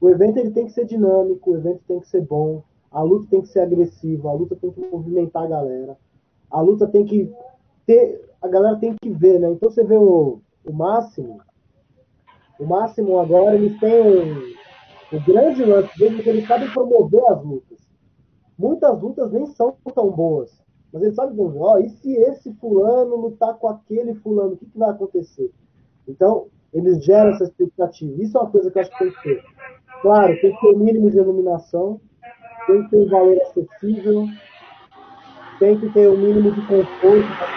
[0.00, 3.28] o evento ele tem que ser dinâmico, o evento tem que ser bom, a luta
[3.30, 5.96] tem que ser agressiva, a luta tem que movimentar a galera,
[6.50, 7.32] a luta tem que
[7.86, 9.50] ter, a galera tem que ver, né?
[9.50, 11.40] Então você vê o, o Máximo,
[12.58, 14.58] o Máximo agora eles têm
[15.10, 17.78] o grande lance deles é que eles sabem promover as lutas.
[18.58, 20.62] Muitas lutas nem são tão boas,
[20.92, 24.78] mas eles sabem ó, e se esse fulano lutar com aquele fulano, o que, que
[24.78, 25.50] vai acontecer?
[26.06, 28.22] Então, eles geram essa expectativa.
[28.22, 29.44] Isso é uma coisa que eu acho que tem que ter.
[30.02, 32.00] Claro, tem que ter o mínimo de iluminação,
[32.68, 34.26] tem que ter um valor acessível,
[35.58, 37.48] tem que ter o um mínimo de conforto para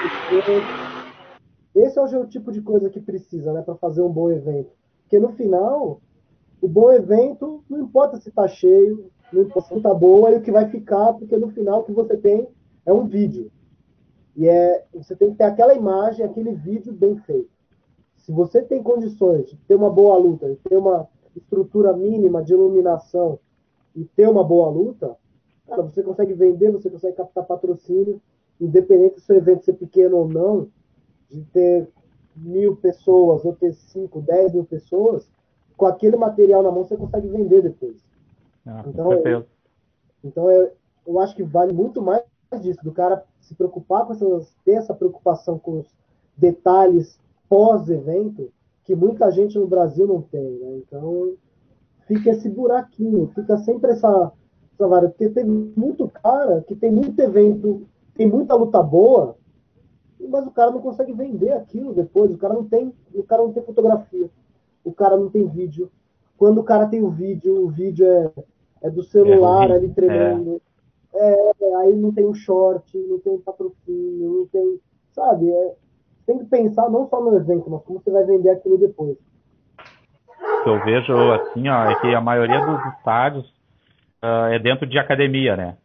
[1.75, 4.71] Esse é o tipo de coisa que precisa, né, para fazer um bom evento.
[5.03, 5.99] Porque no final,
[6.61, 10.41] o bom evento não importa se está cheio, não importa se está boa, é o
[10.41, 12.47] que vai ficar, porque no final o que você tem
[12.85, 13.51] é um vídeo.
[14.35, 17.49] E é, você tem que ter aquela imagem, aquele vídeo bem feito.
[18.15, 22.53] Se você tem condições de ter uma boa luta, de ter uma estrutura mínima de
[22.53, 23.39] iluminação,
[23.95, 25.15] e ter uma boa luta,
[25.67, 28.21] cara, você consegue vender, você consegue captar patrocínio,
[28.59, 30.67] independente se o evento ser pequeno ou não,
[31.29, 31.87] de ter
[32.35, 35.29] mil pessoas ou ter cinco, dez mil pessoas,
[35.75, 37.97] com aquele material na mão você consegue vender depois.
[38.65, 39.45] Ah, então, é,
[40.23, 40.71] então é,
[41.07, 42.23] eu acho que vale muito mais
[42.61, 45.87] disso, do cara se preocupar com essas, ter essa preocupação com os
[46.37, 47.19] detalhes
[47.49, 48.51] pós-evento,
[48.83, 50.77] que muita gente no Brasil não tem, né?
[50.77, 51.33] Então,
[52.11, 54.33] fica esse buraquinho, fica sempre essa,
[54.73, 55.07] essa vara.
[55.07, 59.37] Porque tem muito cara que tem muito evento, tem muita luta boa,
[60.19, 62.33] mas o cara não consegue vender aquilo depois.
[62.33, 64.29] O cara não tem, o cara não tem fotografia,
[64.83, 65.89] o cara não tem vídeo.
[66.37, 68.31] Quando o cara tem o vídeo, o vídeo é,
[68.81, 70.61] é do celular é ali treinando.
[71.13, 71.51] É.
[71.61, 71.75] é.
[71.75, 74.79] aí não tem um short, não tem patrocínio, não tem.
[75.13, 75.49] Sabe?
[75.49, 75.75] É,
[76.25, 79.17] tem que pensar não só no evento, mas como você vai vender aquilo depois
[80.63, 83.45] que eu vejo assim, ó, é que a maioria dos estádios
[84.23, 85.77] uh, é dentro de academia, né?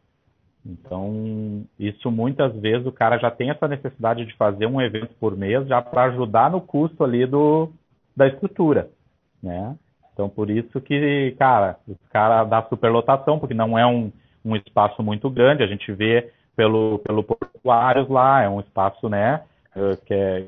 [0.65, 5.37] Então, isso muitas vezes o cara já tem essa necessidade de fazer um evento por
[5.37, 7.71] mês já para ajudar no custo ali do,
[8.17, 8.91] da estrutura,
[9.43, 9.77] né?
[10.13, 14.11] Então, por isso que, cara, os caras dá superlotação, porque não é um,
[14.45, 19.43] um espaço muito grande, a gente vê pelo, pelo Portuários lá, é um espaço, né,
[20.07, 20.47] que é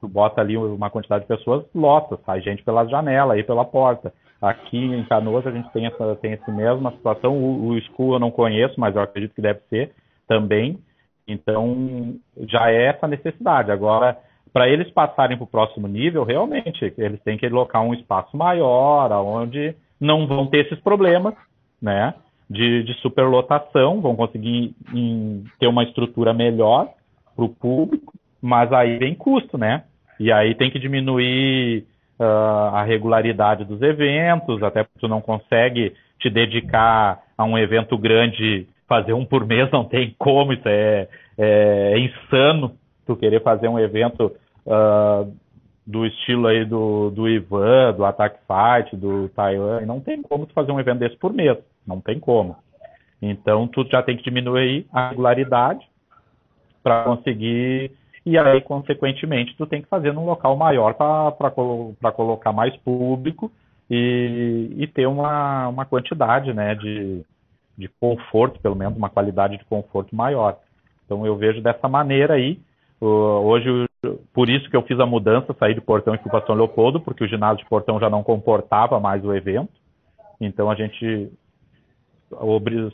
[0.00, 4.12] tu bota ali uma quantidade de pessoas, lota, sai gente pela janela, aí pela porta.
[4.40, 7.36] Aqui em Canoas a gente tem essa, tem essa mesma situação.
[7.36, 9.92] O, o School eu não conheço, mas eu acredito que deve ser
[10.28, 10.78] também.
[11.26, 12.14] Então
[12.46, 13.70] já é essa necessidade.
[13.70, 14.18] Agora,
[14.52, 19.10] para eles passarem para o próximo nível, realmente, eles têm que alocar um espaço maior,
[19.12, 21.34] onde não vão ter esses problemas,
[21.80, 22.14] né?
[22.48, 26.88] De, de superlotação, vão conseguir em, ter uma estrutura melhor
[27.34, 28.14] para o público,
[28.46, 29.82] mas aí vem custo, né?
[30.20, 31.84] E aí tem que diminuir
[32.18, 37.98] uh, a regularidade dos eventos, até porque tu não consegue te dedicar a um evento
[37.98, 43.42] grande, fazer um por mês, não tem como, isso é, é, é insano tu querer
[43.42, 44.32] fazer um evento
[44.64, 45.30] uh,
[45.84, 50.54] do estilo aí do, do Ivan, do Attack Fight, do Taiwan, não tem como tu
[50.54, 52.56] fazer um evento desse por mês, não tem como.
[53.20, 55.84] Então tu já tem que diminuir a regularidade
[56.82, 57.90] para conseguir
[58.26, 63.52] e aí consequentemente tu tem que fazer num local maior para colocar mais público
[63.88, 67.24] e, e ter uma, uma quantidade né, de,
[67.78, 70.58] de conforto, pelo menos uma qualidade de conforto maior.
[71.04, 72.58] Então eu vejo dessa maneira aí.
[73.00, 73.68] Hoje,
[74.32, 76.98] por isso que eu fiz a mudança, saí de Portão e fui para São Leopoldo,
[76.98, 79.72] porque o ginásio de Portão já não comportava mais o evento.
[80.40, 81.30] Então a gente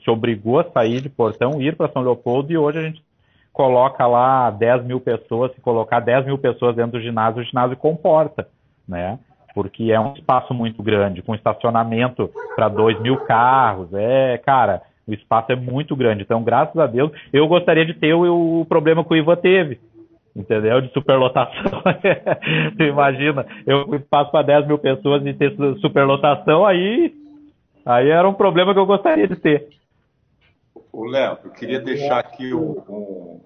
[0.05, 3.03] se obrigou a sair de Portão, ir para São Leopoldo e hoje a gente
[3.53, 7.77] coloca lá 10 mil pessoas, se colocar 10 mil pessoas dentro do ginásio, o ginásio
[7.77, 8.49] comporta,
[8.89, 9.19] né?
[9.55, 13.93] Porque é um espaço muito grande, com estacionamento para 2 mil carros.
[13.93, 16.23] É, cara, o espaço é muito grande.
[16.23, 19.79] Então, graças a Deus, eu gostaria de ter o, o problema que o Ivan teve,
[20.35, 20.81] entendeu?
[20.81, 21.83] De superlotação.
[22.79, 27.13] tu imagina, eu passo para 10 mil pessoas e ter superlotação, aí,
[27.85, 29.69] aí era um problema que eu gostaria de ter.
[30.93, 33.41] O Léo, eu queria deixar aqui um, um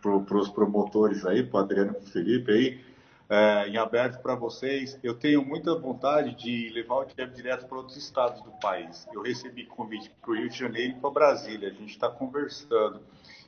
[0.00, 2.80] para os promotores aí, para o Adriano e para o Felipe aí,
[3.28, 4.96] é, em aberto para vocês.
[5.02, 9.04] Eu tenho muita vontade de levar o Diab direto para outros estados do país.
[9.12, 11.68] Eu recebi convite para o Rio de Janeiro e para Brasília.
[11.68, 13.00] A gente está conversando.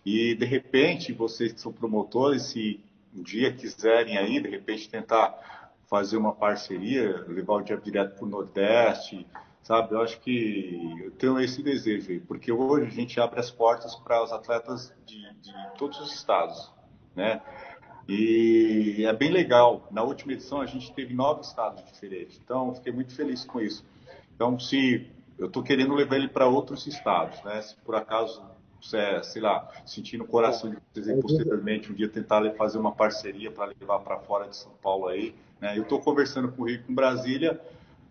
[0.05, 2.81] E, de repente, vocês que são promotores, se
[3.17, 8.25] um dia quiserem aí, de repente, tentar fazer uma parceria, levar o Diab direto para
[8.25, 9.25] o Nordeste,
[9.67, 9.95] sabe?
[9.95, 13.97] Eu acho que eu tenho esse desejo aí, porque hoje a gente abre as portas
[13.97, 16.73] para os atletas de, de, todos os estados,
[17.17, 17.43] né?
[18.09, 19.89] E é bem legal.
[19.91, 23.85] Na última edição a gente teve nove estados diferentes, então fiquei muito feliz com isso.
[24.37, 27.61] Então, se eu estou querendo levar ele para outros estados, né?
[27.61, 28.41] Se por acaso
[28.81, 32.93] você, sei lá, sentir no coração de vocês aí, posteriormente um dia tentar fazer uma
[32.93, 35.77] parceria para levar para fora de São Paulo aí, né?
[35.77, 37.61] Eu estou conversando com o Rico em Brasília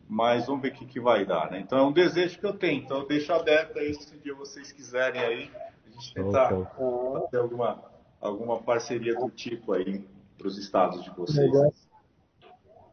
[0.08, 1.60] mas vamos ver o que, que vai dar, né?
[1.60, 4.36] Então é um desejo que eu tenho, então eu deixo aberto aí se um dia
[4.36, 5.52] vocês quiserem aí,
[5.86, 7.22] a gente tentar okay.
[7.22, 7.84] fazer alguma,
[8.22, 10.08] alguma parceria do tipo aí
[10.38, 11.50] para os estados de vocês.
[11.50, 11.90] O negócio,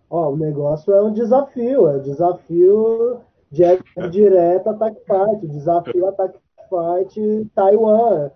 [0.08, 3.20] ó, o negócio é um desafio, é um desafio
[3.50, 8.30] de direto ataque fight, desafio ataque fight Taiwan.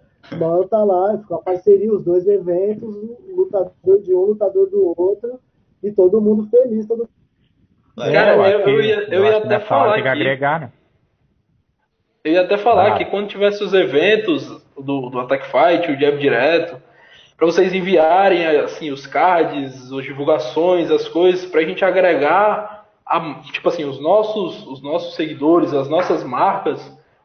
[0.68, 2.96] Tá lá, fica uma parceria, os dois eventos,
[3.28, 5.38] lutador de um, lutador do outro,
[5.80, 7.08] e todo mundo feliz, todo
[7.96, 10.08] Cara, eu, eu, ia, eu ia até falar que...
[10.08, 10.72] agregar, né?
[12.22, 12.98] Eu ia até falar ah.
[12.98, 16.82] que quando tivesse os eventos do, do Attack Fight, o Jab Direto,
[17.36, 23.34] para vocês enviarem assim os cards, as divulgações, as coisas, para a gente agregar, a,
[23.52, 26.80] tipo assim, os nossos, os nossos seguidores, as nossas marcas,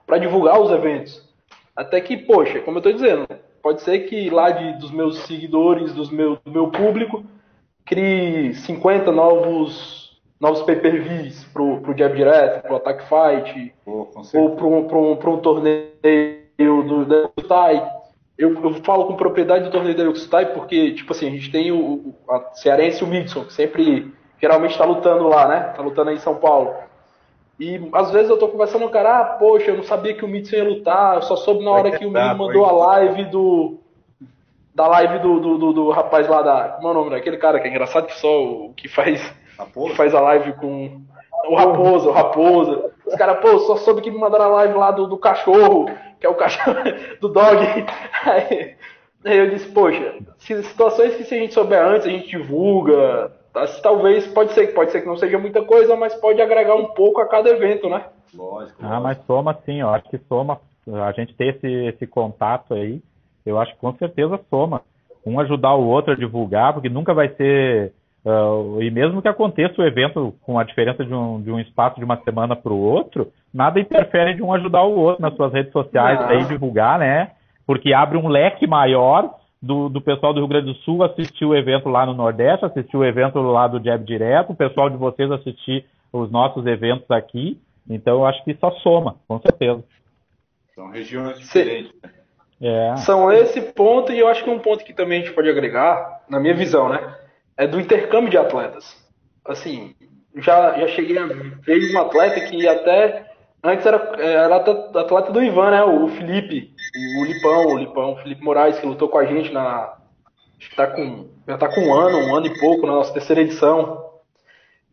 [0.06, 1.28] para divulgar os eventos.
[1.76, 3.28] Até que, poxa, como eu estou dizendo,
[3.62, 7.26] pode ser que lá de, dos meus seguidores, dos meu, do meu público,
[7.86, 10.01] crie 50 novos
[10.42, 14.08] novos pay-per-views pro, pro Jab Direto, pro Attack Fight, ou
[14.56, 17.92] pro, pro, pro um torneio do Deluxe Tai.
[18.36, 21.72] Eu, eu falo com propriedade do torneio Deluxe Tai porque, tipo assim, a gente tem
[21.72, 24.12] o, a Cearense e o Midson, que sempre,
[24.42, 25.60] geralmente tá lutando lá, né?
[25.76, 26.74] Tá lutando aí em São Paulo.
[27.60, 30.26] E às vezes eu tô conversando com o cara, ah, poxa, eu não sabia que
[30.26, 33.26] o Midson ia lutar, eu só soube na hora que o menino mandou a live
[33.26, 33.78] do.
[34.74, 36.70] Da live do, do, do, do rapaz lá da.
[36.70, 39.22] Como é o nome daquele cara que é engraçado que só o que faz
[39.62, 39.90] Raposa?
[39.90, 41.02] Que faz a live com
[41.48, 42.92] o Raposa, o Raposa.
[43.06, 45.90] Os caras, pô, só soube que me mandaram a live lá do, do cachorro,
[46.20, 46.78] que é o cachorro
[47.20, 47.58] do dog.
[48.24, 48.76] Aí,
[49.26, 53.32] aí eu disse, poxa, se, situações que se a gente souber antes, a gente divulga.
[53.54, 56.86] Tá, talvez, pode ser, pode ser que não seja muita coisa, mas pode agregar um
[56.94, 58.06] pouco a cada evento, né?
[58.34, 58.80] Lógico.
[58.82, 60.60] Ah, mas soma sim, eu acho que soma.
[60.88, 63.02] A gente ter esse, esse contato aí,
[63.46, 64.82] eu acho que com certeza soma.
[65.26, 67.94] Um ajudar o outro a divulgar, porque nunca vai ser
[68.24, 71.98] Uh, e mesmo que aconteça o evento com a diferença de um, de um espaço
[71.98, 75.52] de uma semana para o outro, nada interfere de um ajudar o outro nas suas
[75.52, 77.32] redes sociais, aí divulgar, né?
[77.66, 81.56] Porque abre um leque maior do, do pessoal do Rio Grande do Sul assistir o
[81.56, 85.32] evento lá no Nordeste, assistir o evento lá do Jab Direto, o pessoal de vocês
[85.32, 87.60] assistir os nossos eventos aqui.
[87.90, 89.84] Então, eu acho que só soma, com certeza.
[90.76, 91.92] São regiões diferentes.
[92.02, 92.10] Né?
[92.62, 92.96] É.
[92.98, 96.22] São esse ponto, e eu acho que um ponto que também a gente pode agregar,
[96.30, 97.16] na minha visão, né?
[97.62, 98.98] É do intercâmbio de atletas.
[99.46, 99.94] Assim,
[100.38, 103.32] já, já cheguei a ver um atleta que até
[103.64, 105.84] antes era, era atleta do Ivan, né?
[105.84, 106.74] O Felipe,
[107.20, 109.94] o Lipão, o Lipão, o Felipe Moraes, que lutou com a gente na.
[110.60, 111.28] Acho que tá com.
[111.48, 114.10] Já tá com um ano, um ano e pouco na nossa terceira edição.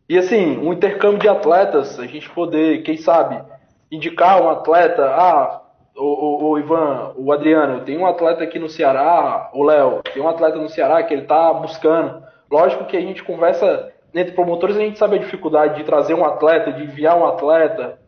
[0.07, 3.43] E assim, um intercâmbio de atletas, a gente poder, quem sabe,
[3.91, 5.63] indicar um atleta, ah,
[5.97, 10.21] o, o, o, Ivan, o Adriano, tem um atleta aqui no Ceará, o Léo, tem
[10.21, 12.29] um atleta no Ceará que ele tá buscando.
[12.51, 16.25] Lógico que a gente conversa entre promotores, a gente sabe a dificuldade de trazer um
[16.25, 17.99] atleta, de enviar um atleta,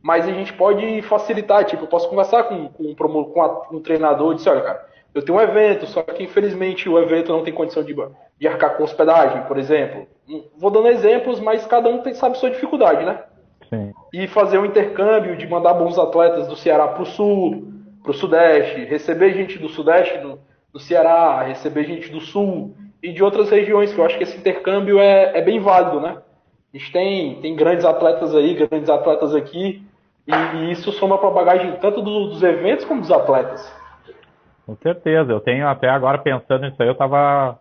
[0.00, 3.82] mas a gente pode facilitar, tipo, eu posso conversar com, com, com, a, com um
[3.82, 7.42] treinador e dizer, olha, cara, eu tenho um evento, só que infelizmente o evento não
[7.42, 7.94] tem condição de,
[8.38, 10.06] de arcar com hospedagem, por exemplo.
[10.28, 13.22] Hum, vou dando exemplos, mas cada um tem, sabe sua dificuldade, né?
[13.68, 13.92] Sim.
[14.12, 17.72] E fazer um intercâmbio de mandar bons atletas do Ceará para o sul,
[18.02, 20.38] para o sudeste, receber gente do sudeste do,
[20.72, 24.36] do, Ceará, receber gente do sul e de outras regiões, que eu acho que esse
[24.36, 26.18] intercâmbio é, é bem válido, né?
[26.72, 29.82] A gente tem, tem grandes atletas aí, grandes atletas aqui,
[30.26, 33.72] e, e isso soma para a bagagem tanto do, dos eventos como dos atletas.
[34.66, 37.58] Com certeza, eu tenho até agora pensando nisso aí, eu estava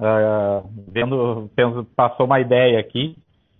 [0.00, 3.14] uh, eh, vendo, penso, passou uma ideia aqui,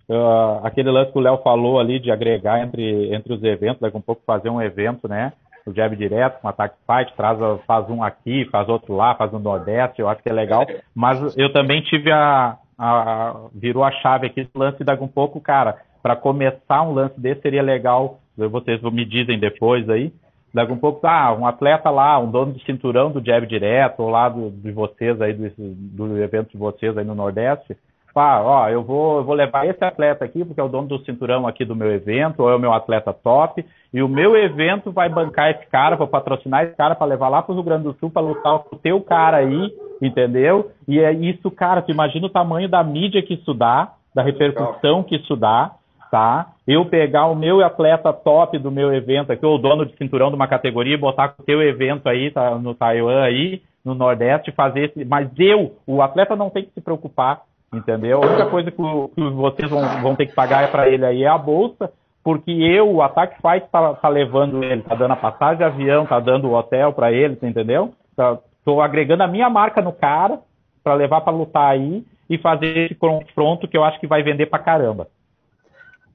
[0.09, 3.95] uh, aquele lance que o Léo falou ali de agregar entre, entre os eventos, daqui
[3.95, 5.33] a um pouco fazer um evento, né?
[5.67, 9.39] O jab direto, com ataque fight, traz, faz um aqui, faz outro lá, faz um
[9.39, 10.65] Nordeste, eu acho que é legal.
[10.95, 12.57] Mas eu também tive a.
[12.77, 15.77] a virou a chave aqui do lance daqui um pouco, cara.
[16.01, 20.13] Para começar um lance desse seria legal, vocês me dizem depois aí.
[20.53, 24.09] Daqui um pouco, ah, um atleta lá, um dono de cinturão do jab direto, ou
[24.09, 27.75] lá do, de vocês aí, do, do evento de vocês aí no Nordeste,
[28.17, 31.05] pá, ó, eu vou, eu vou levar esse atleta aqui, porque é o dono do
[31.05, 33.63] cinturão aqui do meu evento, ou é o meu atleta top,
[33.93, 37.43] e o meu evento vai bancar esse cara, vou patrocinar esse cara para levar lá
[37.43, 39.71] para o Rio Grande do Sul para lutar com o teu cara aí,
[40.01, 40.71] entendeu?
[40.87, 45.03] E é isso, cara, tu imagina o tamanho da mídia que isso dá, da repercussão
[45.03, 45.73] que isso dá,
[46.09, 46.47] tá?
[46.67, 50.29] Eu pegar o meu atleta top do meu evento aqui, ou o dono de cinturão
[50.29, 53.93] de uma categoria, e botar com o teu evento aí, tá, no Taiwan aí, no
[53.93, 55.05] Nordeste, fazer esse.
[55.05, 58.23] Mas eu, o atleta não tem que se preocupar Entendeu?
[58.23, 61.23] A única coisa que, que vocês vão, vão, ter que pagar é para ele aí
[61.23, 61.91] é a bolsa,
[62.23, 66.05] porque eu, o Ataque Fight, tá, tá, levando ele, tá dando a passagem de avião,
[66.05, 67.93] tá dando o hotel para ele, entendeu?
[68.15, 70.39] Tá, tô agregando a minha marca no cara
[70.83, 74.45] para levar para lutar aí e fazer esse confronto que eu acho que vai vender
[74.45, 75.07] para caramba.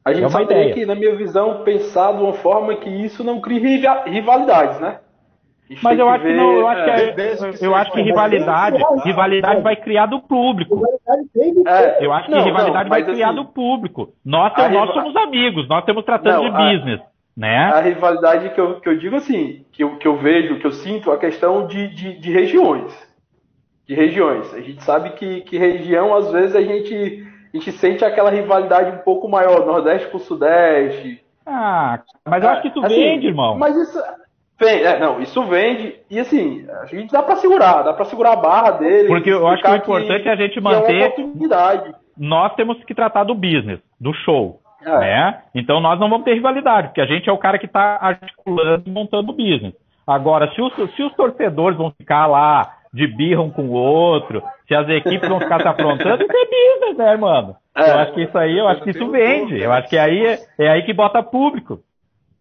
[0.04, 0.74] A gente é sabe ideia.
[0.74, 3.58] que, na minha visão, pensar de uma forma que isso não crie
[4.06, 4.98] rivalidades, né?
[5.82, 9.76] Mas eu acho que não, eu acho que, é, eu acho que rivalidade, rivalidade vai
[9.76, 10.82] criar do público.
[11.66, 14.12] É, eu acho que não, rivalidade não, vai criar assim, do público.
[14.24, 17.00] Nós, nós somos amigos, nós estamos tratando não, de business.
[17.00, 17.56] A, né?
[17.72, 20.72] a rivalidade que eu, que eu digo assim, que eu, que eu vejo, que eu
[20.72, 22.92] sinto, a questão de, de, de regiões.
[23.86, 24.52] De regiões.
[24.54, 28.96] A gente sabe que, que região, às vezes, a gente, a gente sente aquela rivalidade
[28.96, 31.22] um pouco maior, Nordeste com Sudeste.
[31.44, 33.58] Ah, mas eu acho que isso assim, vende, irmão.
[33.58, 33.98] Mas isso,
[34.58, 35.96] Vende, é, não, isso vende.
[36.10, 39.08] E assim, a gente dá para segurar, dá para segurar a barra dele.
[39.08, 41.02] Porque eu acho que o importante é a gente manter.
[41.02, 44.60] É nós temos que tratar do business, do show.
[44.84, 44.98] É.
[44.98, 45.42] Né?
[45.54, 48.82] Então nós não vamos ter rivalidade, porque a gente é o cara que está articulando
[48.86, 49.74] e montando o business.
[50.06, 54.42] Agora, se os, se os torcedores vão ficar lá de birra um com o outro,
[54.66, 57.56] se as equipes vão ficar se aprontando, isso é business, né, mano?
[57.76, 57.90] É.
[57.90, 59.62] Eu acho que isso aí, eu acho que isso vende.
[59.62, 61.80] Eu acho que aí é, é aí que bota público.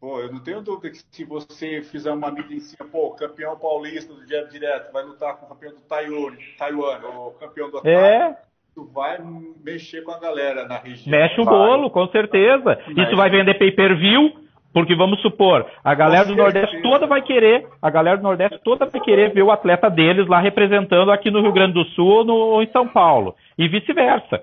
[0.02, 3.56] Pô, eu não tenho dúvida que se você fizer uma mídia em cima, pô, campeão
[3.56, 6.98] paulista do Jab Direto vai lutar com o campeão do Taiwan, Taiwan
[7.28, 8.36] o campeão do Ataque, é.
[8.72, 9.20] isso vai
[9.64, 11.12] mexer com a galera na região.
[11.16, 12.80] Mexe o bolo, com certeza.
[12.98, 14.32] Isso vai vender pay-per-view,
[14.74, 18.88] porque vamos supor, a galera do Nordeste toda vai querer, a galera do Nordeste toda
[18.88, 22.26] vai querer ver o atleta deles lá representando aqui no Rio Grande do Sul ou,
[22.26, 24.42] no, ou em São Paulo, e vice-versa.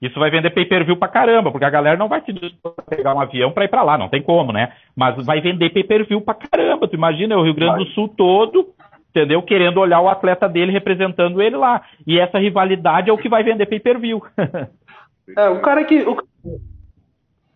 [0.00, 3.52] Isso vai vender pay-per-view pra caramba, porque a galera não vai a pegar um avião
[3.52, 4.72] para ir para lá, não tem como, né?
[4.94, 6.88] Mas vai vender pay-per-view pra caramba.
[6.88, 8.74] Tu imagina o Rio Grande do Sul todo,
[9.10, 9.42] entendeu?
[9.42, 11.82] Querendo olhar o atleta dele representando ele lá.
[12.06, 14.22] E essa rivalidade é o que vai vender pay-per-view.
[15.36, 16.02] é, o cara que.
[16.02, 16.16] O...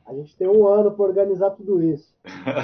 [0.06, 2.14] A gente tem um ano para organizar tudo isso.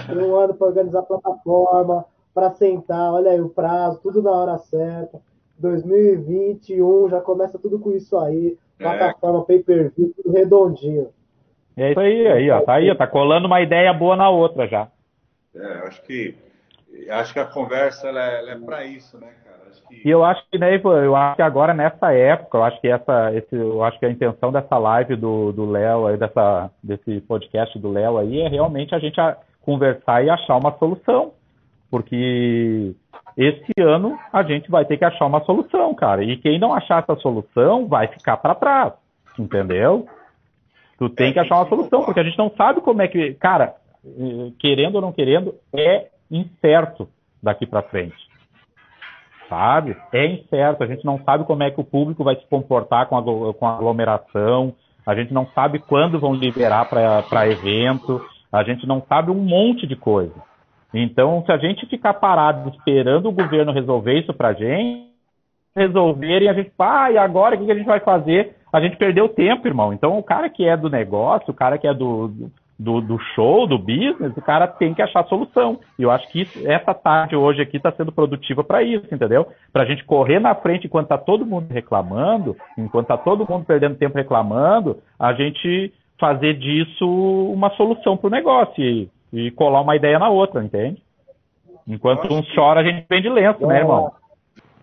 [0.06, 4.30] Tem um ano para organizar a plataforma, para sentar, olha aí o prazo, tudo na
[4.30, 5.20] hora certa.
[5.58, 9.44] 2021 já começa tudo com isso aí Plataforma é.
[9.44, 11.08] pay-per-view, tudo redondinho.
[11.76, 12.60] É isso aí, aí, ó.
[12.60, 14.88] Tá aí, tá colando uma ideia boa na outra já.
[15.54, 16.34] É, acho que
[17.10, 19.58] acho que a conversa ela é, ela é para isso, né, cara?
[19.66, 22.88] A E eu acho que, né, eu acho que agora nessa época, eu acho que
[22.88, 27.20] essa, esse, eu acho que a intenção dessa live do do Léo aí, dessa, desse
[27.22, 31.32] podcast do Léo aí, é realmente a gente a, conversar e achar uma solução.
[31.90, 32.94] Porque
[33.36, 36.22] esse ano a gente vai ter que achar uma solução, cara.
[36.22, 38.92] E quem não achar essa solução vai ficar para trás,
[39.38, 40.06] entendeu?
[40.98, 43.34] Tu tem é, que achar uma solução, porque a gente não sabe como é que,
[43.34, 43.74] cara,
[44.04, 47.08] eh, querendo ou não querendo, é incerto
[47.42, 48.16] daqui para frente.
[49.48, 49.96] Sabe?
[50.12, 53.18] É incerto, a gente não sabe como é que o público vai se comportar com
[53.18, 54.74] a, com a aglomeração,
[55.06, 59.86] a gente não sabe quando vão liberar para evento, a gente não sabe um monte
[59.86, 60.34] de coisa.
[60.94, 65.12] Então, se a gente ficar parado esperando o governo resolver isso para a gente,
[65.74, 68.56] resolverem, a gente, ah, e agora o que a gente vai fazer?
[68.72, 69.92] A gente perdeu tempo, irmão.
[69.92, 72.30] Então, o cara que é do negócio, o cara que é do,
[72.78, 75.80] do, do show, do business, o cara tem que achar solução.
[75.98, 79.48] E eu acho que isso, essa tarde hoje aqui está sendo produtiva para isso, entendeu?
[79.72, 83.64] Para a gente correr na frente enquanto está todo mundo reclamando, enquanto está todo mundo
[83.64, 87.06] perdendo tempo reclamando, a gente fazer disso
[87.52, 91.02] uma solução para o negócio e, e, colar uma ideia na outra, entende?
[91.86, 94.12] Enquanto um chora, a gente vende lenço, né, irmão?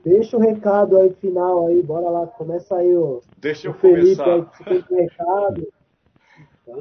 [0.03, 4.21] Deixa o recado aí final aí, bora lá, começa aí o, Deixa eu o Felipe
[4.21, 4.33] começar.
[4.33, 4.45] aí,
[4.81, 5.67] que tem recado.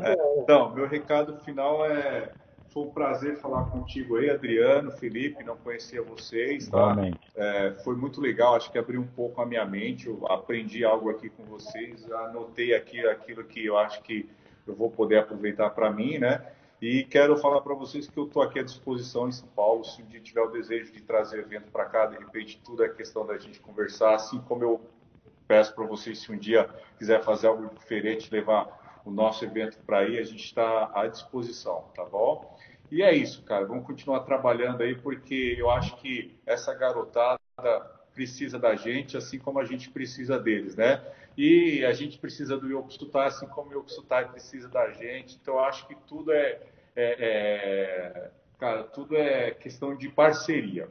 [0.03, 2.31] É, então, meu recado final é
[2.73, 6.97] foi um prazer falar contigo aí, Adriano, Felipe, não conhecia vocês, tá?
[7.35, 11.11] É, foi muito legal, acho que abriu um pouco a minha mente, eu aprendi algo
[11.11, 14.29] aqui com vocês, anotei aqui aquilo que eu acho que
[14.67, 16.41] eu vou poder aproveitar para mim, né?
[16.81, 19.85] E quero falar para vocês que eu estou aqui à disposição em São Paulo.
[19.85, 22.89] Se um dia tiver o desejo de trazer evento para cá, de repente tudo é
[22.89, 24.15] questão da gente conversar.
[24.15, 24.81] Assim como eu
[25.47, 29.99] peço para vocês, se um dia quiser fazer algo diferente, levar o nosso evento para
[29.99, 32.57] aí, a gente está à disposição, tá bom?
[32.91, 33.67] E é isso, cara.
[33.67, 37.39] Vamos continuar trabalhando aí, porque eu acho que essa garotada
[38.15, 41.03] precisa da gente, assim como a gente precisa deles, né?
[41.37, 45.39] E a gente precisa do Yokusutai, assim como o Yokusutai precisa da gente.
[45.41, 46.61] Então, acho que tudo é,
[46.95, 50.89] é, é, cara, tudo é questão de parceria,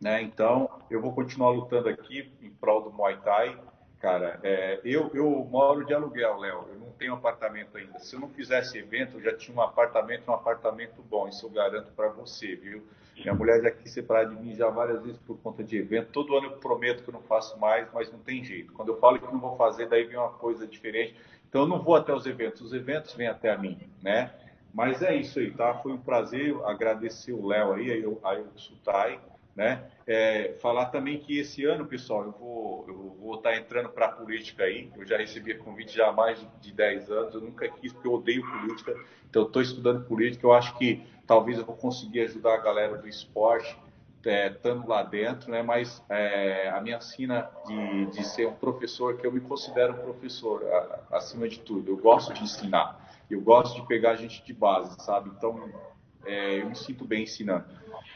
[0.00, 0.22] né?
[0.22, 3.58] Então, eu vou continuar lutando aqui em prol do Muay Thai.
[4.00, 6.66] Cara, é, eu, eu moro de aluguel, Léo.
[6.68, 7.98] Eu não tenho apartamento ainda.
[7.98, 11.28] Se eu não fizesse evento, eu já tinha um apartamento, um apartamento bom.
[11.28, 12.82] Isso eu garanto para você, viu?
[13.18, 16.10] Minha mulher já quis separar de mim já várias vezes por conta de evento.
[16.12, 18.72] Todo ano eu prometo que eu não faço mais, mas não tem jeito.
[18.72, 21.16] Quando eu falo que não vou fazer, daí vem uma coisa diferente.
[21.48, 24.32] Então eu não vou até os eventos, os eventos vêm até a mim, né?
[24.74, 25.74] Mas é isso aí, tá?
[25.74, 28.18] Foi um prazer agradecer o Léo aí, aí o
[28.56, 29.18] Sutai,
[29.56, 29.84] né?
[30.06, 34.12] É, falar também que esse ano, pessoal, eu vou, eu vou estar entrando para a
[34.12, 34.90] política aí.
[34.94, 37.34] Eu já recebi convite já há mais de 10 anos.
[37.34, 38.94] Eu nunca quis, porque eu odeio política.
[39.28, 40.46] Então, estou estudando política.
[40.46, 43.76] Eu acho que talvez eu vou conseguir ajudar a galera do esporte,
[44.26, 45.62] é, estando lá dentro, né?
[45.62, 49.98] Mas é, a minha sina de, de ser um professor, que eu me considero um
[49.98, 51.90] professor, a, acima de tudo.
[51.90, 53.04] Eu gosto de ensinar.
[53.30, 55.30] Eu gosto de pegar gente de base, sabe?
[55.30, 55.70] Então,
[56.26, 57.64] é, eu me sinto bem ensinando.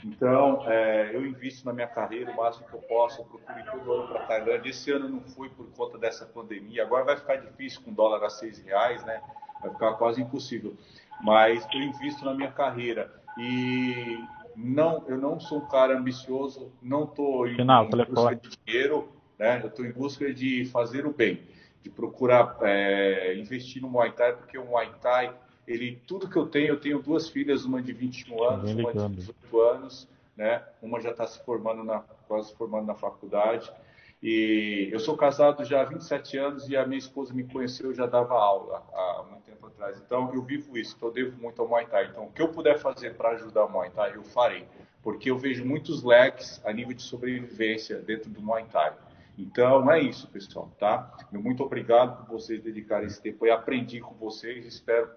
[0.05, 3.21] Então, é, eu invisto na minha carreira o máximo que eu posso.
[3.21, 4.71] Eu procuro todo ano para a Tailândia.
[4.71, 6.83] Esse ano não fui por conta dessa pandemia.
[6.83, 9.23] Agora vai ficar difícil com dólar a seis reais, né?
[9.61, 10.77] Vai ficar quase impossível
[11.23, 14.19] mas eu invisto na minha carreira e
[14.57, 19.09] não, eu não sou um cara ambicioso, não estou em, em busca de dinheiro,
[19.39, 19.61] né?
[19.63, 21.43] Eu estou em busca de fazer o bem,
[21.83, 25.33] de procurar é, investir no Muay Thai, porque o Muay Thai,
[25.71, 29.17] ele, tudo que eu tenho, eu tenho duas filhas, uma de 21 anos, uma de
[29.17, 30.65] 18 anos, né?
[30.83, 33.73] Uma já está se formando na, quase se formando na faculdade.
[34.21, 38.05] E eu sou casado já há 27 anos e a minha esposa me conheceu, já
[38.05, 40.03] dava aula há muito tempo atrás.
[40.05, 42.07] Então eu vivo isso, então eu devo muito ao Muay Thai.
[42.07, 44.67] Então o que eu puder fazer para ajudar o Muay Thai, eu farei.
[45.05, 48.93] Porque eu vejo muitos leques a nível de sobrevivência dentro do Muay Thai.
[49.39, 51.17] Então é isso, pessoal, tá?
[51.31, 53.47] Muito obrigado por vocês dedicarem esse tempo.
[53.47, 55.09] Eu aprendi com vocês, espero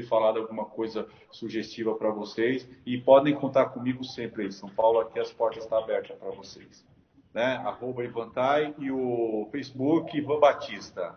[0.00, 4.52] ter falado alguma coisa sugestiva para vocês e podem contar comigo sempre aí.
[4.52, 6.84] São Paulo aqui as portas estão abertas para vocês
[7.36, 7.60] né?
[7.66, 11.14] Arroba Ivantai e o Facebook Ivan Batista.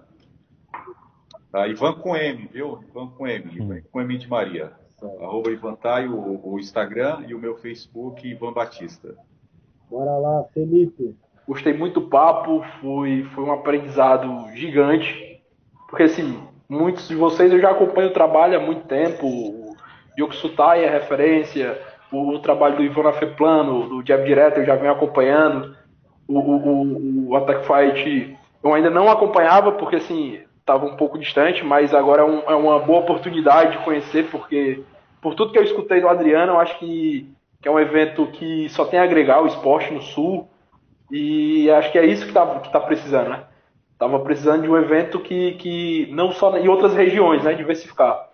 [1.50, 1.66] Tá?
[1.66, 2.84] Ivan com M, viu?
[2.90, 4.74] Ivan com M, Ivan com M de Maria.
[5.02, 9.16] Arroba Ivantai, o, o Instagram e o meu Facebook Ivan Batista.
[9.90, 11.16] Bora lá, Felipe.
[11.48, 15.42] Gostei muito do papo, foi, foi um aprendizado gigante.
[15.90, 19.26] Porque assim, muitos de vocês eu já acompanho o trabalho há muito tempo.
[19.26, 19.76] O
[20.18, 21.82] Yoko Sutai é referência,
[22.12, 25.76] o, o trabalho do Ivan Afeplano, do Jab Direto eu já venho acompanhando
[26.28, 31.64] o, o, o Attack Fight eu ainda não acompanhava, porque assim, estava um pouco distante,
[31.64, 34.84] mas agora é, um, é, uma boa oportunidade de conhecer, porque
[35.22, 37.28] por tudo que eu escutei do Adriano, eu acho que,
[37.62, 40.48] que é um evento que só tem a agregar o esporte no Sul.
[41.12, 43.44] E acho que é isso que tá, que tá precisando, né?
[44.00, 47.54] Tava precisando de um evento que, que não só em outras regiões, né?
[47.54, 48.30] Diversificar.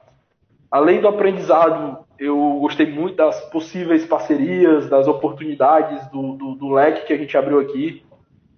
[0.70, 7.08] Além do aprendizado, eu gostei muito das possíveis parcerias, das oportunidades, do, do, do leque
[7.08, 8.06] que a gente abriu aqui.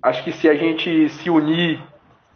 [0.04, 1.82] Acho que se a gente se unir,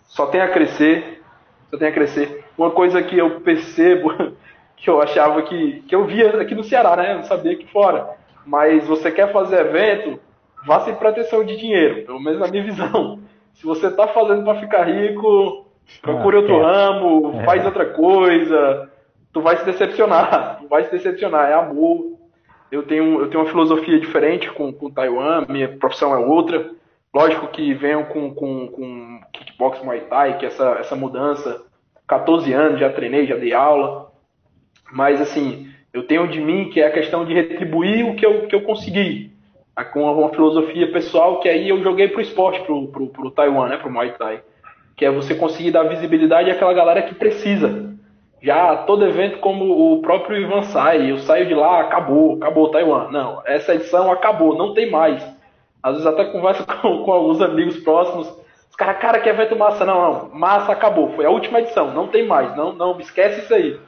[0.03, 1.21] só tem a crescer.
[1.69, 2.45] Só tem a crescer.
[2.57, 4.13] Uma coisa que eu percebo,
[4.77, 5.81] que eu achava que.
[5.81, 7.11] que eu via aqui no Ceará, né?
[7.11, 8.09] Eu não sabia que fora.
[8.45, 10.17] Mas você quer fazer evento,
[10.65, 13.19] vá sem pretensão de dinheiro, pelo menos na minha visão.
[13.53, 15.67] Se você está fazendo para ficar rico,
[16.01, 16.61] procure ah, outro é.
[16.61, 17.43] ramo, é.
[17.43, 18.89] faz outra coisa.
[19.33, 22.17] Tu vai se decepcionar, tu vai se decepcionar, é amor.
[22.71, 26.71] Eu tenho, eu tenho uma filosofia diferente com, com Taiwan, minha profissão é outra.
[27.13, 31.63] Lógico que venho com, com, com kickbox Muay Thai, que essa, essa mudança.
[32.07, 34.11] 14 anos, já treinei, já dei aula.
[34.91, 38.47] Mas assim, eu tenho de mim que é a questão de retribuir o que eu,
[38.47, 39.30] que eu consegui
[39.85, 43.77] com uma filosofia pessoal que aí eu joguei pro esporte, pro, pro, pro Taiwan, né,
[43.77, 44.41] pro Muay Thai,
[44.95, 47.91] que é você conseguir dar visibilidade àquela galera que precisa.
[48.41, 53.11] Já todo evento, como o próprio Ivan sai, eu saio de lá, acabou, acabou Taiwan.
[53.11, 55.23] Não, essa edição acabou, não tem mais.
[55.83, 58.27] Às vezes até converso com, com alguns amigos próximos,
[58.69, 62.07] os caras, cara, que evento massa, não, não, massa acabou, foi a última edição, não
[62.07, 63.79] tem mais, não, não, esquece isso aí.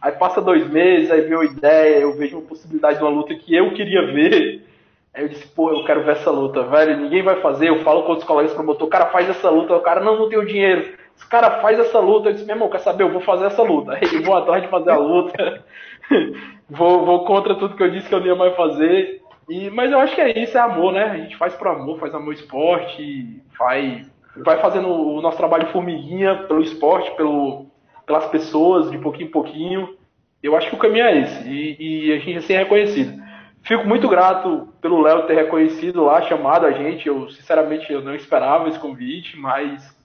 [0.00, 3.34] Aí passa dois meses, aí vem uma ideia, eu vejo uma possibilidade de uma luta
[3.34, 4.64] que eu queria ver,
[5.12, 6.96] Aí eu disse, pô, eu quero ver essa luta, velho.
[6.96, 7.68] Ninguém vai fazer.
[7.68, 9.74] Eu falo com outros colegas promotor, cara faz essa luta.
[9.74, 10.94] O cara, não, não tenho dinheiro.
[11.16, 12.28] Esse cara faz essa luta.
[12.28, 13.02] Eu disse, meu irmão, quer saber?
[13.02, 13.92] Eu vou fazer essa luta.
[14.00, 15.64] Aí vou atrás de fazer a luta.
[16.70, 19.20] vou, vou contra tudo que eu disse que eu não ia mais fazer.
[19.48, 21.04] E, mas eu acho que é isso, é amor, né?
[21.04, 26.44] A gente faz por amor, faz amor esporte, faz, vai fazendo o nosso trabalho formiguinha
[26.46, 27.66] pelo esporte, pelo,
[28.06, 29.96] pelas pessoas, de pouquinho em pouquinho.
[30.40, 31.48] Eu acho que o caminho é esse.
[31.48, 33.20] E, e a gente é ser reconhecido.
[33.62, 37.06] Fico muito grato pelo Léo ter reconhecido lá, chamado a gente.
[37.06, 39.96] Eu, sinceramente, eu não esperava esse convite, mas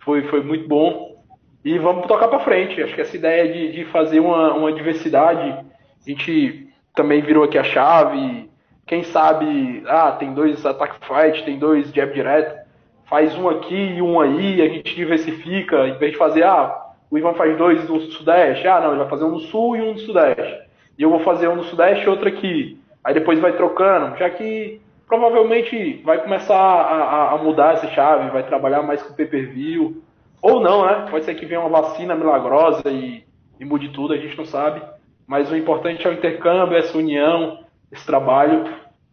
[0.00, 1.24] foi, foi muito bom.
[1.64, 2.82] E vamos tocar para frente.
[2.82, 5.64] Acho que essa ideia de, de fazer uma, uma diversidade, a
[6.08, 8.50] gente também virou aqui a chave.
[8.86, 12.66] Quem sabe, ah, tem dois attack fight, tem dois jab direto.
[13.06, 15.88] Faz um aqui e um aí, a gente diversifica.
[15.88, 18.66] Em vez de fazer, ah, o Ivan faz dois no Sudeste.
[18.66, 20.66] Ah, não, ele vai fazer um no Sul e um no Sudeste.
[20.98, 22.75] E eu vou fazer um no Sudeste e outro aqui.
[23.06, 28.42] Aí depois vai trocando, já que provavelmente vai começar a, a mudar essa chave, vai
[28.42, 30.02] trabalhar mais com pay-per-view.
[30.42, 31.06] Ou não, né?
[31.08, 33.22] Pode ser que venha uma vacina milagrosa e,
[33.60, 34.82] e mude tudo, a gente não sabe.
[35.24, 37.60] Mas o importante é o intercâmbio, essa união,
[37.92, 38.64] esse trabalho.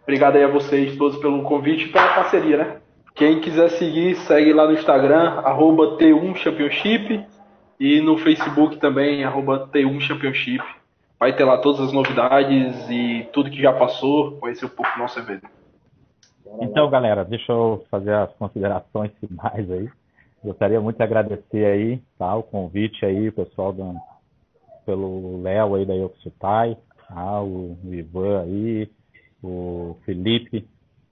[0.02, 2.78] Obrigado aí a vocês todos pelo convite e pela parceria, né?
[3.14, 7.24] Quem quiser seguir, segue lá no Instagram, arroba T1 Championship
[7.80, 10.64] e no Facebook também, arroba T1 Championship
[11.24, 15.00] vai ter lá todas as novidades e tudo que já passou, conhecer um pouco do
[15.00, 15.48] nosso evento.
[16.60, 19.90] Então, galera, deixa eu fazer as considerações finais aí.
[20.44, 23.96] Gostaria muito de agradecer aí, tá, o convite aí, pessoal do,
[24.86, 26.76] pelo Léo aí da Yokusutai,
[27.08, 28.92] tá, o, Ivan aí,
[29.42, 30.68] o Felipe,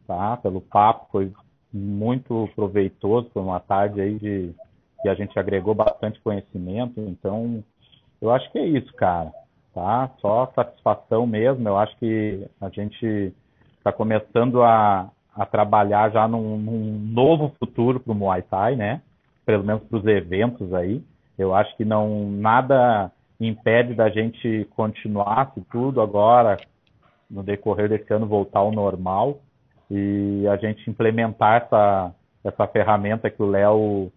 [0.05, 1.31] tá, pelo papo, foi
[1.71, 4.53] muito proveitoso, foi uma tarde aí de
[5.01, 7.63] que a gente agregou bastante conhecimento, então
[8.21, 9.31] eu acho que é isso, cara
[9.73, 10.09] tá?
[10.19, 11.67] Só satisfação mesmo.
[11.67, 13.33] Eu acho que a gente
[13.77, 19.01] está começando a, a trabalhar já num, num novo futuro para o Muay Thai, né?
[19.45, 21.03] Pelo menos para os eventos aí.
[21.37, 26.57] Eu acho que não nada impede da gente continuar se tudo agora
[27.29, 29.39] no decorrer desse ano voltar ao normal
[29.89, 34.11] e a gente implementar essa essa ferramenta que o Léo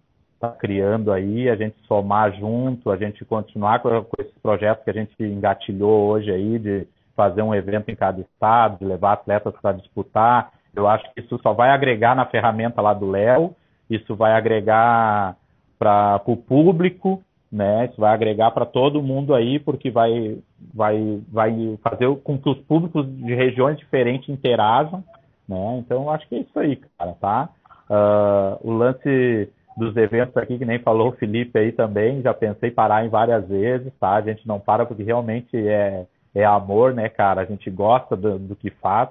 [0.46, 4.90] está criando aí, a gente somar junto, a gente continuar com, com esse projeto que
[4.90, 9.54] a gente engatilhou hoje aí, de fazer um evento em cada estado, de levar atletas
[9.60, 10.52] para disputar.
[10.74, 13.54] Eu acho que isso só vai agregar na ferramenta lá do Léo,
[13.88, 15.36] isso vai agregar
[15.78, 17.86] para o público, né?
[17.86, 20.38] Isso vai agregar para todo mundo aí, porque vai,
[20.74, 25.04] vai, vai fazer com que os públicos de regiões diferentes interajam,
[25.48, 25.78] né?
[25.78, 27.48] Então, eu acho que é isso aí, cara, tá?
[27.88, 32.70] Uh, o lance dos eventos aqui, que nem falou o Felipe aí também, já pensei
[32.70, 34.14] parar em várias vezes, tá?
[34.14, 37.42] A gente não para porque realmente é, é amor, né, cara?
[37.42, 39.08] A gente gosta do, do que faz,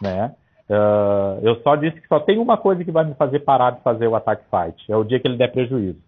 [0.00, 0.32] né?
[0.68, 3.82] Uh, eu só disse que só tem uma coisa que vai me fazer parar de
[3.82, 5.98] fazer o Attack Fight, é o dia que ele der prejuízo.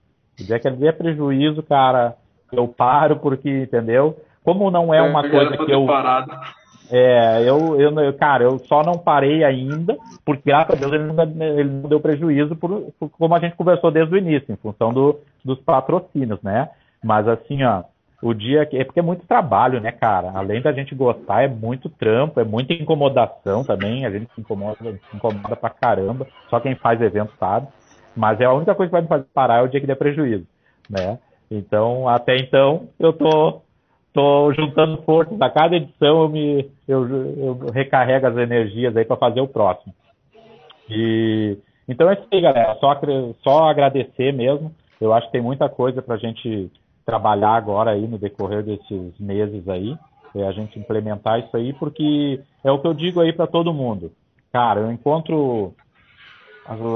[0.40, 2.16] O dia que ele der prejuízo, cara,
[2.52, 4.16] eu paro porque, entendeu?
[4.44, 5.84] Como não é uma coisa que eu...
[5.86, 6.30] Parado.
[6.90, 11.22] É, eu, eu, cara, eu só não parei ainda, porque graças a Deus ele não,
[11.58, 14.92] ele não deu prejuízo, por, por, como a gente conversou desde o início, em função
[14.92, 16.68] do, dos patrocínios, né?
[17.02, 17.82] Mas assim, ó,
[18.22, 18.76] o dia que.
[18.76, 20.32] É porque é muito trabalho, né, cara?
[20.34, 24.06] Além da gente gostar, é muito trampo, é muita incomodação também.
[24.06, 26.26] A gente se incomoda, se incomoda pra caramba.
[26.48, 27.68] Só quem faz evento sabe.
[28.16, 29.96] Mas é a única coisa que vai me fazer parar é o dia que der
[29.96, 30.46] prejuízo,
[30.88, 31.18] né?
[31.50, 33.60] Então, até então, eu tô,
[34.16, 35.38] tô juntando forças.
[35.40, 39.94] A cada edição eu me eu, eu recarrego as energias aí para fazer o próximo.
[40.88, 42.74] E então é isso aí, galera.
[42.80, 42.98] Só,
[43.42, 44.74] só agradecer mesmo.
[44.98, 46.70] Eu acho que tem muita coisa para a gente
[47.04, 49.96] trabalhar agora aí no decorrer desses meses aí,
[50.34, 53.72] é a gente implementar isso aí, porque é o que eu digo aí para todo
[53.72, 54.10] mundo.
[54.52, 55.72] Cara, eu encontro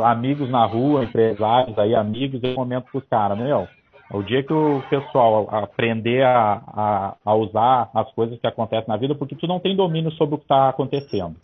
[0.04, 3.68] amigos na rua, empresários aí, amigos, eu comento com os caras, meu,
[4.12, 8.96] o dia que o pessoal aprender a, a, a, usar as coisas que acontecem na
[8.96, 11.36] vida, porque tu não tem domínio sobre o que está acontecendo.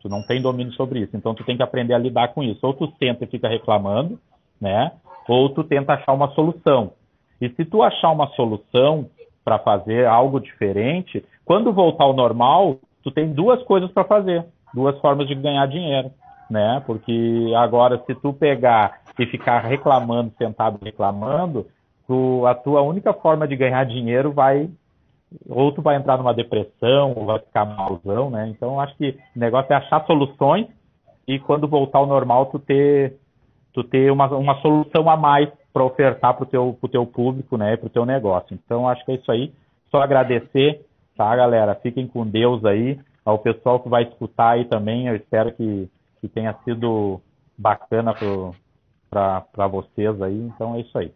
[0.00, 1.16] Tu não tem domínio sobre isso.
[1.16, 2.64] Então tu tem que aprender a lidar com isso.
[2.64, 4.18] Ou tu senta e fica reclamando,
[4.60, 4.92] né?
[5.28, 6.92] Ou tu tenta achar uma solução.
[7.40, 9.06] E se tu achar uma solução
[9.44, 14.98] para fazer algo diferente, quando voltar ao normal, tu tem duas coisas para fazer, duas
[15.00, 16.10] formas de ganhar dinheiro,
[16.48, 16.82] né?
[16.86, 21.66] Porque agora se tu pegar e ficar reclamando, sentado reclamando,
[22.12, 24.68] tu, a tua única forma de ganhar dinheiro vai
[25.48, 28.48] ou tu vai entrar numa depressão, ou vai ficar malzão, né?
[28.48, 30.66] Então acho que o negócio é achar soluções
[31.26, 33.16] e quando voltar ao normal tu ter
[33.72, 37.56] tu ter uma, uma solução a mais para ofertar para o teu, pro teu público,
[37.56, 38.52] né, para o teu negócio.
[38.52, 39.50] Então, acho que é isso aí.
[39.90, 40.84] Só agradecer,
[41.16, 41.74] tá, galera?
[41.76, 43.00] Fiquem com Deus aí.
[43.24, 45.88] Ao pessoal que vai escutar aí também, eu espero que,
[46.20, 47.22] que tenha sido
[47.56, 48.12] bacana
[49.10, 50.38] para vocês aí.
[50.54, 51.10] Então, é isso aí.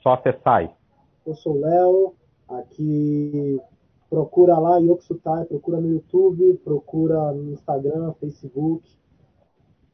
[0.05, 0.71] só acessar aí.
[1.27, 2.15] Eu sou o Léo,
[2.49, 3.61] aqui
[4.09, 8.89] procura lá Yoksutai, procura no YouTube, procura no Instagram, Facebook,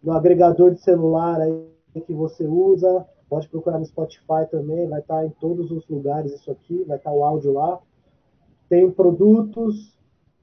[0.02, 1.66] no agregador de celular aí
[2.06, 6.50] que você usa, pode procurar no Spotify também, vai estar em todos os lugares isso
[6.50, 7.80] aqui, vai estar o áudio lá.
[8.74, 9.96] Tem produtos,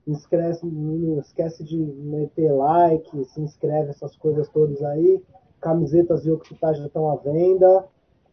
[0.08, 5.22] esquece, não esquece de meter like, se inscreve, essas coisas todas aí.
[5.60, 7.86] Camisetas Yoksutai já estão à venda.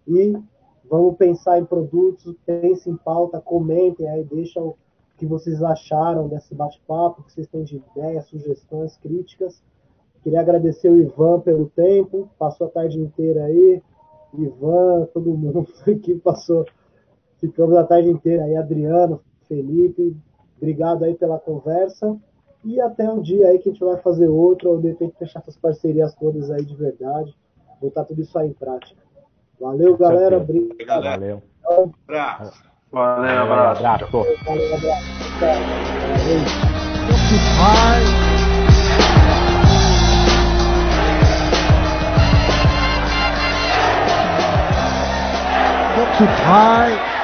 [0.06, 0.40] E
[0.88, 4.76] vamos pensar em produtos, pense em pauta, comentem aí, deixa o
[5.16, 9.60] que vocês acharam desse bate-papo, que vocês têm de ideias, sugestões, críticas.
[10.22, 13.82] Queria agradecer o Ivan pelo tempo, passou a tarde inteira aí.
[14.32, 15.66] Ivan, todo mundo
[16.04, 16.64] que passou,
[17.38, 20.16] ficamos a tarde inteira aí, Adriano, Felipe,
[20.56, 22.16] obrigado aí pela conversa.
[22.64, 25.40] E até um dia aí que a gente vai fazer outro, ou de repente fechar
[25.40, 27.34] essas parcerias todas aí de verdade,
[27.80, 29.00] botar tudo isso aí em prática.
[29.60, 30.38] Valeu, galera.
[30.38, 31.04] Obrigado.
[31.04, 31.42] Valeu.
[32.06, 32.62] Abraço.
[32.90, 33.86] Valeu, abraço.
[33.86, 34.10] abraço.
[34.44, 35.18] Valeu, abraço.
[45.98, 47.17] Occupy